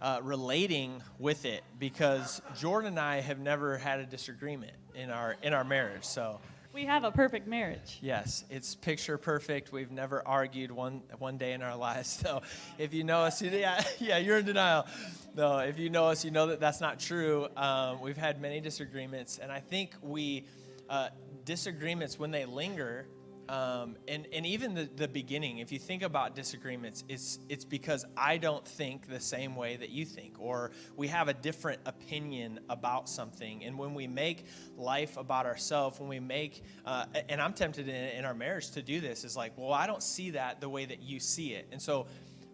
uh, 0.00 0.20
relating 0.22 1.02
with 1.18 1.44
it 1.44 1.62
because 1.78 2.40
Jordan 2.58 2.92
and 2.92 2.98
I 2.98 3.20
have 3.20 3.38
never 3.38 3.76
had 3.76 4.00
a 4.00 4.06
disagreement 4.06 4.72
in 4.94 5.10
our 5.10 5.36
in 5.42 5.52
our 5.52 5.64
marriage. 5.64 6.04
So 6.04 6.40
we 6.76 6.84
have 6.84 7.04
a 7.04 7.10
perfect 7.10 7.48
marriage. 7.48 7.98
Yes, 8.02 8.44
it's 8.50 8.74
picture 8.74 9.16
perfect. 9.16 9.72
We've 9.72 9.90
never 9.90 10.22
argued 10.28 10.70
one 10.70 11.00
one 11.18 11.38
day 11.38 11.54
in 11.54 11.62
our 11.62 11.74
lives. 11.74 12.22
So 12.26 12.42
if 12.76 12.92
you 12.92 13.04
know 13.04 13.20
us, 13.20 13.40
yeah, 13.40 13.82
yeah, 13.98 14.18
you're 14.18 14.38
in 14.38 14.44
denial. 14.44 14.86
No, 15.34 15.58
if 15.60 15.78
you 15.78 15.88
know 15.88 16.06
us, 16.06 16.24
you 16.24 16.30
know 16.30 16.48
that 16.48 16.60
that's 16.60 16.80
not 16.80 16.98
true. 16.98 17.46
Um, 17.56 18.00
we've 18.02 18.16
had 18.16 18.42
many 18.42 18.60
disagreements, 18.60 19.38
and 19.38 19.50
I 19.50 19.60
think 19.60 19.94
we 20.02 20.44
uh, 20.90 21.08
disagreements 21.44 22.18
when 22.18 22.30
they 22.30 22.44
linger 22.44 23.06
um, 23.48 23.96
and, 24.08 24.26
and 24.32 24.44
even 24.44 24.74
the, 24.74 24.88
the 24.96 25.08
beginning, 25.08 25.58
if 25.58 25.70
you 25.70 25.78
think 25.78 26.02
about 26.02 26.34
disagreements, 26.34 27.04
it's, 27.08 27.38
it's 27.48 27.64
because 27.64 28.04
I 28.16 28.36
don't 28.38 28.66
think 28.66 29.08
the 29.08 29.20
same 29.20 29.54
way 29.54 29.76
that 29.76 29.90
you 29.90 30.04
think, 30.04 30.36
or 30.38 30.72
we 30.96 31.08
have 31.08 31.28
a 31.28 31.34
different 31.34 31.80
opinion 31.86 32.60
about 32.68 33.08
something. 33.08 33.64
And 33.64 33.78
when 33.78 33.94
we 33.94 34.06
make 34.06 34.46
life 34.76 35.16
about 35.16 35.46
ourselves, 35.46 36.00
when 36.00 36.08
we 36.08 36.20
make, 36.20 36.62
uh, 36.84 37.06
and 37.28 37.40
I'm 37.40 37.52
tempted 37.52 37.88
in, 37.88 37.94
in 37.94 38.24
our 38.24 38.34
marriage 38.34 38.70
to 38.72 38.82
do 38.82 39.00
this, 39.00 39.24
is 39.24 39.36
like, 39.36 39.52
well, 39.56 39.72
I 39.72 39.86
don't 39.86 40.02
see 40.02 40.30
that 40.30 40.60
the 40.60 40.68
way 40.68 40.84
that 40.84 41.02
you 41.02 41.20
see 41.20 41.52
it. 41.52 41.68
And 41.70 41.80
so 41.80 42.06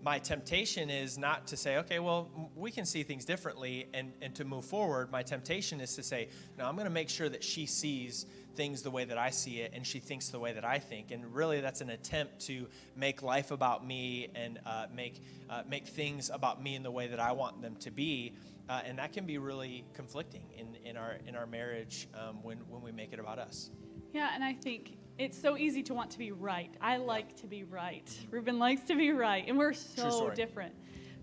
my 0.03 0.19
temptation 0.19 0.91
is 0.91 1.17
not 1.17 1.47
to 1.47 1.57
say, 1.57 1.77
okay, 1.79 2.01
well, 2.01 2.29
we 2.57 2.73
can 2.73 2.85
see 2.85 3.05
things 3.05 3.25
differently 3.25 3.87
and, 3.95 4.13
and 4.21 4.35
to 4.35 4.45
move 4.45 4.65
forward. 4.65 5.13
My 5.13 5.23
temptation 5.23 5.81
is 5.81 5.95
to 5.95 6.03
say, 6.03 6.29
no, 6.59 6.67
I'm 6.67 6.75
going 6.75 6.87
to 6.87 6.91
make 6.91 7.09
sure 7.09 7.29
that 7.29 7.45
she 7.45 7.67
sees 7.67 8.27
things 8.55 8.83
the 8.83 8.91
way 8.91 9.05
that 9.05 9.19
I 9.19 9.31
see 9.31 9.61
it 9.61 9.73
and 9.75 9.87
she 9.87 9.99
thinks 9.99 10.29
the 10.29 10.39
way 10.39 10.53
that 10.53 10.65
I 10.65 10.79
think. 10.79 11.11
And 11.11 11.35
really, 11.35 11.61
that's 11.61 11.81
an 11.81 11.91
attempt 11.91 12.41
to 12.47 12.67
make 12.97 13.23
life 13.23 13.51
about 13.51 13.87
me 13.87 14.29
and 14.35 14.59
uh, 14.67 14.87
make, 14.95 15.23
uh, 15.51 15.63
make 15.69 15.87
things 15.87 16.31
about 16.33 16.63
me 16.63 16.75
in 16.75 16.83
the 16.83 16.91
way 16.91 17.07
that 17.09 17.21
I 17.21 17.33
want 17.33 17.63
them 17.63 17.77
to 17.77 17.91
be. 17.91 18.35
Uh, 18.69 18.81
and 18.85 18.99
that 18.99 19.13
can 19.13 19.27
be 19.27 19.39
really 19.39 19.85
conflicting 19.93 20.45
in, 20.57 20.77
in, 20.85 20.97
our, 20.97 21.17
in 21.27 21.35
our 21.35 21.47
marriage 21.47 22.09
um, 22.15 22.43
when, 22.43 22.59
when 22.69 22.81
we 22.83 22.93
make 22.93 23.13
it 23.13 23.19
about 23.19 23.39
us. 23.39 23.71
Yeah, 24.13 24.31
and 24.35 24.45
I 24.45 24.53
think 24.53 24.97
it's 25.19 25.41
so 25.41 25.57
easy 25.57 25.83
to 25.85 25.95
want 25.95 26.11
to 26.13 26.19
be 26.19 26.33
right. 26.33 26.75
I 26.81 26.97
like 26.97 27.37
to 27.41 27.47
be 27.47 27.65
right. 27.65 28.07
Mm-hmm. 28.07 28.35
Ruben 28.35 28.59
likes 28.59 28.83
to 28.83 28.97
be 28.97 29.11
right. 29.13 29.45
And 29.47 29.59
we're 29.59 29.73
so 29.73 30.31
different. 30.31 30.75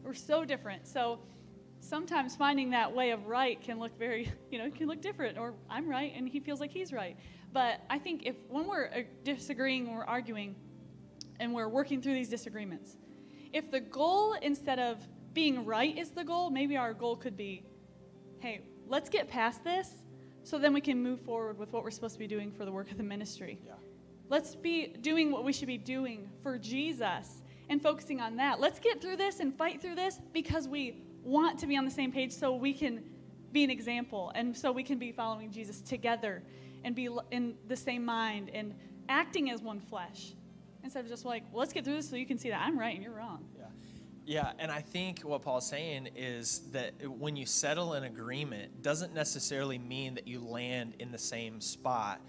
We're 0.04 0.14
so 0.14 0.46
different. 0.46 0.88
So, 0.88 1.20
sometimes 1.80 2.36
finding 2.36 2.72
that 2.72 2.94
way 2.94 3.12
of 3.12 3.28
right 3.28 3.62
can 3.62 3.80
look 3.80 3.98
very, 3.98 4.32
you 4.52 4.60
know, 4.60 4.70
can 4.70 4.88
look 4.88 5.02
different. 5.02 5.38
Or 5.38 5.54
I'm 5.70 5.90
right 5.90 6.14
and 6.16 6.28
he 6.28 6.40
feels 6.40 6.60
like 6.60 6.72
he's 6.72 6.94
right. 6.94 7.18
But 7.52 7.82
I 7.90 7.98
think 8.00 8.26
if 8.26 8.36
when 8.48 8.68
we're 8.68 8.88
uh, 8.88 9.02
disagreeing, 9.24 9.88
when 9.88 9.96
we're 9.96 10.04
arguing, 10.04 10.56
and 11.40 11.54
we're 11.54 11.70
working 11.70 12.02
through 12.02 12.14
these 12.14 12.30
disagreements, 12.30 12.98
if 13.54 13.72
the 13.72 13.80
goal 13.80 14.34
instead 14.34 14.78
of 14.78 14.98
being 15.34 15.66
right 15.66 15.98
is 15.98 16.12
the 16.12 16.24
goal, 16.24 16.50
maybe 16.50 16.78
our 16.78 16.94
goal 16.94 17.16
could 17.16 17.38
be, 17.38 17.64
hey, 18.40 18.62
let's 18.88 19.10
get 19.10 19.30
past 19.30 19.64
this 19.64 19.90
so 20.44 20.58
then 20.58 20.74
we 20.74 20.82
can 20.82 21.02
move 21.02 21.22
forward 21.22 21.58
with 21.58 21.72
what 21.72 21.84
we're 21.84 21.92
supposed 21.92 22.14
to 22.14 22.20
be 22.20 22.28
doing 22.28 22.52
for 22.52 22.66
the 22.66 22.72
work 22.72 22.92
of 22.92 22.98
the 22.98 23.04
ministry. 23.04 23.60
Yeah. 23.66 23.74
Let's 24.30 24.56
be 24.56 24.88
doing 25.02 25.32
what 25.32 25.44
we 25.44 25.54
should 25.54 25.68
be 25.68 25.78
doing 25.78 26.30
for 26.44 26.58
Jesus 26.58 27.42
and 27.70 27.82
focusing 27.82 28.22
on 28.22 28.36
that. 28.38 28.60
Let's 28.60 28.80
get 28.80 29.02
through 29.02 29.18
this 29.18 29.40
and 29.40 29.56
fight 29.56 29.82
through 29.82 29.96
this 29.96 30.20
because 30.34 30.68
we 30.68 31.04
want 31.30 31.60
to 31.60 31.68
be 31.68 31.78
on 31.78 31.86
the 31.86 31.92
same 31.92 32.12
page 32.12 32.32
so 32.32 32.54
we 32.54 32.74
can 32.74 33.04
be 33.52 33.64
an 33.64 33.70
example 33.70 34.32
and 34.36 34.56
so 34.56 34.72
we 34.72 34.84
can 34.84 34.98
be 34.98 35.12
following 35.12 35.52
Jesus 35.52 35.82
together 35.82 36.44
and 36.84 36.96
be 36.96 37.10
in 37.32 37.56
the 37.68 37.76
same 37.76 38.04
mind 38.06 38.50
and 38.54 38.74
acting 39.08 39.50
as 39.50 39.62
one 39.62 39.80
flesh 39.80 40.34
instead 40.84 41.04
of 41.04 41.10
just 41.10 41.26
like, 41.26 41.44
well, 41.52 41.60
let's 41.60 41.74
get 41.74 41.84
through 41.84 41.96
this 41.96 42.10
so 42.10 42.16
you 42.16 42.26
can 42.26 42.38
see 42.38 42.50
that 42.50 42.62
I'm 42.62 42.78
right 42.78 42.96
and 42.96 43.04
you're 43.04 43.14
wrong. 43.14 43.44
Yeah. 43.58 43.66
Yeah, 44.26 44.52
and 44.60 44.72
I 44.72 44.82
think 44.82 45.22
what 45.22 45.42
Paul's 45.42 45.68
saying 45.68 46.10
is 46.16 46.62
that 46.72 46.94
when 47.10 47.36
you 47.36 47.48
settle 47.48 47.94
an 47.94 48.04
agreement 48.04 48.84
doesn't 48.84 49.14
necessarily 49.14 49.80
mean 49.80 50.14
that 50.16 50.28
you 50.28 50.40
land 50.40 50.94
in 51.00 51.12
the 51.12 51.18
same 51.18 51.60
spot. 51.62 52.22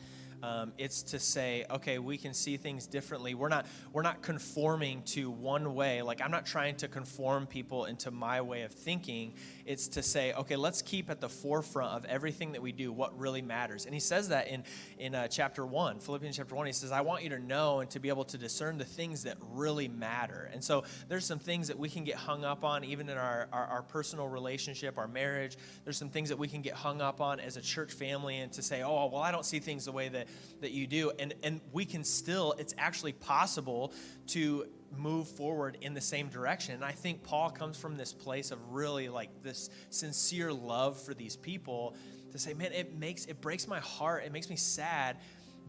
Um, 0.43 0.73
it's 0.79 1.03
to 1.05 1.19
say, 1.19 1.65
okay, 1.71 1.99
we 1.99 2.17
can 2.17 2.33
see 2.33 2.57
things 2.57 2.87
differently. 2.87 3.35
We're 3.35 3.49
not 3.49 3.67
we're 3.93 4.03
not 4.03 4.23
conforming 4.23 5.03
to 5.03 5.31
one 5.31 5.75
way. 5.75 6.03
Like 6.03 6.23
I'm 6.23 6.31
not 6.31 6.47
trying 6.47 6.77
to 6.77 6.89
conform 6.89 7.47
people 7.47 7.85
into 7.85 8.11
my 8.11 8.41
way 8.41 8.63
of 8.63 8.73
thinking. 8.73 9.35
It's 9.67 9.89
to 9.89 10.03
say, 10.03 10.33
okay, 10.33 10.57
let's 10.57 10.83
keep 10.83 11.11
at 11.11 11.21
the 11.21 11.29
forefront 11.29 11.93
of 11.93 12.05
everything 12.07 12.53
that 12.53 12.63
we 12.63 12.73
do 12.73 12.93
what 12.93 13.19
really 13.19 13.43
matters. 13.43 13.85
And 13.85 13.95
he 13.95 14.01
says 14.01 14.29
that 14.29 14.49
in 14.49 14.65
in 14.99 15.15
uh, 15.15 15.29
chapter 15.29 15.67
one, 15.67 16.01
Philippians 16.01 16.37
chapter 16.37 16.55
one. 16.55 16.67
He 16.67 16.73
says, 16.73 16.93
I 16.93 17.03
want 17.03 17.23
you 17.23 17.31
to 17.31 17.39
know 17.39 17.81
and 17.81 17.91
to 17.91 18.01
be 18.01 18.09
able 18.09 18.25
to 18.25 18.39
discern 18.39 18.79
the 18.79 18.85
things 18.85 19.25
that 19.25 19.37
really 19.53 19.89
matter. 19.89 20.51
And 20.53 20.63
so 20.65 20.85
there's 21.09 21.27
some 21.27 21.39
things 21.39 21.69
that 21.69 21.79
we 21.79 21.89
can 21.89 22.05
get 22.05 22.17
hung 22.17 22.45
up 22.45 22.65
on, 22.65 22.85
even 22.85 23.09
in 23.09 23.19
our 23.19 23.49
our, 23.53 23.67
our 23.67 23.83
personal 23.83 24.29
relationship, 24.29 24.97
our 24.99 25.09
marriage. 25.09 25.57
There's 25.85 25.99
some 25.99 26.11
things 26.11 26.29
that 26.31 26.39
we 26.39 26.49
can 26.49 26.63
get 26.63 26.75
hung 26.75 27.01
up 27.01 27.21
on 27.21 27.41
as 27.41 27.57
a 27.57 27.61
church 27.61 27.93
family, 27.93 28.39
and 28.39 28.53
to 28.53 28.63
say, 28.63 28.83
oh, 28.83 29.07
well, 29.13 29.23
I 29.23 29.31
don't 29.31 29.45
see 29.45 29.59
things 29.59 29.85
the 29.85 29.93
way 29.93 30.09
that 30.09 30.29
that 30.61 30.73
you 30.73 30.87
do. 30.87 31.13
And, 31.19 31.35
and 31.43 31.61
we 31.73 31.85
can 31.85 32.05
still, 32.05 32.55
it's 32.59 32.75
actually 32.79 33.13
possible 33.13 33.93
to 34.29 34.67
move 34.97 35.29
forward 35.29 35.79
in 35.81 35.95
the 35.95 36.01
same 36.01 36.29
direction. 36.29 36.75
And 36.75 36.85
I 36.85 36.93
think 36.93 37.23
Paul 37.23 37.51
comes 37.51 37.77
from 37.79 37.97
this 37.97 38.13
place 38.13 38.51
of 38.51 38.59
really 38.71 39.09
like 39.09 39.31
this 39.43 39.71
sincere 39.91 40.53
love 40.53 41.01
for 41.01 41.15
these 41.15 41.37
people 41.37 41.95
to 42.33 42.39
say, 42.39 42.55
man, 42.55 42.73
it 42.73 42.99
makes, 42.99 43.27
it 43.27 43.41
breaks 43.41 43.67
my 43.67 43.81
heart. 43.81 44.25
It 44.25 44.33
makes 44.33 44.51
me 44.51 44.57
sad 44.57 45.17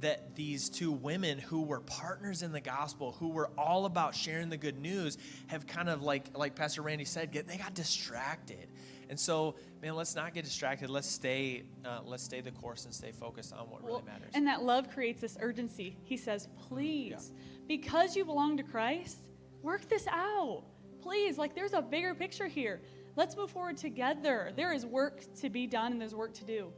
that 0.02 0.36
these 0.36 0.70
two 0.70 0.92
women 0.92 1.38
who 1.38 1.62
were 1.62 1.80
partners 1.80 2.42
in 2.42 2.52
the 2.52 2.62
gospel, 2.62 3.12
who 3.20 3.30
were 3.30 3.52
all 3.58 3.86
about 3.86 4.16
sharing 4.16 4.50
the 4.50 4.58
good 4.58 4.80
news, 4.80 5.18
have 5.48 5.68
kind 5.68 5.90
of 5.90 6.02
like 6.02 6.26
like 6.36 6.56
Pastor 6.56 6.82
Randy 6.82 7.06
said, 7.06 7.32
get, 7.32 7.48
they 7.48 7.58
got 7.58 7.74
distracted. 7.74 8.68
And 9.12 9.20
so, 9.20 9.56
man, 9.82 9.96
let's 9.98 10.16
not 10.16 10.34
get 10.34 10.46
distracted. 10.46 10.90
Let's 10.90 11.08
stay, 11.08 11.64
uh, 11.84 12.00
let's 12.06 12.24
stay 12.24 12.40
the 12.40 12.52
course 12.52 12.86
and 12.86 12.94
stay 12.94 13.12
focused 13.12 13.52
on 13.52 13.70
what 13.70 13.84
Well, 13.84 13.96
really 13.96 14.06
matters. 14.06 14.32
And 14.34 14.48
that 14.48 14.64
love 14.64 14.90
creates 14.90 15.20
this 15.20 15.38
urgency. 15.42 15.98
He 16.06 16.16
says, 16.16 16.48
please, 16.70 17.34
because 17.68 18.16
you 18.16 18.24
belong 18.24 18.56
to 18.56 18.64
Christ, 18.64 19.18
work 19.62 19.90
this 19.90 20.08
out. 20.08 20.64
Please, 21.02 21.38
like 21.38 21.54
there's 21.54 21.74
a 21.74 21.82
bigger 21.82 22.16
picture 22.16 22.48
here. 22.48 22.80
Let's 23.18 23.36
move 23.36 23.52
forward 23.52 23.76
together. 23.76 24.54
There 24.56 24.72
is 24.72 24.86
work 24.86 25.22
to 25.42 25.50
be 25.50 25.68
done 25.68 25.92
and 25.92 26.00
there's 26.00 26.16
work 26.16 26.34
to 26.36 26.46
do. 26.46 26.72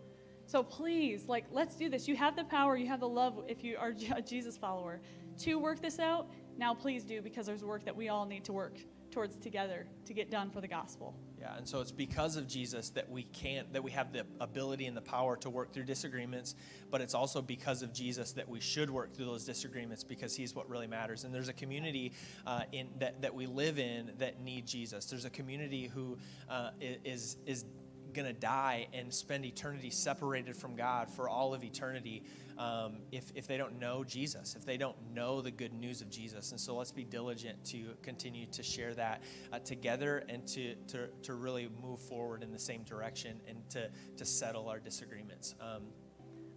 So 0.48 0.64
please, 0.64 1.28
like, 1.28 1.46
let's 1.52 1.76
do 1.76 1.88
this. 1.88 2.08
You 2.08 2.16
have 2.16 2.36
the 2.36 2.46
power, 2.46 2.76
you 2.76 2.88
have 2.88 3.00
the 3.00 3.08
love 3.08 3.44
if 3.48 3.64
you 3.64 3.78
are 3.78 3.94
a 4.16 4.24
Jesus 4.24 4.58
follower 4.58 5.02
to 5.42 5.60
work 5.60 5.84
this 5.84 6.00
out. 6.00 6.32
Now, 6.58 6.74
please 6.74 7.04
do 7.04 7.22
because 7.22 7.46
there's 7.46 7.64
work 7.64 7.86
that 7.86 7.96
we 7.96 8.10
all 8.10 8.26
need 8.26 8.44
to 8.46 8.54
work 8.54 8.80
towards 9.14 9.38
together 9.38 9.86
to 10.06 10.14
get 10.14 10.32
done 10.32 10.50
for 10.50 10.60
the 10.60 10.68
gospel. 10.68 11.16
Yeah, 11.40 11.56
and 11.58 11.68
so 11.68 11.82
it's 11.82 11.92
because 11.92 12.36
of 12.36 12.48
Jesus 12.48 12.90
that 12.92 13.10
we 13.10 13.24
can't, 13.24 13.72
that 13.74 13.84
we 13.84 13.92
have 13.92 14.12
the 14.14 14.26
ability 14.40 14.86
and 14.86 14.96
the 14.96 15.02
power 15.02 15.36
to 15.38 15.50
work 15.50 15.74
through 15.74 15.84
disagreements, 15.84 16.56
but 16.90 17.02
it's 17.02 17.14
also 17.14 17.42
because 17.42 17.82
of 17.82 17.94
Jesus 17.94 18.32
that 18.34 18.48
we 18.48 18.60
should 18.60 18.90
work 18.90 19.14
through 19.14 19.26
those 19.26 19.46
disagreements 19.46 20.04
because 20.04 20.36
He's 20.36 20.56
what 20.56 20.70
really 20.70 20.88
matters. 20.88 21.26
And 21.26 21.34
there's 21.34 21.50
a 21.50 21.54
community 21.54 22.14
uh, 22.48 22.64
in 22.72 22.88
that, 23.00 23.22
that 23.22 23.36
we 23.36 23.46
live 23.46 23.78
in 23.78 24.12
that 24.18 24.42
need 24.42 24.66
Jesus. 24.66 25.06
There's 25.06 25.26
a 25.26 25.30
community 25.30 25.92
who 25.94 26.18
uh, 26.50 26.72
is 26.80 27.38
is 27.46 27.66
going 28.14 28.28
to 28.28 28.34
die 28.34 28.88
and 28.94 29.14
spend 29.14 29.44
eternity 29.44 29.90
separated 29.90 30.56
from 30.56 30.76
God 30.76 31.10
for 31.10 31.28
all 31.28 31.54
of 31.54 31.64
eternity 31.64 32.24
um, 32.58 32.98
if, 33.12 33.32
if 33.36 33.48
they 33.48 33.58
don't 33.58 33.80
know 33.80 34.04
Jesus, 34.04 34.56
if 34.56 34.66
they 34.66 34.78
don't 34.78 34.96
know 35.14 35.42
the 35.42 35.52
good 35.52 35.74
news 35.74 36.02
of 36.02 36.10
Jesus. 36.10 36.52
And 36.52 36.60
so 36.60 36.76
let's 36.76 36.92
be 36.92 37.04
diligent 37.04 37.64
to 37.66 37.94
continue 38.02 38.46
to 38.48 38.64
share 38.64 38.94
that 38.96 39.22
uh, 39.52 39.60
together 39.60 40.24
and 40.30 40.48
to, 40.50 40.76
to, 40.90 41.08
to 41.24 41.34
really 41.34 41.70
move 41.82 42.00
forward 42.00 42.44
in 42.44 42.52
the 42.52 42.60
same 42.60 42.84
direction 42.84 43.40
and 43.48 43.58
to, 43.72 43.90
to 44.18 44.26
settle 44.26 44.70
our 44.70 44.80
disagreements. 44.80 45.56
Um, 45.62 45.84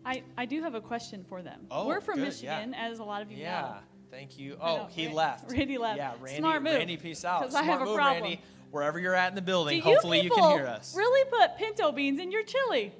I, 0.04 0.22
I 0.36 0.44
do 0.46 0.62
have 0.62 0.74
a 0.74 0.80
question 0.80 1.24
for 1.28 1.42
them. 1.42 1.66
Oh, 1.70 1.86
We're 1.88 2.00
from 2.00 2.16
good, 2.20 2.34
yeah. 2.40 2.58
Michigan, 2.58 2.74
as 2.74 2.98
a 3.00 3.04
lot 3.04 3.22
of 3.22 3.30
you 3.30 3.38
know. 3.38 3.42
yeah, 3.42 3.78
thank 4.10 4.38
you. 4.38 4.56
Oh, 4.60 4.76
know, 4.76 4.86
he 4.88 5.08
Ra- 5.08 5.14
left. 5.14 5.50
Randy 5.50 5.78
left. 5.78 5.96
Yeah, 5.96 6.12
Randy, 6.20 6.38
Smart 6.40 6.62
move, 6.62 6.74
Randy, 6.74 6.96
peace 6.96 7.24
out. 7.24 7.42
'cause 7.42 7.54
I 7.54 7.62
have 7.64 7.80
a 7.82 7.84
move, 7.86 7.96
problem. 7.96 8.22
Randy. 8.22 8.40
Wherever 8.70 8.98
you're 9.00 9.14
at 9.14 9.28
in 9.30 9.34
the 9.36 9.42
building, 9.42 9.76
you 9.78 9.82
hopefully 9.82 10.18
you 10.18 10.24
people 10.24 10.38
can 10.38 10.58
hear 10.58 10.66
us. 10.66 10.94
really 10.94 11.28
put 11.30 11.56
pinto 11.56 11.92
beans 11.92 12.20
in 12.20 12.30
your 12.30 12.42
chili? 12.42 12.92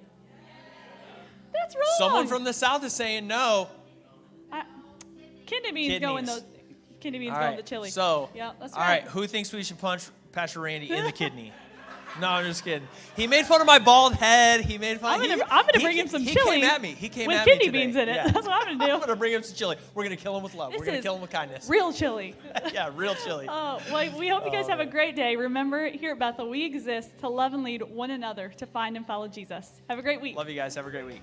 That's 1.67 1.77
wrong. 1.77 1.85
Someone 1.99 2.27
from 2.29 2.45
the 2.45 2.53
south 2.53 2.85
is 2.85 2.93
saying 2.93 3.27
no. 3.27 3.69
I, 4.53 4.62
kidney 5.47 5.73
beans 5.73 6.01
go 6.01 6.17
in 6.17 6.25
Kidneys. 6.25 6.43
those. 6.43 6.53
Kidney 7.01 7.19
beans 7.19 7.33
All 7.33 7.41
go 7.41 7.45
in 7.45 7.51
right. 7.51 7.57
the 7.57 7.69
chili. 7.69 7.91
So, 7.91 8.31
yeah, 8.35 8.53
that's 8.61 8.73
all 8.73 8.81
right. 8.81 9.03
right. 9.03 9.11
Who 9.11 9.27
thinks 9.27 9.53
we 9.53 9.62
should 9.62 9.79
punch 9.79 10.05
Pastor 10.33 10.61
Randy 10.61 10.91
in 10.91 11.05
the 11.05 11.12
kidney? 11.12 11.53
No, 12.21 12.29
I'm 12.29 12.47
just 12.47 12.64
kidding. 12.64 12.89
He 13.14 13.27
made 13.27 13.45
fun 13.45 13.61
of 13.61 13.67
my 13.67 13.79
bald 13.79 14.14
head. 14.14 14.62
He 14.62 14.79
made 14.79 15.01
fun. 15.01 15.14
I'm 15.14 15.21
gonna, 15.21 15.35
he, 15.35 15.43
I'm 15.43 15.67
gonna 15.67 15.79
he- 15.79 15.85
bring 15.85 15.97
him 15.99 16.09
some 16.09 16.23
he 16.23 16.33
chili. 16.35 16.61
came 16.61 16.64
at 16.64 16.81
me. 16.81 16.93
He 16.93 17.11
came 17.11 17.27
with 17.27 17.37
at 17.37 17.45
kidney 17.45 17.67
me 17.67 17.67
today. 17.67 17.85
beans 17.85 17.97
in 17.97 18.09
it. 18.09 18.14
Yeah. 18.14 18.29
That's 18.29 18.47
what 18.47 18.55
I'm 18.55 18.79
gonna 18.79 18.87
do. 18.87 18.93
I'm 18.95 19.01
gonna 19.01 19.17
bring 19.17 19.33
him 19.33 19.43
some 19.43 19.55
chili. 19.55 19.77
We're 19.95 20.05
gonna 20.05 20.17
kill 20.17 20.35
him 20.37 20.43
with 20.43 20.55
love. 20.55 20.73
This 20.73 20.79
We're 20.79 20.87
gonna 20.87 21.03
kill 21.03 21.17
him 21.17 21.21
with 21.21 21.31
kindness. 21.31 21.69
Real 21.69 21.93
chili. 21.93 22.35
yeah, 22.73 22.91
real 22.95 23.14
chili. 23.17 23.47
Oh, 23.51 23.81
well, 23.93 24.19
we 24.19 24.29
hope 24.29 24.47
you 24.47 24.51
guys 24.51 24.64
oh, 24.67 24.71
have 24.71 24.81
a 24.81 24.87
great 24.87 25.14
day. 25.14 25.37
Remember, 25.37 25.89
here 25.89 26.12
at 26.12 26.19
Bethel, 26.19 26.49
we 26.49 26.64
exist 26.64 27.19
to 27.21 27.29
love 27.29 27.53
and 27.53 27.62
lead 27.62 27.83
one 27.83 28.11
another 28.11 28.49
to 28.57 28.67
find 28.67 28.97
and 28.97 29.07
follow 29.07 29.29
Jesus. 29.29 29.71
Have 29.91 29.99
a 29.99 30.03
great 30.03 30.23
week. 30.23 30.37
Love 30.37 30.49
you 30.49 30.55
guys. 30.57 30.75
Have 30.75 30.87
a 30.87 30.91
great 30.91 31.07
week. 31.07 31.23